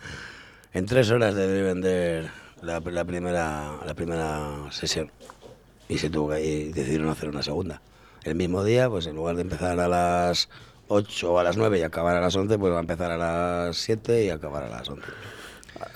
En 0.72 0.87
tres 0.87 1.11
horas 1.11 1.35
debí 1.35 1.62
vender 1.62 2.31
la, 2.62 2.81
la 2.81 3.05
primera, 3.05 3.72
la 3.85 3.94
primera 3.94 4.70
sesión. 4.70 5.11
Y 5.88 5.98
se 5.98 6.11
tuvo 6.11 6.31
que 6.31 6.44
y 6.44 6.72
decidieron 6.72 7.09
hacer 7.09 7.29
una 7.29 7.42
segunda. 7.42 7.81
El 8.24 8.35
mismo 8.35 8.64
día, 8.64 8.90
pues 8.90 9.07
en 9.07 9.16
lugar 9.16 9.37
de 9.37 9.42
empezar 9.42 9.79
a 9.79 9.88
las 9.88 10.48
8 10.88 11.33
o 11.33 11.38
a 11.38 11.44
las 11.44 11.57
9 11.57 11.79
y 11.79 11.83
acabar 11.83 12.16
a 12.16 12.20
las 12.20 12.35
11, 12.35 12.59
pues 12.59 12.72
va 12.72 12.79
a 12.79 12.81
empezar 12.81 13.11
a 13.11 13.16
las 13.16 13.77
7 13.77 14.24
y 14.24 14.31
acabar 14.31 14.64
a 14.64 14.68
las 14.68 14.88
11. 14.88 15.07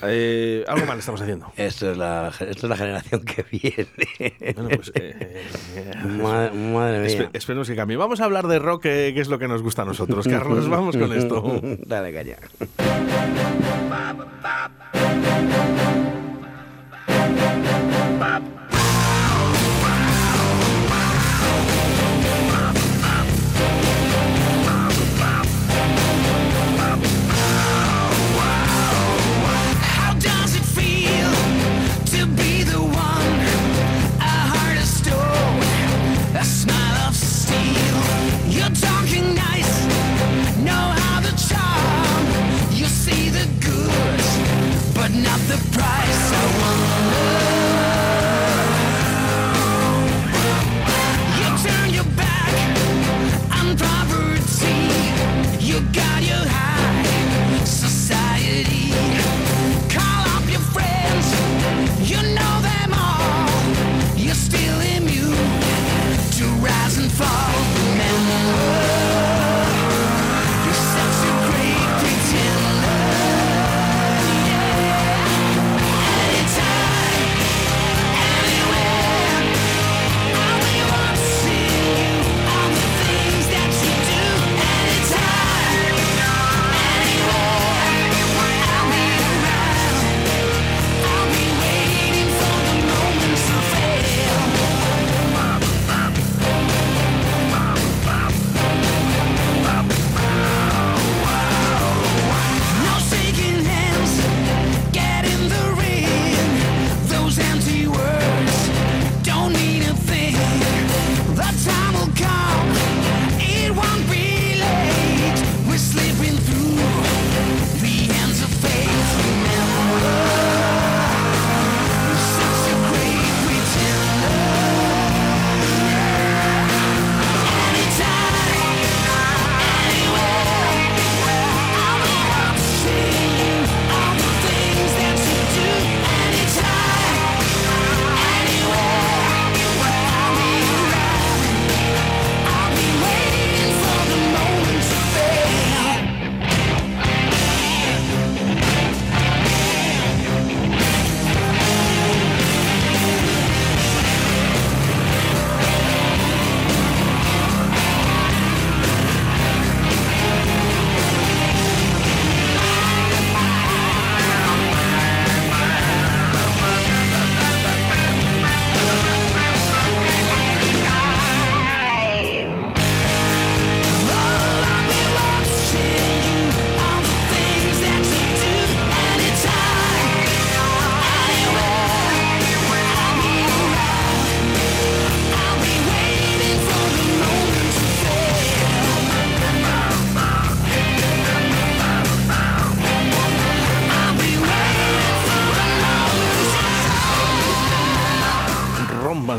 Eh, 0.03 0.63
algo 0.67 0.85
mal 0.85 0.99
estamos 0.99 1.21
haciendo. 1.21 1.51
Esto 1.57 1.91
es 1.91 1.97
la, 1.97 2.29
esto 2.29 2.47
es 2.67 2.69
la 2.69 2.75
generación 2.77 3.23
que 3.23 3.43
viene. 3.51 4.53
Bueno, 4.55 4.69
pues, 4.75 4.91
eh, 4.95 5.43
Ma- 6.21 6.51
madre 6.51 6.99
mía. 6.99 7.07
espe- 7.07 7.29
esperemos 7.33 7.67
que 7.67 7.75
cambie. 7.75 7.97
Vamos 7.97 8.21
a 8.21 8.25
hablar 8.25 8.47
de 8.47 8.59
rock, 8.59 8.83
que, 8.83 9.11
que 9.13 9.21
es 9.21 9.27
lo 9.27 9.39
que 9.39 9.47
nos 9.47 9.61
gusta 9.61 9.81
a 9.83 9.85
nosotros. 9.85 10.27
Carlos, 10.27 10.67
vamos 10.69 10.95
con 10.97 11.11
esto. 11.13 11.59
Dale, 11.85 12.13
caña. 12.13 12.37
surprise 45.73 46.22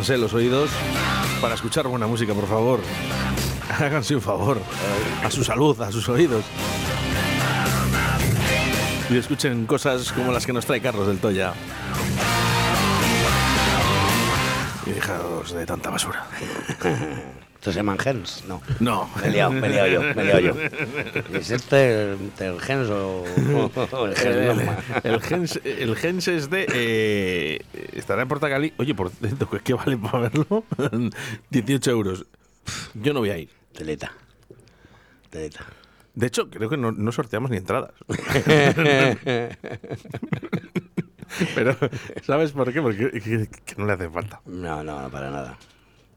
los 0.08 0.34
oídos 0.34 0.70
para 1.40 1.54
escuchar 1.54 1.88
buena 1.88 2.06
música, 2.06 2.34
por 2.34 2.46
favor. 2.46 2.80
Háganse 3.80 4.14
un 4.14 4.20
favor 4.20 4.60
a 5.22 5.30
su 5.30 5.42
salud, 5.42 5.80
a 5.80 5.90
sus 5.90 6.08
oídos. 6.10 6.44
Y 9.08 9.16
escuchen 9.16 9.64
cosas 9.66 10.12
como 10.12 10.30
las 10.30 10.44
que 10.44 10.52
nos 10.52 10.66
trae 10.66 10.82
Carlos 10.82 11.06
del 11.06 11.18
Toya. 11.18 11.54
Y 14.86 14.90
dejaos 14.90 15.54
de 15.54 15.64
tanta 15.64 15.88
basura. 15.88 16.26
¿Esto 16.84 17.72
se 17.72 17.76
llaman 17.78 17.96
gens? 17.98 18.44
No. 18.46 18.60
No. 18.80 19.08
Me 19.22 19.28
he 19.28 19.30
liado, 19.30 19.52
me 19.52 19.66
he 19.66 19.70
liado 19.70 19.88
yo, 19.88 20.02
me 20.02 20.10
he 20.20 20.24
liado 20.24 20.40
yo. 20.40 20.54
¿Es 21.38 21.50
este 21.50 22.12
el, 22.12 22.18
el 22.40 22.60
gens 22.60 22.90
o, 22.90 23.24
o 23.92 24.06
el 24.06 24.14
gens? 24.14 24.60
El 25.02 25.20
gens, 25.22 25.60
el 25.64 25.96
gens 25.96 26.28
es 26.28 26.50
de. 26.50 26.66
eh, 26.74 27.60
estará 27.94 28.20
en 28.22 28.28
Portagalí. 28.28 28.74
Oye, 28.76 28.94
por 28.94 29.08
cierto, 29.10 29.48
¿qué 29.64 29.72
vale 29.72 29.96
para 29.96 30.28
verlo? 30.28 30.64
18 31.50 31.90
euros. 31.90 32.26
Yo 32.94 33.14
no 33.14 33.20
voy 33.20 33.30
a 33.30 33.38
ir. 33.38 33.48
Teleta. 33.72 34.12
Teleta. 35.30 35.64
De 36.14 36.26
hecho, 36.28 36.48
creo 36.48 36.68
que 36.68 36.76
no, 36.76 36.92
no 36.92 37.10
sorteamos 37.12 37.50
ni 37.50 37.56
entradas. 37.56 37.90
Pero, 41.54 41.76
¿sabes 42.22 42.52
por 42.52 42.72
qué? 42.72 42.80
Porque 42.80 43.10
que- 43.10 43.48
que 43.64 43.74
no 43.76 43.86
le 43.86 43.92
hace 43.94 44.08
falta. 44.08 44.40
No, 44.46 44.84
no, 44.84 45.08
para 45.10 45.30
nada. 45.30 45.56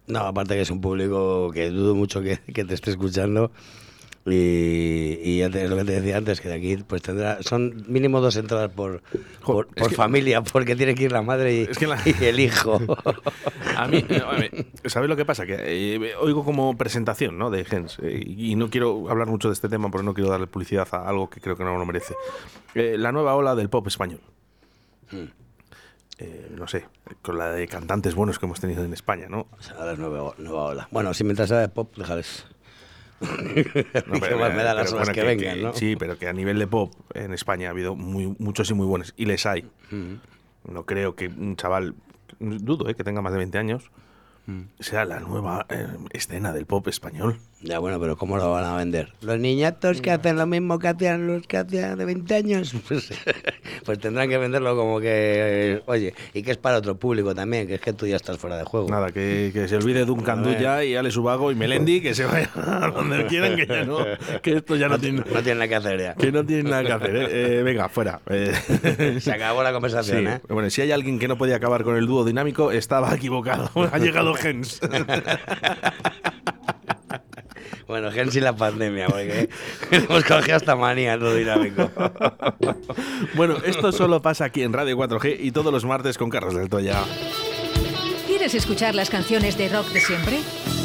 No, 0.07 0.19
aparte 0.19 0.55
que 0.55 0.61
es 0.61 0.71
un 0.71 0.81
público 0.81 1.51
que 1.53 1.69
dudo 1.69 1.93
mucho 1.95 2.21
que, 2.21 2.39
que 2.53 2.63
te 2.65 2.73
esté 2.73 2.91
escuchando. 2.91 3.51
Y, 4.29 5.19
y 5.23 5.37
ya 5.39 5.49
te- 5.49 5.63
es 5.63 5.69
lo 5.69 5.77
que 5.77 5.85
te 5.85 5.93
decía 6.01 6.17
antes, 6.17 6.41
que 6.41 6.49
de 6.49 6.55
aquí 6.55 6.75
pues 6.85 7.01
tendrá, 7.01 7.41
son 7.43 7.85
mínimo 7.87 8.19
dos 8.19 8.35
entradas 8.35 8.69
por, 8.69 9.01
por, 9.45 9.67
que- 9.73 9.95
familia, 9.95 10.41
porque 10.43 10.75
tiene 10.75 10.95
que 10.95 11.03
ir 11.05 11.13
la 11.13 11.21
madre 11.21 11.53
y, 11.55 11.61
Es 11.61 11.77
que 11.77 11.87
la- 11.87 11.97
y 12.05 12.25
el 12.25 12.37
hijo. 12.41 12.77
A 13.77 13.87
mí, 13.87 14.03
eh, 14.09 14.65
¿sabes 14.85 15.07
lo 15.07 15.15
que 15.15 15.23
pasa? 15.23 15.45
Que 15.45 15.95
eh, 15.95 16.15
oigo 16.19 16.43
como 16.43 16.75
presentación 16.75 17.37
¿no? 17.37 17.49
de 17.49 17.63
Gens 17.63 17.99
eh, 18.01 18.21
y 18.25 18.55
no 18.57 18.69
quiero 18.69 19.09
hablar 19.09 19.27
mucho 19.27 19.47
de 19.47 19.53
este 19.53 19.69
tema 19.69 19.89
porque 19.89 20.03
no 20.05 20.13
quiero 20.13 20.29
darle 20.29 20.47
publicidad 20.47 20.87
a 20.91 21.07
algo 21.07 21.29
que 21.29 21.39
creo 21.39 21.55
que 21.55 21.63
no 21.63 21.77
lo 21.77 21.85
merece. 21.85 22.13
Eh, 22.75 22.95
la 22.97 23.13
nueva 23.13 23.33
ola 23.35 23.55
del 23.55 23.69
pop 23.69 23.87
español. 23.87 24.19
Eh, 26.19 26.51
no 26.57 26.67
sé, 26.67 26.85
con 27.21 27.37
la 27.37 27.51
de 27.51 27.67
cantantes 27.67 28.15
buenos 28.15 28.39
que 28.39 28.47
hemos 28.47 28.59
tenido 28.59 28.83
en 28.83 28.91
España, 28.93 29.27
¿no? 29.29 29.47
Ahora 29.77 29.93
es 29.93 29.99
nueva, 29.99 30.33
nueva 30.39 30.63
ola. 30.65 30.87
Bueno, 30.91 31.13
si 31.13 31.23
mientras 31.23 31.49
sea 31.49 31.59
de 31.59 31.69
pop, 31.69 31.95
déjales. 31.95 32.45
No, 33.19 33.27
¿Qué 33.53 34.35
más 34.35 34.53
me 34.53 34.63
da 34.63 34.73
las 34.73 34.91
pero 34.91 35.01
horas 35.01 35.07
bueno, 35.07 35.13
que, 35.13 35.23
vengan, 35.23 35.61
¿no? 35.61 35.73
Sí, 35.73 35.95
pero 35.95 36.17
que 36.17 36.27
a 36.27 36.33
nivel 36.33 36.57
de 36.57 36.67
pop 36.67 36.93
en 37.13 37.33
España 37.33 37.67
ha 37.67 37.71
habido 37.71 37.95
muy, 37.95 38.35
muchos 38.39 38.69
y 38.71 38.73
muy 38.73 38.87
buenos. 38.87 39.13
Y 39.15 39.25
les 39.25 39.45
hay. 39.45 39.69
Mm. 39.91 40.15
No 40.71 40.85
creo 40.85 41.15
que 41.15 41.27
un 41.27 41.55
chaval, 41.55 41.95
dudo, 42.39 42.89
eh, 42.89 42.95
que 42.95 43.03
tenga 43.03 43.21
más 43.21 43.31
de 43.31 43.37
20 43.37 43.57
años, 43.57 43.91
Mm. 44.47 44.61
sea 44.79 45.03
la 45.03 45.19
nueva 45.19 45.65
eh, 45.69 45.87
escena 46.11 46.53
del 46.53 46.65
pop 46.65 46.87
español. 46.87 47.37
Ya, 47.59 47.79
bueno, 47.79 47.99
pero 47.99 48.15
¿cómo 48.17 48.37
lo 48.37 48.51
van 48.51 48.65
a 48.65 48.75
vender? 48.77 49.11
Los 49.21 49.39
niñatos 49.39 49.99
que 49.99 50.11
hacen 50.11 50.37
lo 50.37 50.45
mismo 50.45 50.77
que 50.77 50.89
hacían 50.89 51.25
los 51.25 51.47
que 51.47 51.57
hacían 51.57 51.97
de 51.97 52.05
20 52.05 52.35
años, 52.35 52.75
pues, 52.87 53.11
pues 53.83 53.97
tendrán 53.99 54.29
que 54.29 54.37
venderlo 54.37 54.75
como 54.75 54.99
que, 54.99 55.81
oye, 55.87 56.13
y 56.35 56.43
que 56.43 56.51
es 56.51 56.57
para 56.57 56.77
otro 56.77 56.97
público 56.97 57.33
también, 57.33 57.65
que 57.65 57.73
es 57.75 57.81
que 57.81 57.93
tú 57.93 58.05
ya 58.05 58.15
estás 58.15 58.37
fuera 58.37 58.57
de 58.57 58.63
juego. 58.63 58.87
Nada, 58.89 59.07
que, 59.11 59.49
que 59.51 59.67
se 59.67 59.75
olvide 59.75 60.05
Duncan 60.05 60.39
A 60.39 60.41
ver. 60.43 60.55
Duya 60.57 60.83
y 60.83 60.95
Ale 60.95 61.09
Subago 61.09 61.51
y 61.51 61.55
Melendi, 61.55 61.99
que 61.99 62.13
se 62.13 62.25
vayan 62.25 62.49
a 62.55 62.91
donde 62.91 63.25
quieran, 63.25 63.55
que 63.55 63.65
ya 63.65 63.83
no, 63.85 64.05
que 64.43 64.57
esto 64.57 64.75
ya 64.75 64.87
no 64.87 64.99
tiene, 64.99 65.19
No 65.21 65.41
tienen 65.41 65.57
nada 65.57 65.67
que 65.67 65.75
hacer 65.75 65.99
ya. 65.99 66.13
que 66.13 66.31
no 66.31 66.45
tienen 66.45 66.69
nada 66.69 66.83
que 66.83 66.91
hacer. 66.91 67.15
eh. 67.15 67.27
Eh, 67.59 67.63
venga, 67.63 67.89
fuera. 67.89 68.21
Eh, 68.29 69.17
Se 69.19 69.31
acabó 69.31 69.63
la 69.63 69.73
conversación, 69.73 70.19
sí. 70.19 70.25
¿eh? 70.27 70.39
Bueno, 70.47 70.69
si 70.69 70.81
hay 70.83 70.91
alguien 70.91 71.17
que 71.17 71.27
no 71.27 71.39
podía 71.39 71.55
acabar 71.55 71.83
con 71.83 71.97
el 71.97 72.05
dúo 72.05 72.23
dinámico, 72.23 72.71
estaba 72.71 73.15
equivocado. 73.15 73.71
Ha 73.91 73.97
llegado 73.97 74.35
Gens. 74.35 74.79
Bueno, 77.87 78.11
Gens 78.11 78.35
y 78.35 78.41
la 78.41 78.55
pandemia, 78.55 79.07
porque 79.07 79.49
hemos 79.91 80.23
cogido 80.25 80.57
esta 80.57 80.75
manía 80.75 81.13
en 81.13 81.19
lo 81.21 81.33
dinámico. 81.33 81.89
bueno, 83.35 83.55
esto 83.65 83.91
solo 83.91 84.21
pasa 84.21 84.45
aquí 84.45 84.63
en 84.63 84.73
Radio 84.73 84.97
4G 84.97 85.37
y 85.39 85.51
todos 85.51 85.71
los 85.71 85.85
martes 85.85 86.17
con 86.17 86.29
Carlos 86.29 86.53
del 86.55 86.69
Toya. 86.69 87.01
¿Quieres 88.27 88.53
escuchar 88.55 88.93
las 88.93 89.09
canciones 89.09 89.57
de 89.57 89.69
rock 89.69 89.87
de 89.87 90.01
siempre? 90.01 90.39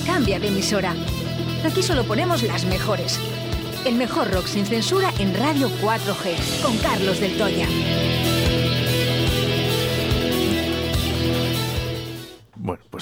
Cambia 0.07 0.39
de 0.39 0.49
emisora. 0.49 0.95
Aquí 1.65 1.83
solo 1.83 2.05
ponemos 2.05 2.43
las 2.45 2.65
mejores. 2.65 3.19
El 3.85 3.97
mejor 3.97 4.33
rock 4.33 4.47
sin 4.47 4.65
censura 4.65 5.13
en 5.19 5.35
Radio 5.35 5.69
4G, 5.81 6.63
con 6.63 6.79
Carlos 6.79 7.19
del 7.21 7.37
Toya. 7.37 7.67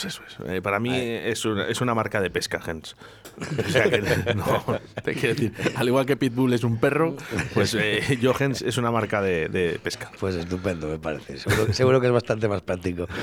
Pues 0.01 0.15
eso 0.15 0.23
es. 0.27 0.51
Eh, 0.51 0.63
para 0.63 0.81
mí 0.81 0.93
es 0.95 1.45
una, 1.45 1.67
es 1.67 1.81
una 1.81 1.95
marca 1.95 2.21
de 2.21 2.31
pesca, 2.31 2.61
Gens. 2.61 2.97
O 3.39 3.69
sea 3.69 3.91
que, 3.91 4.01
no, 4.35 4.81
te 5.05 5.15
quiero 5.15 5.35
decir, 5.35 5.53
al 5.77 5.89
igual 5.89 6.07
que 6.07 6.17
Pitbull 6.17 6.53
es 6.53 6.65
un 6.65 6.79
perro, 6.79 7.17
pues 7.55 7.75
eh, 7.75 8.01
es 8.01 8.79
una 8.79 8.91
marca 8.91 9.21
de, 9.21 9.49
de 9.49 9.79
pesca. 9.83 10.11
Pues 10.19 10.37
estupendo, 10.37 10.89
me 10.89 10.99
parece. 10.99 11.39
Seguro, 11.39 11.73
seguro 11.73 12.01
que 12.01 12.07
es 12.07 12.13
bastante 12.13 12.49
más 12.49 12.63
práctico. 12.63 13.07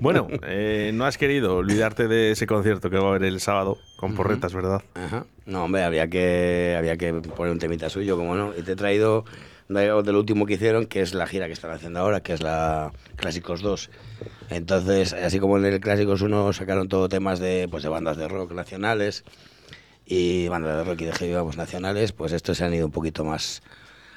Bueno, 0.00 0.28
eh, 0.42 0.92
no 0.94 1.04
has 1.04 1.18
querido 1.18 1.56
olvidarte 1.56 2.08
de 2.08 2.32
ese 2.32 2.46
concierto 2.46 2.90
que 2.90 2.98
va 2.98 3.06
a 3.06 3.08
haber 3.10 3.24
el 3.24 3.40
sábado 3.40 3.78
con 3.96 4.14
porretas, 4.14 4.54
¿verdad? 4.54 4.82
Ajá. 4.94 5.26
No, 5.46 5.64
hombre, 5.64 5.82
había 5.82 6.08
que, 6.08 6.74
había 6.78 6.96
que 6.96 7.12
poner 7.14 7.52
un 7.52 7.58
temita 7.58 7.88
suyo, 7.88 8.16
como 8.16 8.34
no. 8.34 8.52
Y 8.56 8.62
te 8.62 8.72
he 8.72 8.76
traído 8.76 9.24
de 9.68 10.02
de 10.02 10.12
lo 10.12 10.18
último 10.18 10.46
que 10.46 10.54
hicieron, 10.54 10.86
que 10.86 11.00
es 11.00 11.14
la 11.14 11.26
gira 11.26 11.46
que 11.46 11.52
están 11.52 11.70
haciendo 11.70 12.00
ahora, 12.00 12.20
que 12.20 12.32
es 12.32 12.42
la 12.42 12.92
Clásicos 13.16 13.60
2. 13.62 13.90
Entonces, 14.50 15.12
así 15.12 15.38
como 15.40 15.58
en 15.58 15.66
el 15.66 15.80
Clásicos 15.80 16.22
1 16.22 16.52
sacaron 16.52 16.88
todo 16.88 17.08
temas 17.08 17.38
de, 17.38 17.68
pues, 17.70 17.82
de 17.82 17.88
bandas 17.88 18.16
de 18.16 18.28
rock 18.28 18.52
nacionales 18.52 19.24
y 20.06 20.48
bandas 20.48 20.76
de 20.76 20.84
rock 20.84 21.02
y 21.02 21.04
de 21.04 21.12
heavy 21.12 21.34
vamos, 21.34 21.56
nacionales, 21.56 22.12
pues 22.12 22.32
estos 22.32 22.56
se 22.58 22.64
han 22.64 22.72
ido 22.72 22.86
un 22.86 22.92
poquito 22.92 23.24
más 23.24 23.62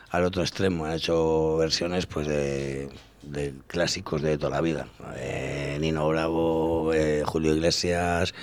al 0.09 0.23
otro 0.23 0.41
extremo. 0.41 0.85
Han 0.85 0.93
hecho 0.93 1.57
versiones 1.57 2.05
pues 2.05 2.27
de, 2.27 2.89
de 3.23 3.53
clásicos 3.67 4.21
de 4.21 4.37
toda 4.37 4.51
la 4.51 4.61
vida. 4.61 4.87
Eh, 5.17 5.77
Nino 5.81 6.07
Bravo, 6.07 6.93
eh, 6.93 7.23
Julio 7.25 7.53
Iglesias, 7.53 8.33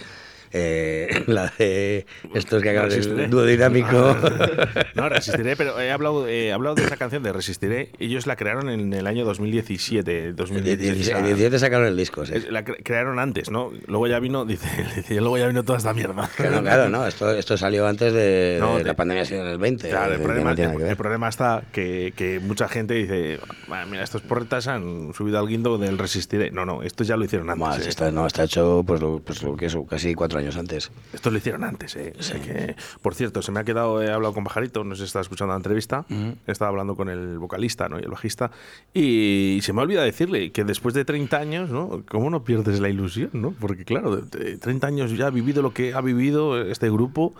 eh, 0.52 1.24
la 1.26 1.52
de 1.58 2.06
estos 2.34 2.62
que 2.62 2.70
acaban 2.70 3.30
dúo 3.30 3.44
dinámico. 3.44 4.16
No, 4.94 5.08
resistiré, 5.08 5.54
pero 5.56 5.80
he 5.80 5.90
hablado, 5.92 6.26
he 6.26 6.52
hablado 6.52 6.74
de 6.74 6.82
esa 6.84 6.96
canción 6.96 7.22
de 7.22 7.32
Resistiré. 7.32 7.90
Ellos 8.00 8.26
la 8.26 8.34
crearon 8.36 8.68
en 8.68 8.92
el 8.92 9.06
año 9.06 9.24
2017. 9.24 10.24
En 10.30 10.36
2017, 10.36 11.22
17 11.22 11.58
sacaron 11.58 11.86
el 11.86 11.96
disco, 11.96 12.26
sí. 12.26 12.34
La 12.50 12.64
cre- 12.64 12.82
crearon 12.82 13.18
antes, 13.18 13.50
¿no? 13.50 13.70
Luego 13.86 14.06
ya 14.08 14.18
vino, 14.18 14.44
dice, 14.46 14.68
dice, 14.96 15.14
luego 15.20 15.38
ya 15.38 15.46
vino 15.46 15.62
toda 15.62 15.78
esta 15.78 15.94
mierda. 15.94 16.28
Claro, 16.36 16.62
claro, 16.62 16.88
no, 16.88 17.06
esto, 17.06 17.30
esto 17.30 17.56
salió 17.56 17.86
antes 17.86 18.12
de, 18.12 18.56
No, 18.60 18.76
de 18.76 18.82
te- 18.82 18.88
la 18.88 18.94
pandemia, 18.96 19.22
ha 19.22 19.26
sido 19.26 19.42
en 19.42 19.48
el 19.48 19.58
20. 19.58 19.88
Claro, 19.88 20.12
el 20.12 20.18
que 20.18 20.24
problema, 20.24 20.54
no 20.54 21.22
el 21.22 21.28
está 21.28 21.62
que, 21.72 22.12
que 22.16 22.40
mucha 22.40 22.68
gente 22.68 22.94
dice, 22.94 23.38
"Ah, 23.70 23.84
mira, 23.88 24.02
estos 24.02 24.22
porretas 24.22 24.66
han 24.66 25.12
subido 25.14 25.38
al 25.38 25.46
guindo 25.46 25.78
del 25.78 25.98
Resistiré. 25.98 26.50
No, 26.50 26.64
no, 26.66 26.82
esto 26.82 27.04
ya 27.04 27.16
lo 27.16 27.24
hicieron 27.24 27.50
antes. 27.50 27.60
Más, 27.60 28.00
eh. 28.00 28.12
no, 28.12 28.26
está 28.26 28.44
hecho 28.44 28.82
pues 28.86 29.00
lo, 29.00 29.20
pues 29.20 29.42
lo 29.42 29.56
que 29.56 29.66
es 29.66 29.76
casi 29.88 30.14
cuatro 30.14 30.37
años 30.38 30.56
antes. 30.56 30.90
Esto 31.12 31.30
lo 31.30 31.38
hicieron 31.38 31.64
antes, 31.64 31.94
¿eh? 31.96 32.12
Sea 32.20 32.40
que, 32.40 32.74
por 33.02 33.14
cierto, 33.14 33.42
se 33.42 33.52
me 33.52 33.60
ha 33.60 33.64
quedado, 33.64 34.02
he 34.02 34.10
hablado 34.10 34.34
con 34.34 34.44
Pajarito, 34.44 34.84
no 34.84 34.94
sé 34.94 35.02
si 35.02 35.06
está 35.06 35.20
escuchando 35.20 35.52
la 35.52 35.56
entrevista, 35.58 36.04
estaba 36.46 36.70
hablando 36.70 36.96
con 36.96 37.08
el 37.08 37.38
vocalista 37.38 37.88
¿no? 37.88 37.98
y 37.98 38.02
el 38.02 38.10
bajista, 38.10 38.50
y 38.94 39.58
se 39.62 39.72
me 39.72 39.82
olvida 39.82 40.02
decirle 40.02 40.50
que 40.52 40.64
después 40.64 40.94
de 40.94 41.04
30 41.04 41.36
años, 41.36 41.70
¿no? 41.70 42.02
¿Cómo 42.08 42.30
no 42.30 42.44
pierdes 42.44 42.80
la 42.80 42.88
ilusión, 42.88 43.30
no? 43.32 43.52
Porque 43.58 43.84
claro, 43.84 44.16
de- 44.16 44.38
de 44.44 44.56
30 44.58 44.86
años 44.86 45.10
ya 45.16 45.26
ha 45.26 45.30
vivido 45.30 45.62
lo 45.62 45.72
que 45.74 45.94
ha 45.94 46.00
vivido 46.00 46.60
este 46.60 46.90
grupo 46.90 47.34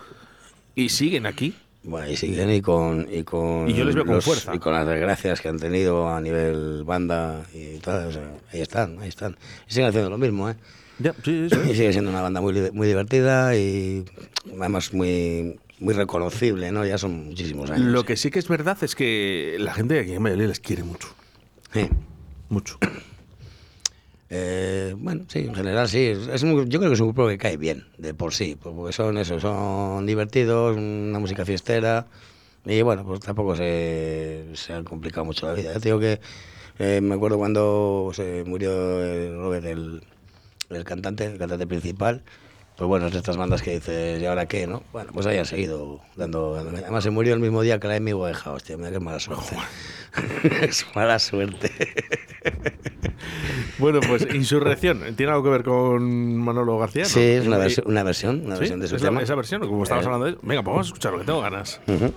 y 0.75 0.89
siguen 0.89 1.25
aquí. 1.25 1.55
Bueno, 1.81 2.11
y 2.11 2.17
siguen 2.17 2.51
y 2.51 2.61
con, 2.61 3.07
y 3.09 3.23
con 3.23 3.69
Y 3.69 3.73
yo 3.73 3.85
les 3.85 3.95
veo 3.95 4.05
con 4.05 4.21
fuerza. 4.21 4.53
y 4.53 4.59
con 4.59 4.73
las 4.73 4.85
desgracias 4.85 5.39
que 5.39 5.47
han 5.47 5.57
tenido 5.57 6.09
a 6.09 6.19
nivel 6.19 6.83
banda 6.83 7.43
y 7.53 7.77
tal, 7.79 8.07
o 8.07 8.11
sea, 8.11 8.31
ahí 8.51 8.59
están, 8.61 8.99
ahí 8.99 9.07
están. 9.07 9.37
Y 9.67 9.71
siguen 9.73 9.87
haciendo 9.87 10.09
lo 10.09 10.17
mismo, 10.17 10.49
¿eh? 10.49 10.55
Ya, 10.99 11.15
sí, 11.23 11.47
sí. 11.49 11.55
Y 11.71 11.73
sigue 11.75 11.91
siendo 11.93 12.11
una 12.11 12.21
banda 12.21 12.41
muy, 12.41 12.53
muy 12.71 12.87
divertida 12.87 13.55
y 13.55 14.05
además 14.57 14.93
muy, 14.93 15.59
muy 15.79 15.93
reconocible, 15.93 16.71
¿no? 16.71 16.85
Ya 16.85 16.97
son 16.97 17.27
muchísimos 17.27 17.69
años. 17.71 17.87
Lo 17.87 18.03
que 18.03 18.17
sí 18.17 18.29
que 18.31 18.39
es 18.39 18.47
verdad 18.47 18.77
es 18.81 18.95
que 18.95 19.55
la 19.59 19.73
gente 19.73 19.93
de 19.95 19.99
aquí 20.01 20.13
en 20.13 20.23
Valladolid 20.23 20.47
les 20.49 20.59
quiere 20.59 20.83
mucho. 20.83 21.07
Sí. 21.73 21.87
Mucho. 22.49 22.77
Eh, 24.31 24.93
bueno, 24.95 25.25
sí, 25.27 25.39
en 25.39 25.55
general 25.55 25.89
sí. 25.89 26.05
Es- 26.05 26.43
un- 26.43 26.69
yo 26.69 26.79
creo 26.79 26.91
que 26.91 26.93
es 26.93 26.99
un 26.99 27.07
grupo 27.07 27.27
que 27.27 27.39
cae 27.39 27.57
bien, 27.57 27.85
de 27.97 28.13
por 28.13 28.31
sí, 28.31 28.55
pues, 28.61 28.75
porque 28.75 28.93
son 28.93 29.17
eso, 29.17 29.39
son 29.39 30.05
divertidos, 30.05 30.77
una 30.77 31.17
música 31.17 31.45
fiestera, 31.45 32.05
y 32.63 32.81
bueno, 32.83 33.03
pues 33.03 33.21
tampoco 33.21 33.55
se, 33.55 34.45
se 34.53 34.73
han 34.73 34.83
complicado 34.83 35.25
mucho 35.25 35.47
la 35.47 35.53
vida. 35.53 35.73
Te 35.73 35.79
digo 35.79 35.99
que 35.99 36.19
eh, 36.77 37.01
me 37.01 37.15
acuerdo 37.15 37.39
cuando 37.39 38.11
se 38.13 38.43
murió 38.45 38.69
Robert, 39.41 39.65
el, 39.65 40.03
el 40.69 40.83
cantante, 40.83 41.25
el 41.25 41.37
cantante 41.37 41.65
principal, 41.67 42.21
pues 42.77 42.87
bueno, 42.87 43.07
es 43.07 43.11
de 43.13 43.17
estas 43.19 43.35
bandas 43.37 43.61
que 43.61 43.71
dices, 43.75 44.21
¿y 44.21 44.25
ahora 44.25 44.45
qué, 44.45 44.65
no? 44.67 44.83
Bueno, 44.93 45.11
pues 45.13 45.25
hayan 45.25 45.45
seguido 45.45 45.99
dando. 46.15 46.55
Además, 46.55 47.03
se 47.03 47.09
murió 47.09 47.33
el 47.33 47.39
mismo 47.41 47.61
día 47.61 47.79
que 47.79 47.87
la 47.89 47.95
Amy 47.95 48.13
Winehouse, 48.13 48.47
hostia, 48.47 48.77
mira 48.77 48.91
qué 48.91 48.99
mala 49.01 49.19
suerte. 49.19 49.57
es 50.61 50.85
mala 50.95 51.19
suerte. 51.19 51.69
Bueno, 53.79 53.99
pues 54.07 54.27
Insurrección, 54.33 55.01
¿tiene 55.15 55.31
algo 55.31 55.43
que 55.43 55.49
ver 55.49 55.63
con 55.63 56.37
Manolo 56.37 56.77
García? 56.77 57.03
no? 57.03 57.09
Sí, 57.09 57.19
es 57.19 57.45
una, 57.47 57.57
versi- 57.57 57.83
una 57.85 58.03
versión, 58.03 58.43
una 58.45 58.55
¿Sí? 58.55 58.59
versión 58.61 58.79
de 58.79 58.87
su 58.87 58.95
¿Es 58.95 59.01
la- 59.01 59.09
tema. 59.09 59.21
esa 59.21 59.35
versión, 59.35 59.61
como 59.67 59.83
estábamos 59.83 60.05
Eh, 60.05 60.13
hablando 60.13 60.25
de 60.27 60.47
Venga, 60.47 60.63
pues 60.63 60.73
vamos 60.73 60.87
a 60.87 60.89
escucharlo, 60.89 61.19
que 61.19 61.25
tengo 61.25 61.41
ganas. 61.41 61.81
ujú. 61.87 61.97
¿Dónde 61.99 62.13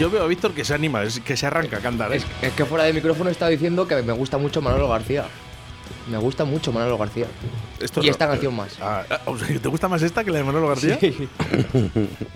Yo 0.00 0.10
veo 0.10 0.24
a 0.24 0.26
Víctor 0.26 0.52
que 0.54 0.64
se 0.64 0.72
anima, 0.74 1.02
que 1.24 1.36
se 1.36 1.46
arranca 1.46 1.76
a 1.76 1.80
cantar. 1.80 2.10
¿eh? 2.12 2.16
Es, 2.16 2.26
es 2.40 2.52
que 2.54 2.64
fuera 2.64 2.84
de 2.84 2.92
micrófono 2.94 3.28
estaba 3.28 3.50
diciendo 3.50 3.86
que 3.86 4.02
me 4.02 4.12
gusta 4.14 4.38
mucho 4.38 4.62
Manolo 4.62 4.88
García. 4.88 5.26
Me 6.10 6.16
gusta 6.16 6.44
mucho 6.46 6.72
Manolo 6.72 6.96
García. 6.96 7.26
Esto 7.80 8.00
y 8.02 8.06
no- 8.06 8.10
esta 8.10 8.26
canción 8.26 8.56
más. 8.56 8.78
Ah, 8.80 9.04
ah, 9.10 9.20
¿Te 9.62 9.68
gusta 9.68 9.88
más 9.88 10.00
esta 10.02 10.24
que 10.24 10.30
la 10.30 10.38
de 10.38 10.44
Manolo 10.44 10.68
García? 10.68 10.98
Sí. 10.98 11.10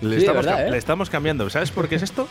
Le, 0.01 0.19
Sí, 0.19 0.25
estamos, 0.25 0.27
de 0.27 0.31
verdad, 0.33 0.57
cam- 0.59 0.67
¿eh? 0.67 0.71
le 0.71 0.77
estamos 0.77 1.09
cambiando. 1.09 1.49
¿Sabes 1.49 1.71
por 1.71 1.89
qué 1.89 1.95
es 1.95 2.03
esto? 2.03 2.27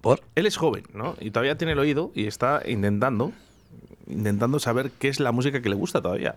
¿Por? 0.00 0.20
Él 0.34 0.46
es 0.46 0.56
joven, 0.56 0.82
¿no? 0.92 1.14
Y 1.20 1.30
todavía 1.30 1.56
tiene 1.56 1.74
el 1.74 1.78
oído 1.78 2.10
y 2.14 2.26
está 2.26 2.62
intentando, 2.66 3.32
intentando 4.08 4.58
saber 4.58 4.90
qué 4.98 5.08
es 5.08 5.20
la 5.20 5.30
música 5.30 5.62
que 5.62 5.68
le 5.68 5.76
gusta 5.76 6.02
todavía. 6.02 6.34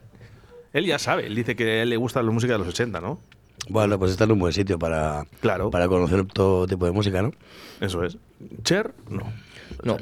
Él 0.73 0.85
ya 0.85 0.99
sabe, 0.99 1.25
él 1.27 1.33
dice 1.35 1.55
que 1.55 1.63
a 1.79 1.83
él 1.83 1.89
le 1.89 1.97
gusta 1.97 2.21
la 2.21 2.31
música 2.31 2.53
de 2.53 2.59
los 2.59 2.67
80, 2.67 3.01
¿no? 3.01 3.19
Bueno, 3.69 3.97
pues 3.97 4.11
está 4.11 4.25
en 4.25 4.33
un 4.33 4.39
buen 4.39 4.53
sitio 4.53 4.77
para, 4.77 5.25
Claro. 5.39 5.69
para 5.71 5.87
conocer 5.87 6.25
todo 6.25 6.67
tipo 6.67 6.85
de 6.85 6.91
música, 6.91 7.21
¿no? 7.21 7.31
Eso 7.79 8.03
es. 8.03 8.17
Cher, 8.63 8.93
no. 9.09 9.31
No, 9.83 9.97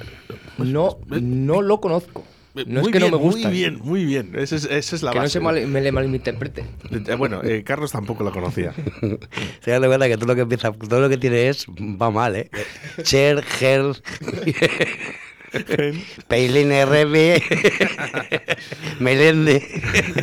no, 0.58 0.98
no 1.10 1.62
lo 1.62 1.80
conozco. 1.80 2.26
No 2.54 2.66
Muy 2.66 2.80
es 2.82 2.88
que 2.88 3.00
bien, 3.00 3.12
no 3.12 3.18
me 3.18 3.24
gusta. 3.24 3.48
Muy 3.48 3.58
bien, 3.58 3.80
muy 3.82 4.04
bien. 4.06 4.32
Esa 4.36 4.58
es, 4.58 4.66
esa 4.66 4.96
es 4.98 5.04
la 5.04 5.12
Que 5.12 5.20
no 5.20 5.24
base. 5.24 5.34
se 5.34 5.40
mal- 5.40 5.66
me 5.68 5.80
le 5.80 5.92
malinterprete. 5.94 6.66
Eh, 6.92 7.16
Bueno, 7.16 7.42
eh, 7.44 7.64
Carlos 7.64 7.92
tampoco 7.94 8.26
la 8.26 8.32
conocía. 8.32 8.74
Se 9.62 9.72
da 9.72 9.80
cuenta 9.88 10.08
que 10.10 10.18
todo 10.18 10.26
lo 10.28 10.36
que 10.36 10.42
empieza, 10.42 10.72
todo 10.74 11.00
lo 11.00 11.08
que 11.08 11.18
tiene 11.18 11.48
es 11.48 11.66
va 11.70 12.12
mal, 12.12 12.36
¿eh? 12.36 12.50
Cher, 13.04 13.42
Ger, 13.44 13.86
Peilín 16.28 16.72
RB, 16.72 17.42
Melende. 19.00 19.62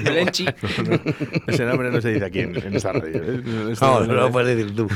Melenchi. 0.02 0.46
Ese 1.46 1.64
nombre 1.64 1.90
no 1.90 2.00
se 2.00 2.10
dice 2.12 2.24
aquí 2.24 2.40
en, 2.40 2.56
en 2.56 2.76
esta 2.76 2.92
radio. 2.92 3.16
¿eh? 3.22 3.42
No, 3.80 4.00
no- 4.00 4.12
lo 4.14 4.30
puedes 4.32 4.56
decir 4.56 4.74
tú. 4.74 4.88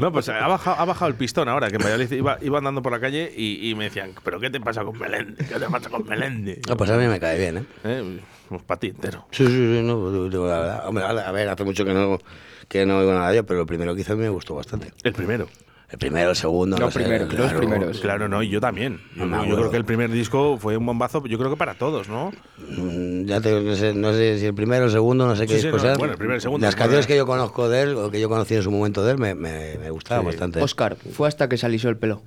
No, 0.00 0.12
pues 0.12 0.28
ha 0.28 0.46
bajado, 0.48 0.76
ha 0.80 0.84
bajado 0.84 1.08
el 1.10 1.14
pistón 1.16 1.48
ahora, 1.48 1.68
que 1.68 1.76
en 1.76 1.82
Valladolid 1.82 2.10
iba, 2.12 2.38
iba 2.42 2.58
andando 2.58 2.82
por 2.82 2.92
la 2.92 3.00
calle 3.00 3.32
y, 3.36 3.70
y 3.70 3.74
me 3.74 3.84
decían, 3.84 4.12
¿pero 4.24 4.40
qué 4.40 4.50
te 4.50 4.60
pasa 4.60 4.82
con 4.84 4.98
Melende? 4.98 5.44
¿Qué 5.44 5.54
te 5.58 5.66
pasa 5.66 5.88
con 5.90 6.04
Melende? 6.06 6.60
No, 6.68 6.76
pues 6.76 6.90
a 6.90 6.96
mí 6.96 7.06
me 7.06 7.20
cae 7.20 7.38
bien, 7.38 7.58
¿eh? 7.58 7.64
Eh, 7.84 8.20
Pues 8.48 8.62
para 8.62 8.80
ti 8.80 8.88
entero. 8.88 9.26
Sí, 9.30 9.46
sí, 9.46 9.52
sí, 9.52 9.80
no, 9.82 10.28
digo 10.28 10.46
la 10.48 10.58
verdad. 10.58 10.88
Hombre, 10.88 11.04
a 11.04 11.32
ver, 11.32 11.48
hace 11.48 11.64
mucho 11.64 11.84
que 11.84 11.94
no, 11.94 12.18
que 12.68 12.84
no 12.86 12.98
oigo 12.98 13.12
nada 13.12 13.28
de 13.28 13.34
ello, 13.38 13.46
pero 13.46 13.60
lo 13.60 13.66
primero 13.66 13.94
que 13.94 14.00
hizo 14.02 14.12
a 14.12 14.16
mí 14.16 14.22
me 14.22 14.28
gustó 14.28 14.54
bastante. 14.54 14.88
El 15.02 15.12
primero. 15.12 15.48
El 15.94 15.98
primero, 15.98 16.30
el 16.30 16.36
segundo, 16.36 16.76
no, 16.76 16.86
Los 16.86 16.92
sé, 16.92 16.98
primeros, 17.00 17.28
los 17.32 17.36
claro. 17.36 17.58
primeros. 17.58 18.00
Claro, 18.00 18.28
no, 18.28 18.42
y 18.42 18.48
yo 18.48 18.60
también. 18.60 18.98
Yo, 19.14 19.26
No 19.26 19.44
creo 19.44 19.70
que 19.70 19.76
el 19.76 19.84
primer 19.84 20.10
disco 20.10 20.58
fue 20.58 20.76
un 20.76 20.84
bombazo, 20.84 21.24
yo 21.24 21.38
creo 21.38 21.50
que 21.50 21.56
para 21.56 21.74
todos, 21.74 22.08
¿no? 22.08 22.32
Mm, 22.68 23.26
Ya 23.26 23.40
te, 23.40 23.60
no, 23.60 23.76
sé, 23.76 23.94
no 23.94 24.12
sé 24.12 24.40
si 24.40 24.46
el 24.46 24.54
primero, 24.54 24.86
el 24.86 24.90
segundo, 24.90 25.24
no 25.24 25.36
sé 25.36 25.46
qué 25.46 25.54
Sí, 25.54 25.60
sí, 25.60 25.66
disco 25.68 25.76
no, 25.76 25.82
sea. 25.84 25.96
bueno, 25.96 26.14
el 26.14 26.18
primero, 26.18 26.34
el 26.34 26.40
segundo, 26.40 26.66
Las 26.66 26.74
canciones 26.74 27.06
que 27.06 27.14
yo 27.16 27.26
conozco 27.26 27.68
de 27.68 27.82
él, 27.82 27.94
o 27.94 28.10
que 28.10 28.20
yo 28.20 28.28
conocí 28.28 28.56
en 28.56 28.64
su 28.64 28.72
momento 28.72 29.04
de 29.04 29.12
él, 29.12 29.18
me, 29.18 29.36
me, 29.36 29.78
me 29.78 29.90
gustaban 29.90 30.24
Sí. 30.24 30.26
bastante. 30.32 30.60
Oscar, 30.60 30.96
fue 30.96 31.28
hasta 31.28 31.48
que 31.48 31.56
se 31.56 31.66
alisó 31.66 31.88
el 31.90 31.96
pelo. 31.96 32.22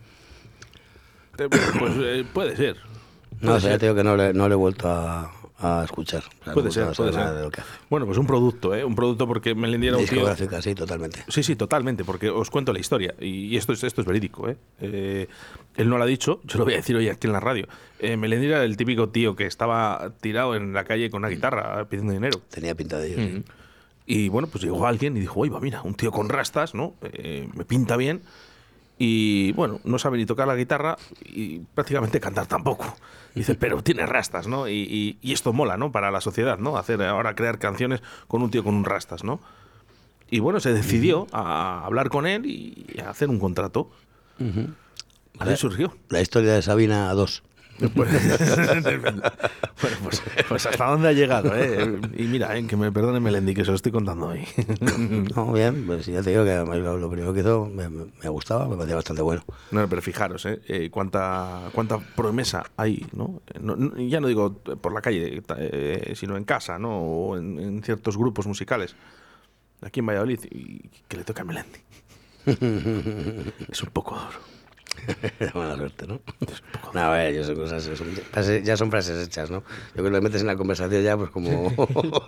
Eh, 1.38 1.50
Pues 1.50 1.92
eh, 2.00 2.26
puede 2.34 2.56
ser. 2.56 2.78
No 3.42 3.50
Puede 3.50 3.60
sé, 3.60 3.66
ya 3.68 3.72
ser. 3.74 3.80
te 3.82 3.86
digo 3.88 3.96
que 3.98 4.04
no 4.06 4.16
le, 4.16 4.34
no 4.34 4.48
le 4.48 4.54
he 4.54 4.58
vuelto 4.58 4.88
a, 4.90 5.30
a 5.60 5.84
escuchar. 5.84 6.24
O 6.24 6.44
sea, 6.44 6.48
no 6.48 6.54
Puede 6.54 6.72
ser, 6.72 6.88
puede 6.96 7.14
ser. 7.14 7.34
de 7.34 7.42
lo 7.44 7.50
que 7.50 7.62
hace. 7.62 7.70
Bueno, 7.90 8.06
pues 8.06 8.18
un 8.18 8.28
producto, 8.28 8.76
¿eh? 8.76 8.84
Un 8.86 8.96
producto 8.96 9.28
porque 9.28 9.56
Melendi 9.56 9.88
era 9.88 9.98
un 9.98 10.06
tío... 10.06 10.36
Sí, 10.62 10.76
totalmente. 10.76 11.24
Sí, 11.28 11.42
sí, 11.44 11.56
totalmente, 11.56 12.04
porque 12.04 12.30
os 12.30 12.50
cuento 12.50 12.74
la 12.74 12.80
historia. 12.80 13.16
Y 13.20 13.56
esto 13.58 13.74
es, 13.74 13.84
esto 13.84 14.02
es 14.02 14.08
verídico, 14.08 14.48
¿eh? 14.50 14.58
Eh, 14.80 15.28
Él 15.76 15.90
no 15.90 15.98
lo 15.98 16.04
ha 16.04 16.08
dicho, 16.08 16.42
yo 16.44 16.60
lo 16.60 16.66
voy 16.66 16.74
a 16.74 16.78
decir 16.78 16.96
hoy 16.96 17.10
aquí 17.10 17.28
en 17.28 17.34
la 17.34 17.40
radio. 17.40 17.68
Eh, 18.00 18.18
Melendi 18.18 18.48
era 18.48 18.64
el 18.64 18.78
típico 18.78 19.10
tío 19.10 19.36
que 19.36 19.46
estaba 19.46 20.12
tirado 20.22 20.56
en 20.56 20.74
la 20.74 20.84
calle 20.84 21.10
con 21.10 21.20
una 21.20 21.30
guitarra 21.30 21.86
pidiendo 21.90 22.14
dinero. 22.14 22.40
Tenía 22.50 22.76
pinta 22.76 23.00
de 23.00 23.08
ello. 23.14 23.38
sí. 23.38 23.44
Y 24.10 24.30
bueno, 24.30 24.48
pues 24.48 24.64
llegó 24.64 24.88
alguien 24.88 25.18
y 25.18 25.20
dijo, 25.20 25.42
va, 25.52 25.60
mira, 25.60 25.82
un 25.82 25.94
tío 25.94 26.12
con 26.14 26.30
rastas, 26.30 26.74
¿no? 26.74 26.94
Eh, 27.02 27.50
me 27.56 27.66
pinta 27.66 27.98
bien. 27.98 28.22
Y 29.00 29.52
bueno, 29.52 29.80
no 29.84 30.00
sabe 30.00 30.18
ni 30.18 30.26
tocar 30.26 30.48
la 30.48 30.56
guitarra 30.56 30.98
y 31.24 31.60
prácticamente 31.60 32.20
cantar 32.20 32.48
tampoco. 32.48 32.96
Dice, 33.36 33.54
pero 33.60 33.84
tiene 33.84 34.06
rastas, 34.06 34.48
¿no? 34.48 34.68
Y, 34.68 34.74
y- 34.74 35.18
y 35.22 35.34
esto 35.34 35.54
mola, 35.54 35.78
¿no? 35.78 35.92
Para 35.92 36.10
la 36.12 36.22
sociedad, 36.22 36.58
¿no? 36.58 36.78
Hacer 36.78 37.02
ahora 37.04 37.36
crear 37.36 37.60
canciones 37.60 38.02
con 38.28 38.42
un 38.42 38.50
tío 38.50 38.64
con 38.64 38.74
un 38.76 38.86
rastas, 38.86 39.24
¿no? 39.24 39.40
Y 40.30 40.40
bueno, 40.40 40.60
se 40.60 40.74
decidió 40.74 41.28
a 41.32 41.86
hablar 41.86 42.10
con 42.10 42.26
él 42.28 42.46
y 42.46 43.00
a 43.00 43.10
hacer 43.12 43.30
un 43.30 43.40
contrato. 43.40 43.90
Así 45.40 45.56
surgió. 45.58 45.96
La 46.10 46.20
historia 46.22 46.54
de 46.54 46.62
Sabina 46.62 47.14
2. 47.14 47.44
Pues, 47.80 47.92
bueno, 49.02 49.22
pues, 50.04 50.24
pues 50.50 50.66
hasta 50.66 50.86
dónde 50.86 51.10
ha 51.10 51.12
llegado, 51.14 51.52
¿eh? 51.56 52.00
Y 52.18 52.24
mira, 52.24 52.58
eh, 52.58 52.66
que 52.66 52.76
me 52.76 52.92
perdone 52.92 53.20
Melendi, 53.20 53.54
que 53.54 53.64
se 53.64 53.70
lo 53.70 53.76
estoy 53.76 53.92
contando 53.92 54.28
hoy. 54.28 54.44
No, 55.36 55.54
bien, 55.54 55.86
pues 55.86 56.08
ya 56.08 56.22
te 56.24 56.32
digo 56.32 56.44
que 56.44 56.56
lo, 56.56 56.98
lo 56.98 57.10
primero 57.10 57.34
que 57.34 57.42
hizo 57.42 57.66
me, 57.66 57.88
me- 57.90 58.30
gustaba, 58.30 58.68
me 58.68 58.76
parecía 58.76 58.96
bastante 58.96 59.22
bueno. 59.22 59.44
No, 59.72 59.88
pero 59.88 60.02
fijaros, 60.02 60.46
¿eh? 60.48 60.60
Eh, 60.68 60.90
cuánta, 60.90 61.70
cuánta 61.74 62.00
promesa 62.00 62.64
hay, 62.78 63.06
¿no? 63.14 63.42
No- 63.62 63.76
no- 63.76 63.96
Ya 63.98 64.20
no 64.20 64.28
digo 64.28 64.54
por 64.56 64.94
la 64.94 65.02
calle, 65.02 65.44
eh, 65.58 66.14
sino 66.16 66.36
en 66.38 66.46
casa, 66.46 66.80
¿no? 66.80 66.98
O 67.00 67.38
en, 67.38 67.60
en 67.60 67.84
ciertos 67.84 68.18
grupos 68.18 68.48
musicales. 68.48 68.96
Aquí 69.82 70.00
en 70.00 70.08
Valladolid, 70.08 70.40
y 70.50 70.90
que 71.08 71.18
le 71.18 71.24
toca 71.24 71.44
a 71.44 71.46
Melendi. 71.46 71.80
Es 73.70 73.84
un 73.84 73.90
poco 73.92 74.16
duro. 74.16 74.57
mala 75.54 75.76
suerte, 75.76 76.08
¿no? 76.08 76.20
No, 76.94 77.00
a 77.00 77.12
ver, 77.12 77.34
ya 77.36 77.44
son 77.44 77.56
cosas, 77.56 77.84
son 77.84 78.64
ya 78.64 78.78
son 78.78 78.92
frases 78.92 79.28
hechas, 79.28 79.50
¿no? 79.50 79.60
Yo 79.60 79.94
creo 79.94 80.06
que 80.06 80.12
lo 80.12 80.22
metes 80.22 80.42
en 80.42 80.48
la 80.48 80.56
conversación 80.56 81.04
ya, 81.04 81.18
pues 81.18 81.30
como... 81.30 81.72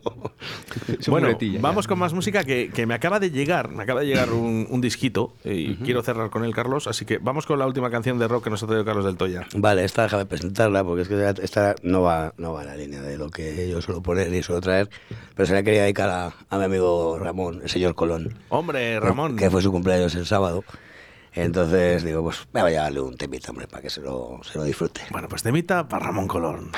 Bueno, 1.07 1.29
vamos 1.59 1.87
con 1.87 1.99
más 1.99 2.13
música 2.13 2.43
que, 2.43 2.69
que 2.73 2.85
me 2.85 2.93
acaba 2.93 3.19
de 3.19 3.31
llegar, 3.31 3.69
me 3.69 3.83
acaba 3.83 4.01
de 4.01 4.07
llegar 4.07 4.31
un, 4.31 4.67
un 4.69 4.81
disquito 4.81 5.33
y 5.43 5.75
quiero 5.75 6.01
cerrar 6.01 6.29
con 6.29 6.43
él, 6.43 6.53
Carlos, 6.53 6.87
así 6.87 7.05
que 7.05 7.17
vamos 7.17 7.45
con 7.45 7.59
la 7.59 7.67
última 7.67 7.89
canción 7.89 8.19
de 8.19 8.27
rock 8.27 8.45
que 8.45 8.49
nos 8.49 8.63
ha 8.63 8.67
traído 8.67 8.85
Carlos 8.85 9.05
del 9.05 9.17
Toya. 9.17 9.45
Vale, 9.55 9.83
esta 9.83 10.03
déjame 10.03 10.25
presentarla 10.25 10.83
porque 10.83 11.03
es 11.03 11.07
que 11.07 11.33
esta 11.43 11.75
no 11.83 12.01
va, 12.01 12.33
no 12.37 12.53
va 12.53 12.61
en 12.61 12.67
la 12.67 12.75
línea 12.75 13.01
de 13.01 13.17
lo 13.17 13.29
que 13.29 13.69
yo 13.69 13.81
suelo 13.81 14.01
poner 14.01 14.33
y 14.33 14.43
suelo 14.43 14.61
traer, 14.61 14.89
pero 15.35 15.45
se 15.45 15.53
la 15.53 15.63
quería 15.63 15.83
dedicar 15.83 16.09
a, 16.09 16.33
a 16.49 16.57
mi 16.57 16.65
amigo 16.65 17.17
Ramón, 17.19 17.61
el 17.63 17.69
señor 17.69 17.95
Colón. 17.95 18.37
Hombre, 18.49 18.99
Ramón. 18.99 19.35
Que 19.35 19.49
fue 19.49 19.61
su 19.61 19.71
cumpleaños 19.71 20.15
el 20.15 20.25
sábado. 20.25 20.63
Entonces 21.33 22.03
digo, 22.03 22.23
pues 22.23 22.47
me 22.53 22.61
voy 22.61 22.75
a 22.75 22.83
darle 22.83 23.01
un 23.01 23.15
temita, 23.17 23.51
hombre, 23.51 23.67
para 23.67 23.81
que 23.81 23.89
se 23.89 24.01
lo, 24.01 24.39
se 24.43 24.57
lo 24.57 24.63
disfrute. 24.63 25.01
Bueno, 25.11 25.27
pues 25.27 25.43
temita 25.43 25.87
para 25.87 26.07
Ramón 26.07 26.27
Colón. 26.27 26.71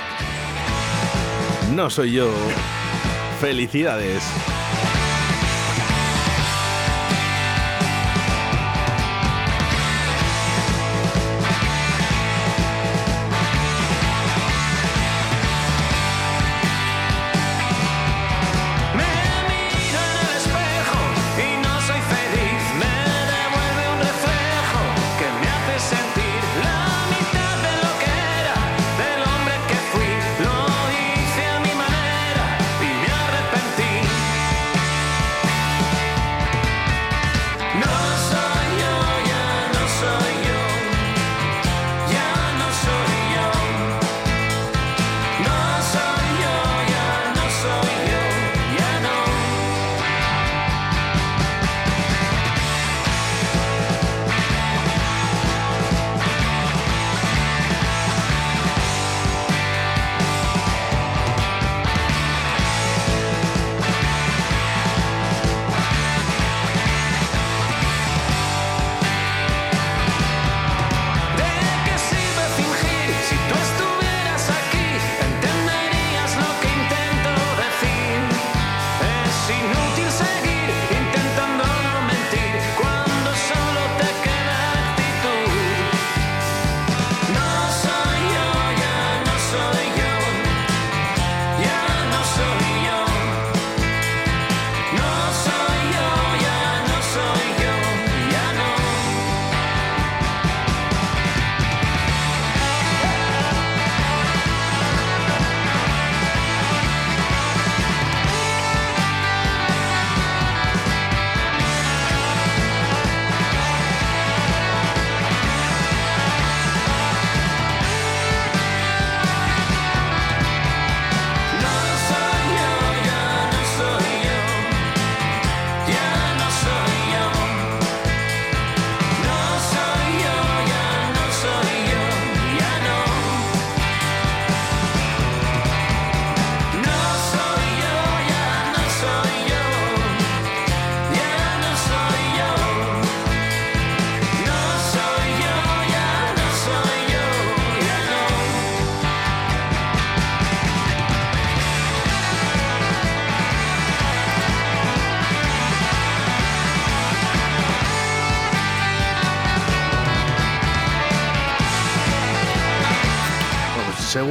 No 1.75 1.89
soy 1.89 2.13
yo. 2.13 2.29
Felicidades. 3.39 4.23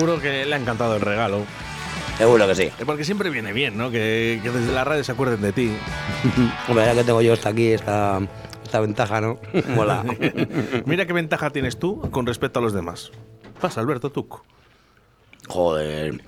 Seguro 0.01 0.21
que 0.21 0.45
le 0.47 0.55
ha 0.55 0.59
encantado 0.59 0.95
el 0.97 1.01
regalo. 1.01 1.45
Seguro 2.19 2.47
que 2.47 2.55
sí. 2.55 2.63
Eh, 2.65 2.73
Porque 2.85 3.05
siempre 3.05 3.31
viene 3.31 3.53
bien, 3.53 3.77
¿no? 3.79 3.91
Que, 3.91 4.41
que 4.43 4.51
desde 4.51 4.73
la 4.73 4.85
radio 4.85 5.03
se 5.05 5.13
acuerden 5.13 5.41
de 5.41 5.53
ti. 5.53 5.73
Hombre, 6.69 6.85
ya 6.85 6.95
que 6.95 7.05
tengo 7.05 7.23
yo 7.23 7.33
hasta 7.33 7.49
aquí 7.51 7.69
esta, 7.69 8.21
esta 8.63 8.81
ventaja, 8.81 9.21
¿no? 9.21 9.39
Mola. 9.69 10.05
Mira 10.87 11.07
qué 11.07 11.13
ventaja 11.13 11.51
tienes 11.51 11.79
tú 11.79 12.01
con 12.11 12.27
respecto 12.27 12.59
a 12.59 12.63
los 12.63 12.73
demás. 12.73 13.11
Pasa, 13.61 13.81
Alberto 13.81 14.11
Tuc. 14.11 14.43
Joder. 15.49 16.21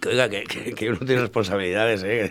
Que, 0.00 0.08
oiga, 0.08 0.28
que, 0.28 0.44
que, 0.44 0.72
que 0.72 0.88
uno 0.90 0.98
tiene 0.98 1.20
responsabilidades, 1.20 2.02
¿eh? 2.04 2.30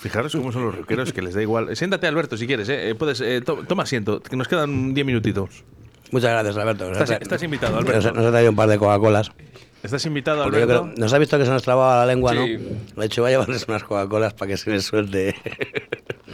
Fijaros 0.00 0.32
cómo 0.34 0.50
son 0.52 0.64
los 0.64 0.74
rockeros, 0.76 1.12
que 1.12 1.22
les 1.22 1.34
da 1.34 1.42
igual. 1.42 1.74
Siéntate, 1.76 2.06
Alberto, 2.06 2.36
si 2.36 2.46
quieres. 2.46 2.68
¿eh? 2.68 2.94
Puedes, 2.98 3.20
eh, 3.20 3.40
to- 3.42 3.64
toma 3.68 3.82
asiento, 3.84 4.20
que 4.20 4.36
nos 4.36 4.48
quedan 4.48 4.94
10 4.94 5.06
minutitos. 5.06 5.64
Muchas 6.10 6.30
gracias, 6.30 6.56
Alberto. 6.56 6.90
Nos 6.90 7.08
Estás, 7.10 7.42
invitado, 7.42 7.80
Nos, 7.80 7.88
Alberto. 7.88 8.12
nos 8.12 8.26
ha 8.26 8.30
traído 8.30 8.50
un 8.50 8.56
par 8.56 8.68
de 8.68 8.78
Coca-Colas. 8.78 9.30
Estás 9.82 10.04
invitado, 10.04 10.42
Porque 10.44 10.62
Alberto. 10.62 10.82
creo- 10.84 10.94
nos 10.98 11.12
ha 11.14 11.18
visto 11.18 11.38
que 11.38 11.44
se 11.46 11.50
nos 11.50 11.62
trababa 11.62 11.96
la 12.04 12.06
lengua, 12.12 12.32
Sí. 12.32 12.38
¿no? 12.94 13.00
De 13.00 13.06
hecho, 13.06 13.22
va 13.22 13.28
a 13.28 13.30
llevarles 13.30 13.66
unas 13.66 13.82
Coca-Colas 13.84 14.34
para 14.34 14.50
que 14.50 14.56
se 14.58 14.70
les 14.70 14.84
suelte. 14.84 15.34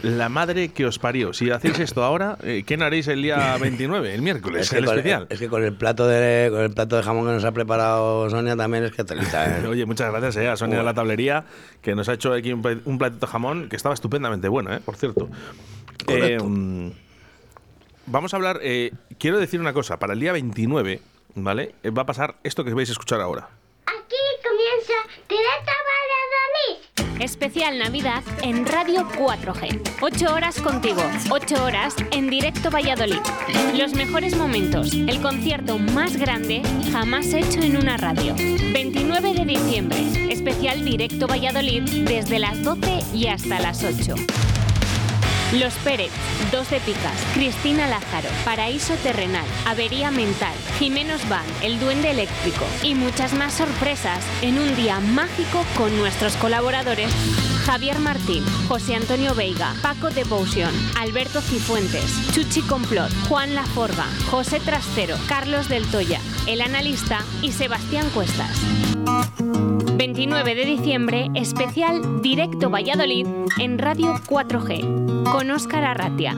La 0.03 0.27
madre 0.29 0.67
que 0.69 0.85
os 0.85 0.99
parió. 0.99 1.31
Si 1.33 1.49
hacéis 1.49 1.79
esto 1.79 2.03
ahora, 2.03 2.37
eh, 2.43 2.63
¿qué 2.65 2.75
haréis 2.75 3.07
el 3.07 3.21
día 3.21 3.57
29, 3.59 4.13
el 4.13 4.21
miércoles, 4.21 4.63
Es 4.63 4.69
que, 4.71 4.77
el 4.79 4.85
con, 4.85 4.97
especial? 4.97 5.27
es 5.29 5.39
que 5.39 5.47
con 5.47 5.63
el 5.63 5.73
plato 5.73 6.05
de 6.07 6.49
con 6.51 6.61
el 6.61 6.71
plato 6.71 6.97
de 6.97 7.03
jamón 7.03 7.25
que 7.25 7.31
nos 7.31 7.43
ha 7.45 7.51
preparado 7.53 8.29
Sonia 8.29 8.55
también 8.55 8.83
es 8.83 8.91
que 8.91 9.03
telita, 9.05 9.59
¿eh? 9.59 9.65
Oye, 9.67 9.85
muchas 9.85 10.11
gracias 10.11 10.35
eh, 10.37 10.49
a 10.49 10.57
Sonia 10.57 10.77
de 10.79 10.83
la 10.83 10.93
Tablería, 10.93 11.45
que 11.81 11.95
nos 11.95 12.09
ha 12.09 12.13
hecho 12.13 12.33
aquí 12.33 12.51
un, 12.53 12.81
un 12.85 12.97
platito 12.97 13.25
de 13.25 13.31
jamón 13.31 13.69
que 13.69 13.75
estaba 13.77 13.95
estupendamente 13.95 14.47
bueno, 14.49 14.73
eh, 14.73 14.81
por 14.83 14.97
cierto. 14.97 15.29
Correcto. 16.05 16.45
Eh, 16.47 16.91
vamos 18.05 18.33
a 18.33 18.37
hablar, 18.37 18.59
eh, 18.61 18.91
quiero 19.17 19.39
decir 19.39 19.59
una 19.59 19.73
cosa, 19.73 19.97
para 19.97 20.13
el 20.13 20.19
día 20.19 20.31
29, 20.33 20.99
¿vale? 21.35 21.75
Eh, 21.83 21.89
va 21.89 22.03
a 22.03 22.05
pasar 22.05 22.35
esto 22.43 22.63
que 22.63 22.73
vais 22.73 22.89
a 22.89 22.93
escuchar 22.93 23.21
ahora. 23.21 23.49
Aquí 23.85 24.15
comienza 24.43 24.93
Directo 25.27 25.71
Valladolid. 25.89 27.21
Especial 27.21 27.79
Navidad 27.79 28.23
en 28.43 28.65
Radio 28.65 29.07
4G. 29.17 29.97
8 30.01 30.33
horas 30.33 30.61
contigo, 30.61 31.01
8 31.29 31.63
horas 31.63 31.95
en 32.11 32.29
directo 32.29 32.69
Valladolid. 32.69 33.19
Los 33.75 33.93
mejores 33.93 34.37
momentos, 34.37 34.93
el 34.93 35.21
concierto 35.21 35.77
más 35.79 36.17
grande 36.17 36.61
jamás 36.91 37.33
hecho 37.33 37.61
en 37.61 37.77
una 37.77 37.97
radio. 37.97 38.35
29 38.71 39.33
de 39.33 39.45
diciembre, 39.45 39.97
especial 40.31 40.85
directo 40.85 41.27
Valladolid 41.27 41.83
desde 42.07 42.39
las 42.39 42.63
12 42.63 42.99
y 43.13 43.27
hasta 43.27 43.59
las 43.59 43.83
8. 43.83 44.15
Los 45.53 45.73
Pérez, 45.75 46.11
Dos 46.51 46.69
de 46.69 46.79
Picas, 46.81 47.17
Cristina 47.33 47.87
Lázaro, 47.87 48.27
Paraíso 48.43 48.95
Terrenal, 48.95 49.45
Avería 49.65 50.11
Mental, 50.11 50.53
Jimenos 50.77 51.27
Van, 51.29 51.45
El 51.61 51.79
Duende 51.79 52.11
Eléctrico 52.11 52.65
y 52.83 52.95
muchas 52.95 53.33
más 53.33 53.53
sorpresas 53.53 54.23
en 54.41 54.59
un 54.59 54.75
día 54.75 54.99
mágico 54.99 55.63
con 55.77 55.97
nuestros 55.97 56.35
colaboradores 56.35 57.09
Javier 57.65 57.99
Martín, 57.99 58.45
José 58.67 58.95
Antonio 58.95 59.35
Veiga, 59.35 59.73
Paco 59.81 60.09
Devotion, 60.09 60.71
Alberto 60.97 61.41
Cifuentes, 61.41 62.31
Chuchi 62.33 62.61
Complot, 62.61 63.11
Juan 63.27 63.55
Laforga, 63.55 64.05
José 64.31 64.61
Trastero, 64.61 65.17
Carlos 65.27 65.67
del 65.67 65.85
Toya, 65.87 66.21
El 66.47 66.61
Analista 66.61 67.19
y 67.41 67.51
Sebastián 67.51 68.09
Cuestas. 68.13 68.51
29 69.97 70.53
de 70.53 70.65
diciembre, 70.65 71.27
especial 71.33 72.21
Directo 72.21 72.69
Valladolid 72.69 73.25
en 73.57 73.79
Radio 73.79 74.13
4G, 74.27 75.23
con 75.23 75.49
Óscar 75.49 75.83
Arratia. 75.85 76.37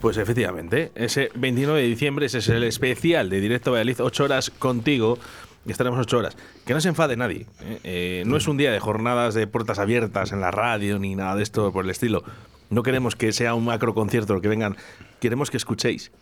Pues 0.00 0.16
efectivamente, 0.16 0.92
ese 0.94 1.28
29 1.34 1.82
de 1.82 1.88
diciembre 1.88 2.24
ese 2.24 2.38
es 2.38 2.48
el 2.48 2.64
especial 2.64 3.28
de 3.28 3.40
Directo 3.42 3.72
Valladolid, 3.72 4.00
8 4.00 4.24
horas 4.24 4.50
contigo. 4.50 5.18
Y 5.66 5.72
estaremos 5.72 5.98
8 5.98 6.18
horas. 6.18 6.36
Que 6.64 6.72
no 6.72 6.80
se 6.80 6.88
enfade 6.88 7.16
nadie. 7.16 7.46
¿eh? 7.62 7.80
Eh, 7.84 8.22
no 8.26 8.38
es 8.38 8.48
un 8.48 8.56
día 8.56 8.72
de 8.72 8.80
jornadas 8.80 9.34
de 9.34 9.46
puertas 9.46 9.78
abiertas 9.78 10.32
en 10.32 10.40
la 10.40 10.50
radio 10.50 10.98
ni 10.98 11.14
nada 11.14 11.36
de 11.36 11.42
esto 11.42 11.70
por 11.70 11.84
el 11.84 11.90
estilo. 11.90 12.22
No 12.70 12.82
queremos 12.82 13.14
que 13.14 13.32
sea 13.32 13.54
un 13.54 13.66
macro 13.66 13.94
concierto, 13.94 14.40
que 14.40 14.48
vengan. 14.48 14.76
Queremos 15.20 15.50
que 15.50 15.58
escuchéis. 15.58 16.12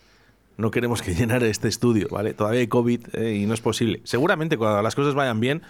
No 0.57 0.71
queremos 0.71 1.01
que 1.01 1.13
llenar 1.15 1.43
este 1.43 1.67
estudio, 1.67 2.07
¿vale? 2.09 2.33
Todavía 2.33 2.61
hay 2.61 2.67
COVID 2.67 3.15
eh, 3.15 3.35
y 3.35 3.45
no 3.45 3.53
es 3.53 3.61
posible. 3.61 4.01
Seguramente 4.03 4.57
cuando 4.57 4.81
las 4.81 4.95
cosas 4.95 5.13
vayan 5.15 5.39
bien, 5.39 5.61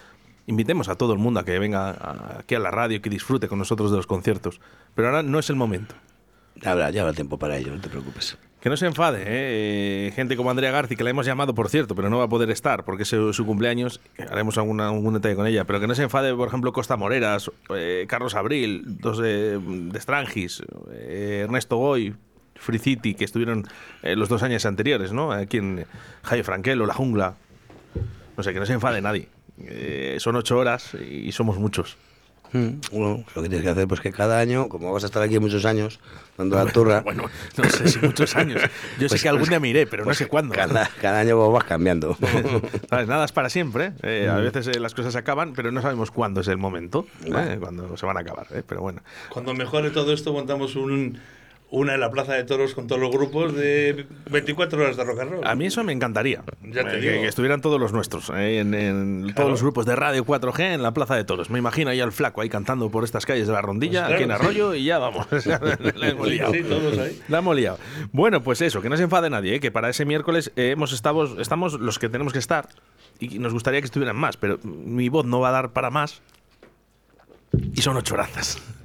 invitemos 0.46 0.88
a 0.88 0.96
todo 0.96 1.12
el 1.12 1.18
mundo 1.18 1.40
a 1.40 1.44
que 1.44 1.58
venga 1.58 2.38
aquí 2.38 2.54
a 2.54 2.58
la 2.58 2.70
radio, 2.70 3.00
que 3.00 3.10
disfrute 3.10 3.48
con 3.48 3.58
nosotros 3.58 3.90
de 3.90 3.96
los 3.96 4.06
conciertos. 4.06 4.60
Pero 4.94 5.08
ahora 5.08 5.22
no 5.22 5.38
es 5.38 5.50
el 5.50 5.56
momento. 5.56 5.94
Ya 6.56 6.72
habrá, 6.72 6.90
ya 6.90 7.02
habrá 7.02 7.14
tiempo 7.14 7.38
para 7.38 7.56
ello, 7.56 7.74
no 7.74 7.80
te 7.80 7.88
preocupes. 7.88 8.38
Que 8.60 8.70
no 8.70 8.78
se 8.78 8.86
enfade, 8.86 9.20
¿eh? 9.22 10.06
Eh, 10.06 10.12
gente 10.12 10.36
como 10.36 10.50
Andrea 10.50 10.70
Garci, 10.70 10.96
que 10.96 11.04
la 11.04 11.10
hemos 11.10 11.26
llamado, 11.26 11.54
por 11.54 11.68
cierto, 11.68 11.94
pero 11.94 12.08
no 12.08 12.16
va 12.16 12.24
a 12.24 12.28
poder 12.28 12.50
estar 12.50 12.84
porque 12.86 13.02
es 13.02 13.08
su, 13.10 13.34
su 13.34 13.44
cumpleaños. 13.44 14.00
Haremos 14.30 14.56
alguna, 14.56 14.88
algún 14.88 15.12
detalle 15.12 15.36
con 15.36 15.46
ella. 15.46 15.64
Pero 15.64 15.80
que 15.80 15.86
no 15.86 15.94
se 15.94 16.04
enfade, 16.04 16.34
por 16.34 16.48
ejemplo, 16.48 16.72
Costa 16.72 16.96
Moreras, 16.96 17.50
eh, 17.76 18.06
Carlos 18.08 18.34
Abril, 18.34 18.84
dos 18.86 19.18
de, 19.18 19.58
de 19.58 20.00
Strangis, 20.00 20.62
Ernesto 20.90 21.76
Goy, 21.76 22.14
Free 22.64 22.78
City, 22.78 23.14
que 23.14 23.24
estuvieron 23.24 23.66
eh, 24.02 24.16
los 24.16 24.28
dos 24.28 24.42
años 24.42 24.64
anteriores, 24.66 25.12
¿no? 25.12 25.30
Aquí 25.32 25.58
en 25.58 25.84
Jaime 26.24 26.42
Franquelo, 26.44 26.86
La 26.86 26.94
Jungla. 26.94 27.34
No 28.36 28.42
sé, 28.42 28.52
que 28.52 28.58
no 28.60 28.66
se 28.66 28.72
enfade 28.72 29.00
nadie. 29.00 29.28
Eh, 29.62 30.16
son 30.18 30.34
ocho 30.36 30.58
horas 30.58 30.94
y 30.94 31.30
somos 31.32 31.58
muchos. 31.58 31.96
Mm, 32.52 32.80
Bueno, 32.92 33.24
lo 33.34 33.42
que 33.42 33.48
tienes 33.48 33.64
que 33.64 33.70
hacer 33.70 33.88
pues 33.88 34.00
que 34.00 34.12
cada 34.12 34.38
año, 34.38 34.68
como 34.68 34.92
vas 34.92 35.02
a 35.02 35.06
estar 35.06 35.20
aquí 35.22 35.40
muchos 35.40 35.64
años 35.64 35.98
dando 36.38 36.54
la 36.56 36.66
turra, 36.70 37.00
Bueno, 37.04 37.24
no 37.56 37.64
sé 37.70 37.88
si 37.88 37.98
muchos 37.98 38.34
años. 38.36 38.62
Yo 38.62 39.08
sé 39.08 39.08
Pues- 39.08 39.22
que 39.22 39.28
algún 39.28 39.48
día 39.48 39.58
me 39.58 39.68
iré, 39.70 39.86
pero 39.88 40.02
no 40.02 40.06
pues 40.06 40.18
sé 40.18 40.26
cuándo. 40.28 40.54
Cada, 40.54 40.88
cada 41.00 41.18
año 41.20 41.36
vos 41.36 41.52
vas 41.52 41.64
cambiando. 41.64 42.16
¿Sabes? 42.90 43.08
Nada 43.08 43.24
es 43.24 43.32
para 43.32 43.50
siempre. 43.50 43.92
¿eh? 44.02 44.28
A 44.30 44.36
veces 44.36 44.68
eh, 44.68 44.78
las 44.80 44.94
cosas 44.94 45.12
se 45.14 45.18
acaban, 45.18 45.52
pero 45.52 45.72
no 45.72 45.82
sabemos 45.82 46.10
cuándo 46.12 46.40
es 46.42 46.48
el 46.48 46.58
momento, 46.58 47.06
¿eh? 47.24 47.56
cuándo 47.60 47.96
se 47.96 48.06
van 48.06 48.16
a 48.18 48.20
acabar. 48.20 48.46
¿eh? 48.52 48.62
Pero 48.66 48.80
bueno. 48.82 49.02
Cuando 49.30 49.52
mejore 49.54 49.90
todo 49.90 50.12
esto, 50.12 50.32
montamos 50.32 50.76
un, 50.76 51.18
una 51.76 51.94
en 51.94 52.00
la 52.00 52.10
Plaza 52.10 52.34
de 52.34 52.44
Toros 52.44 52.74
con 52.74 52.86
todos 52.86 53.00
los 53.00 53.10
grupos 53.10 53.54
de 53.54 54.06
24 54.30 54.80
horas 54.80 54.96
de 54.96 55.04
rock 55.04 55.20
and 55.20 55.30
roll. 55.32 55.46
A 55.46 55.54
mí 55.56 55.66
eso 55.66 55.82
me 55.82 55.92
encantaría. 55.92 56.42
Ya 56.62 56.84
te 56.84 56.96
Eh, 56.98 57.00
digo. 57.00 57.12
que, 57.14 57.20
que 57.22 57.26
estuvieran 57.26 57.60
todos 57.60 57.80
los 57.80 57.92
nuestros, 57.92 58.30
¿eh? 58.30 58.60
en, 58.60 58.74
en 58.74 59.34
todos 59.34 59.50
los 59.50 59.60
grupos 59.62 59.84
de 59.84 59.96
Radio 59.96 60.24
4G 60.24 60.74
en 60.74 60.82
la 60.82 60.92
Plaza 60.94 61.16
de 61.16 61.24
Toros. 61.24 61.50
Me 61.50 61.58
imagino 61.58 61.90
ahí 61.90 62.00
al 62.00 62.12
flaco 62.12 62.40
ahí 62.40 62.48
cantando 62.48 62.90
por 62.90 63.02
estas 63.04 63.26
calles 63.26 63.46
de 63.48 63.52
la 63.52 63.60
Rondilla, 63.62 64.02
Pues 64.04 64.14
aquí 64.14 64.22
en 64.24 64.30
Arroyo, 64.30 64.74
y 64.74 64.84
ya 64.84 64.98
vamos. 64.98 65.26
la 65.46 66.08
hemos 66.08 66.28
liado. 66.28 66.52
Sí, 66.52 66.62
todos 66.62 66.96
ahí. 66.98 67.20
La 67.28 67.38
hemos 67.38 67.56
liado. 67.56 67.78
Bueno, 68.12 68.42
pues 68.42 68.60
eso, 68.62 68.80
que 68.80 68.88
no 68.88 68.96
se 68.96 69.02
enfade 69.02 69.28
nadie, 69.28 69.56
¿eh? 69.56 69.60
que 69.60 69.70
para 69.72 69.88
ese 69.90 70.04
miércoles 70.04 70.52
eh, 70.56 70.70
hemos 70.70 70.92
estado, 70.92 71.40
estamos 71.40 71.80
los 71.80 71.98
que 71.98 72.08
tenemos 72.08 72.32
que 72.32 72.38
estar 72.38 72.68
y 73.18 73.38
nos 73.38 73.52
gustaría 73.52 73.80
que 73.80 73.86
estuvieran 73.86 74.16
más, 74.16 74.36
pero 74.36 74.58
mi 74.62 75.08
voz 75.08 75.26
no 75.26 75.40
va 75.40 75.48
a 75.48 75.52
dar 75.52 75.72
para 75.72 75.90
más. 75.90 76.20
Y 77.74 77.82
son 77.82 77.96
ocho 77.96 78.16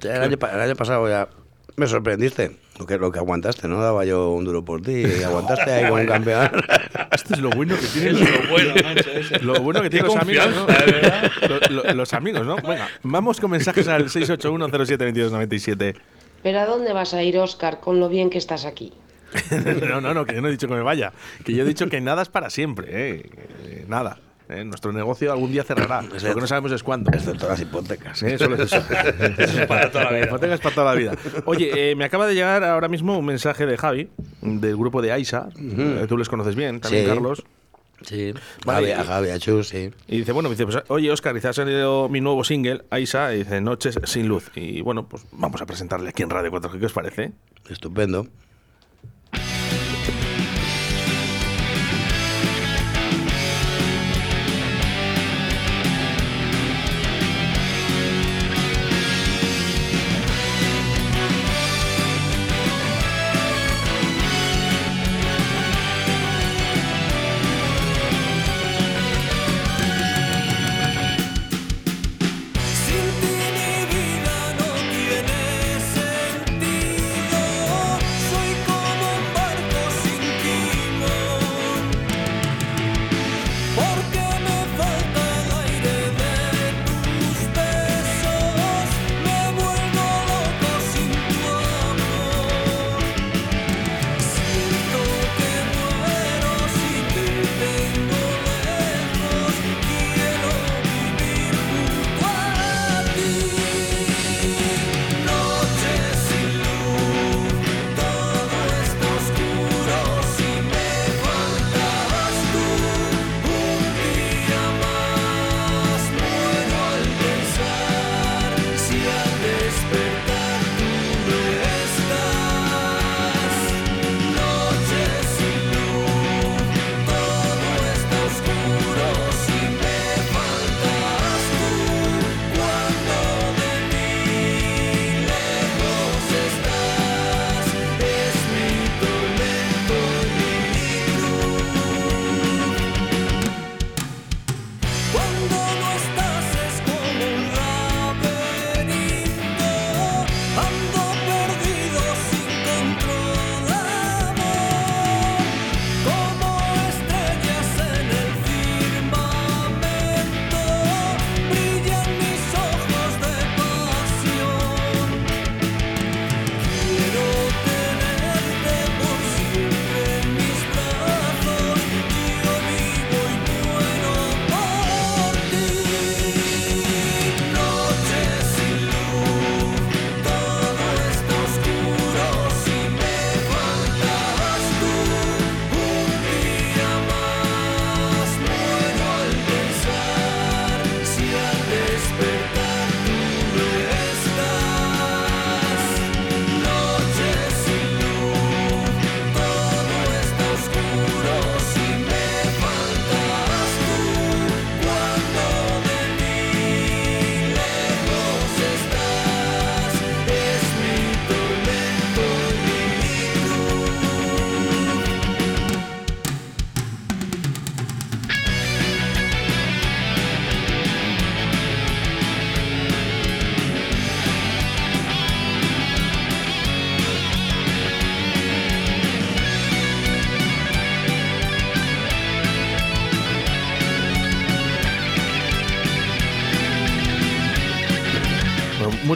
El 0.04 0.22
año, 0.22 0.38
pa- 0.38 0.52
el 0.52 0.62
año 0.62 0.76
pasado 0.76 1.08
ya 1.08 1.28
me 1.76 1.88
sorprendiste 1.88 2.58
lo 2.80 2.86
que, 2.86 2.98
lo 2.98 3.12
que 3.12 3.20
aguantaste, 3.20 3.68
¿no? 3.68 3.82
Daba 3.82 4.06
yo 4.06 4.32
un 4.32 4.46
duro 4.46 4.64
por 4.64 4.82
ti 4.82 5.04
y 5.04 5.24
aguantaste 5.24 5.70
ahí 5.72 5.90
con 5.90 6.00
un 6.00 6.08
campeón. 6.08 6.50
Esto 7.12 7.34
es 7.34 7.40
lo 7.42 7.50
bueno 7.52 7.76
que 7.76 7.86
tienen 7.88 8.16
Es 8.16 8.22
lo 8.22 8.50
bueno. 8.50 8.74
Lo 9.42 9.60
bueno 9.62 9.82
que 9.82 9.90
tienen 9.90 10.08
los 10.08 10.16
amigos, 10.16 10.48
¿no? 10.56 10.66
Lo- 11.48 11.84
lo- 11.84 11.94
los 11.94 12.14
amigos, 12.14 12.46
¿no? 12.46 12.56
Venga, 12.56 12.88
vamos 13.04 13.40
con 13.42 13.52
mensajes 13.52 13.88
al 13.90 14.06
681072297. 14.10 15.96
¿Pero 16.42 16.60
a 16.60 16.66
dónde 16.66 16.94
vas 16.94 17.14
a 17.14 17.22
ir, 17.22 17.38
Oscar, 17.38 17.82
con 17.82 18.00
lo 18.00 18.08
bien 18.08 18.30
que 18.30 18.38
estás 18.38 18.64
aquí? 18.66 18.94
No, 19.90 20.00
no, 20.02 20.14
no, 20.14 20.26
que 20.26 20.36
yo 20.36 20.42
no 20.42 20.48
he 20.48 20.52
dicho 20.52 20.68
que 20.68 20.74
me 20.74 20.82
vaya. 20.82 21.12
Que 21.46 21.54
yo 21.54 21.64
he 21.64 21.68
dicho 21.68 21.88
que 21.90 22.00
nada 22.02 22.22
es 22.22 22.30
para 22.30 22.50
siempre, 22.50 22.88
¿eh? 22.90 23.86
Nada. 23.88 24.20
¿Eh? 24.50 24.64
Nuestro 24.66 24.92
negocio 24.92 25.32
algún 25.32 25.52
día 25.52 25.64
cerrará. 25.64 26.02
Lo 26.02 26.10
que 26.36 26.42
no 26.42 26.48
sabemos 26.48 26.72
es 26.72 26.84
cuándo. 26.84 27.12
Excepto 27.14 27.48
las 27.48 27.60
hipotecas. 27.62 28.18
Sí, 28.20 28.38
solo 28.38 28.56
es 28.56 28.62
eso. 28.62 28.78
Eso 29.38 29.60
es 29.62 29.68
para 29.68 29.92
toda 29.92 30.06
la 30.06 30.12
vida. 30.12 30.26
Hipotecas 30.26 30.60
para 30.60 30.76
toda 30.76 30.94
la 30.94 31.00
vida. 31.00 31.16
Oye, 31.46 31.92
eh, 31.92 31.96
me 31.96 32.06
acaba 32.06 32.28
de 32.28 32.34
llegar 32.36 32.64
ahora 32.64 32.88
mismo 32.88 33.18
un 33.18 33.26
mensaje 33.26 33.66
de 33.66 33.78
Javi, 33.78 34.10
del 34.42 34.76
grupo 34.76 35.02
de 35.02 35.12
Aisa. 35.12 35.50
Eh, 35.58 36.06
Tú 36.08 36.18
les 36.18 36.30
conoces 36.30 36.56
bien, 36.56 36.80
también 36.82 37.04
Sí. 37.06 37.10
Carlos. 37.10 37.44
Sí, 38.02 38.34
Vale, 38.66 38.94
Javi, 38.96 39.02
a 39.02 39.04
Javi, 39.14 39.30
a 39.32 39.40
Chus, 39.40 39.68
sí. 39.68 39.92
Y 40.08 40.20
dice, 40.20 40.32
bueno, 40.32 40.50
dice, 40.50 40.64
pues, 40.66 40.78
oye, 40.88 41.12
Oscar, 41.12 41.36
dice, 41.36 41.50
ha 41.50 41.54
salido 41.54 42.08
mi 42.08 42.22
nuevo 42.22 42.46
single, 42.46 42.84
Aisa, 42.92 43.34
y 43.36 43.40
dice, 43.40 43.60
Noches 43.60 44.00
sin 44.06 44.30
luz. 44.30 44.52
Y 44.56 44.80
bueno, 44.80 45.10
pues 45.10 45.26
vamos 45.34 45.62
a 45.62 45.66
presentarle 45.66 46.08
aquí 46.08 46.24
en 46.24 46.30
Radio 46.30 46.50
4G, 46.50 46.80
¿qué 46.80 46.86
os 46.86 46.94
parece? 46.94 47.34
Estupendo. 47.70 48.26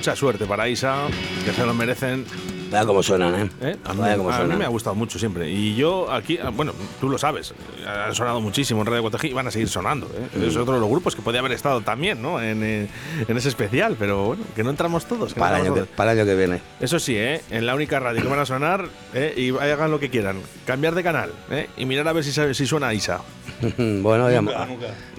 Mucha 0.03 0.17
suerte 0.17 0.45
para 0.45 0.67
Isa, 0.67 1.07
que 1.45 1.53
se 1.53 1.65
lo 1.65 1.73
merecen. 1.73 2.25
Vea 2.69 2.83
cómo 2.85 3.01
suenan, 3.01 3.35
¿eh? 3.35 3.49
¿Eh? 3.61 3.77
A, 3.85 3.93
mí, 3.93 4.01
Vaya 4.01 4.17
cómo 4.17 4.29
a 4.29 4.33
mí 4.33 4.37
suenan. 4.39 4.57
me 4.57 4.65
ha 4.65 4.67
gustado 4.67 4.95
mucho 4.97 5.17
siempre. 5.17 5.49
Y 5.49 5.75
yo 5.75 6.11
aquí, 6.11 6.37
ah, 6.43 6.49
bueno, 6.49 6.73
tú 6.99 7.07
lo 7.07 7.17
sabes, 7.17 7.53
han 7.87 8.13
sonado 8.13 8.41
muchísimo 8.41 8.81
en 8.81 8.87
Radio 8.87 9.03
4G 9.09 9.29
y 9.29 9.33
van 9.33 9.47
a 9.47 9.51
seguir 9.51 9.69
sonando. 9.69 10.07
¿eh? 10.07 10.45
Es 10.45 10.57
otro 10.57 10.73
de 10.73 10.81
los 10.81 10.89
grupos 10.89 11.15
que 11.15 11.21
podía 11.21 11.39
haber 11.39 11.53
estado 11.53 11.79
también, 11.79 12.21
¿no? 12.21 12.41
En, 12.41 12.61
eh, 12.63 12.89
en 13.25 13.37
ese 13.37 13.47
especial, 13.47 13.95
pero 13.97 14.25
bueno, 14.25 14.43
que 14.53 14.61
no 14.65 14.71
entramos 14.71 15.05
todos. 15.05 15.33
que 15.33 15.39
no 15.39 15.45
Para 15.45 15.55
el, 15.55 15.61
año 15.61 15.67
entramos 15.69 15.89
que, 15.89 15.95
para 15.95 16.11
el 16.11 16.19
año 16.19 16.27
que 16.29 16.35
viene. 16.35 16.59
Eso 16.81 16.99
sí, 16.99 17.15
¿eh? 17.15 17.41
En 17.49 17.65
la 17.65 17.73
única 17.73 17.97
radio 18.01 18.21
que 18.21 18.27
van 18.27 18.39
a 18.39 18.45
sonar 18.45 18.85
¿eh? 19.13 19.33
y 19.37 19.51
hagan 19.51 19.89
lo 19.89 20.01
que 20.01 20.09
quieran. 20.09 20.41
Cambiar 20.65 20.95
de 20.95 21.03
canal 21.03 21.31
¿eh? 21.49 21.69
y 21.77 21.85
mirar 21.85 22.09
a 22.09 22.11
ver 22.11 22.25
si, 22.25 22.33
si 22.53 22.65
suena 22.67 22.93
Isa. 22.93 23.21
bueno, 23.77 24.25
a- 24.25 24.31
nunca. 24.41 24.67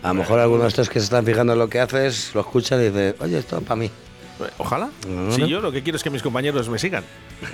a 0.03 0.09
lo 0.09 0.15
mejor 0.15 0.41
algunos 0.41 0.65
de 0.65 0.69
estos 0.69 0.91
que 0.91 0.99
se 0.99 1.05
están 1.05 1.25
fijando 1.25 1.55
en 1.55 1.59
lo 1.59 1.69
que 1.71 1.81
haces, 1.81 2.33
lo 2.35 2.43
escuchan 2.43 2.81
y 2.83 2.91
dicen, 2.91 3.15
oye, 3.21 3.39
esto 3.39 3.57
es 3.57 3.63
para 3.65 3.77
mí. 3.77 3.91
Ojalá. 4.59 4.91
No, 5.09 5.33
Si 5.33 5.41
no. 5.43 5.47
yo 5.47 5.61
lo 5.61 5.73
que 5.73 5.83
quiero 5.83 5.97
es 5.97 6.03
que 6.03 6.11
mis 6.11 6.23
compañeros 6.23 6.69
me 6.69 6.79
sigan. 6.79 7.05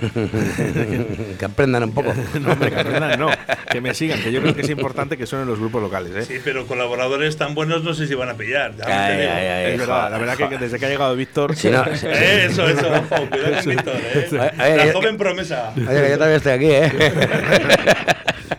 que 1.39 1.45
aprendan 1.45 1.83
un 1.83 1.93
poco. 1.93 2.13
no, 2.39 2.51
hombre, 2.53 2.69
que 2.71 2.79
aprendan, 2.79 3.19
no. 3.19 3.29
Que 3.71 3.81
me 3.81 3.93
sigan, 3.93 4.21
que 4.21 4.31
yo 4.31 4.41
creo 4.41 4.55
que 4.55 4.61
es 4.61 4.69
importante 4.69 5.17
que 5.17 5.25
suenen 5.25 5.47
los 5.47 5.59
grupos 5.59 5.81
locales. 5.81 6.11
¿eh? 6.15 6.25
Sí, 6.25 6.41
pero 6.43 6.65
colaboradores 6.67 7.37
tan 7.37 7.55
buenos 7.55 7.83
no 7.83 7.93
sé 7.93 8.07
si 8.07 8.15
van 8.15 8.29
a 8.29 8.35
pillar. 8.35 8.73
ya 8.77 8.85
Ay, 8.85 9.21
ay, 9.21 9.47
ay, 9.47 9.73
Es 9.73 9.79
verdad, 9.79 10.11
la 10.11 10.17
verdad 10.17 10.35
que, 10.37 10.49
que 10.49 10.57
desde 10.57 10.79
que 10.79 10.85
ha 10.85 10.89
llegado 10.89 11.15
Víctor. 11.15 11.55
Si 11.55 11.69
no- 11.69 11.83
Eh, 12.03 12.47
eso, 12.49 12.67
eso, 12.67 12.87
ojo, 12.91 13.27
cuidado 13.29 13.55
con 13.63 13.65
Víctor, 13.71 13.95
¿eh? 13.95 14.51
La 14.77 14.93
joven 14.93 15.17
promesa. 15.17 15.71
Oye, 15.75 15.85
que 16.03 16.09
yo 16.09 16.17
también 16.17 16.37
estoy 16.37 16.51
aquí, 16.53 16.69
¿eh? 16.69 16.91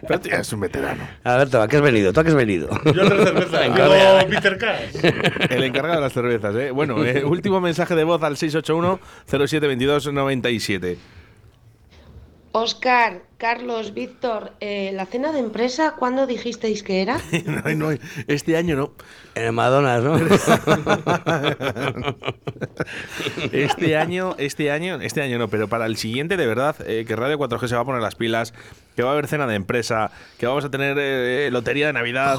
Pero 0.06 0.20
tú 0.20 0.28
ya 0.28 0.34
eres 0.34 0.52
un 0.52 0.60
veterano. 0.60 1.02
Alberto, 1.22 1.62
¿a 1.62 1.68
qué 1.68 1.76
has 1.76 1.82
venido? 1.82 2.12
¿Tú 2.12 2.20
a 2.20 2.24
qué 2.24 2.30
has 2.30 2.36
venido? 2.36 2.68
Yo 2.84 2.92
de 2.92 3.24
cerveza, 3.24 3.66
yo. 3.68 4.28
Peter 4.28 4.58
Cash. 4.58 4.96
El 5.50 5.62
encargado 5.62 5.94
de 5.96 6.00
las 6.00 6.12
cervezas, 6.12 6.54
¿eh? 6.56 6.70
Bueno, 6.72 7.04
eh, 7.04 7.24
último 7.24 7.60
mensaje 7.60 7.94
de 7.94 8.02
voz 8.04 8.22
al 8.22 8.36
681-072297. 8.36 10.96
Oscar, 12.54 13.22
Carlos, 13.38 13.94
Víctor, 13.94 14.52
eh, 14.60 14.92
¿la 14.94 15.06
cena 15.06 15.32
de 15.32 15.38
empresa 15.38 15.94
cuándo 15.98 16.26
dijisteis 16.26 16.82
que 16.82 17.00
era? 17.02 17.18
No, 17.46 17.90
no, 17.92 17.98
este 18.28 18.56
año 18.58 18.76
no. 18.76 18.92
En 19.34 19.44
el 19.44 19.52
Madonna, 19.52 19.98
¿no? 20.00 20.18
Este 23.52 23.96
año, 23.96 24.34
este 24.38 24.70
año, 24.70 25.00
este 25.00 25.22
año 25.22 25.38
no, 25.38 25.48
pero 25.48 25.68
para 25.68 25.86
el 25.86 25.96
siguiente, 25.96 26.36
de 26.36 26.46
verdad, 26.46 26.76
eh, 26.86 27.04
que 27.06 27.16
Radio 27.16 27.38
4G 27.38 27.68
se 27.68 27.74
va 27.74 27.82
a 27.82 27.84
poner 27.84 28.02
las 28.02 28.14
pilas, 28.14 28.52
que 28.96 29.02
va 29.02 29.10
a 29.10 29.12
haber 29.12 29.26
cena 29.26 29.46
de 29.46 29.54
empresa, 29.54 30.10
que 30.38 30.46
vamos 30.46 30.64
a 30.64 30.70
tener 30.70 30.96
eh, 31.00 31.48
lotería 31.50 31.86
de 31.86 31.92
Navidad, 31.94 32.38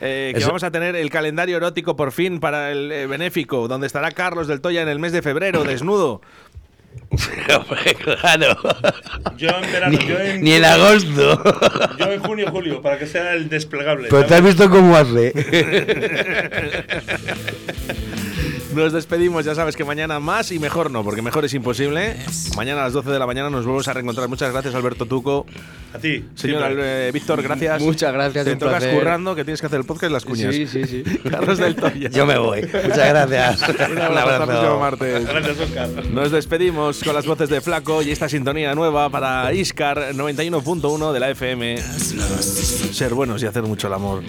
eh, 0.00 0.30
que 0.32 0.38
Eso- 0.38 0.48
vamos 0.48 0.64
a 0.64 0.70
tener 0.70 0.96
el 0.96 1.10
calendario 1.10 1.56
erótico 1.56 1.96
por 1.96 2.12
fin 2.12 2.40
para 2.40 2.72
el 2.72 2.90
eh, 2.90 3.06
benéfico, 3.06 3.68
donde 3.68 3.86
estará 3.86 4.10
Carlos 4.10 4.48
del 4.48 4.60
Toya 4.60 4.82
en 4.82 4.88
el 4.88 4.98
mes 4.98 5.12
de 5.12 5.22
febrero, 5.22 5.64
desnudo. 5.64 6.20
Hombre, 7.12 7.94
claro. 7.94 8.56
Yo 9.36 9.50
en 9.50 9.72
verano, 9.72 9.98
Ni, 9.98 10.06
yo 10.06 10.18
en, 10.18 10.42
ni 10.42 10.52
en 10.54 10.64
agosto. 10.64 11.42
Yo 11.98 12.10
en 12.10 12.20
junio, 12.20 12.46
julio, 12.50 12.80
para 12.80 12.98
que 12.98 13.06
sea 13.06 13.34
el 13.34 13.50
desplegable. 13.50 14.08
Pero 14.08 14.22
te 14.22 14.28
¿sabes? 14.30 14.40
has 14.40 14.46
visto 14.56 14.70
cómo 14.70 14.96
hace. 14.96 15.32
Nos 18.74 18.92
despedimos, 18.92 19.44
ya 19.44 19.54
sabes 19.54 19.76
que 19.76 19.84
mañana 19.84 20.18
más 20.18 20.50
y 20.50 20.58
mejor 20.58 20.90
no, 20.90 21.04
porque 21.04 21.20
mejor 21.20 21.44
es 21.44 21.52
imposible. 21.54 22.16
Mañana 22.56 22.80
a 22.80 22.84
las 22.84 22.92
12 22.94 23.10
de 23.10 23.18
la 23.18 23.26
mañana 23.26 23.50
nos 23.50 23.64
volvemos 23.64 23.86
a 23.88 23.92
reencontrar. 23.92 24.28
Muchas 24.28 24.50
gracias, 24.50 24.74
Alberto 24.74 25.06
Tuco. 25.06 25.46
A 25.92 25.98
ti. 25.98 26.24
Señor 26.34 26.72
eh, 26.78 27.10
Víctor, 27.12 27.42
gracias. 27.42 27.82
Muchas 27.82 28.12
gracias, 28.12 28.44
Te 28.44 28.52
un 28.52 28.58
tocas 28.58 28.78
placer. 28.78 28.98
currando 28.98 29.34
que 29.34 29.44
tienes 29.44 29.60
que 29.60 29.66
hacer 29.66 29.80
el 29.80 29.84
podcast 29.84 30.10
y 30.10 30.12
las 30.12 30.24
cuñas. 30.24 30.54
Sí, 30.54 30.66
sí, 30.66 30.84
sí. 30.84 31.04
Carlos 31.30 31.58
del 31.58 31.76
Toya. 31.76 32.08
Yo 32.08 32.24
me 32.24 32.38
voy. 32.38 32.62
Muchas 32.62 33.08
gracias. 33.08 33.62
Un 33.90 33.98
abrazo, 33.98 34.28
hasta 34.28 34.44
el 34.44 34.48
próximo 34.48 34.80
martes. 34.80 35.26
Gracias, 35.26 35.60
Oscar. 35.60 35.88
Nos 36.06 36.30
despedimos 36.30 37.02
con 37.04 37.14
las 37.14 37.26
voces 37.26 37.50
de 37.50 37.60
Flaco 37.60 38.02
y 38.02 38.10
esta 38.10 38.28
sintonía 38.28 38.74
nueva 38.74 39.10
para 39.10 39.52
Iscar 39.52 40.14
91.1 40.14 41.12
de 41.12 41.20
la 41.20 41.30
FM. 41.30 41.76
Ser 41.78 43.12
buenos 43.12 43.42
y 43.42 43.46
hacer 43.46 43.62
mucho 43.64 43.88
el 43.88 43.92
amor. 43.92 44.22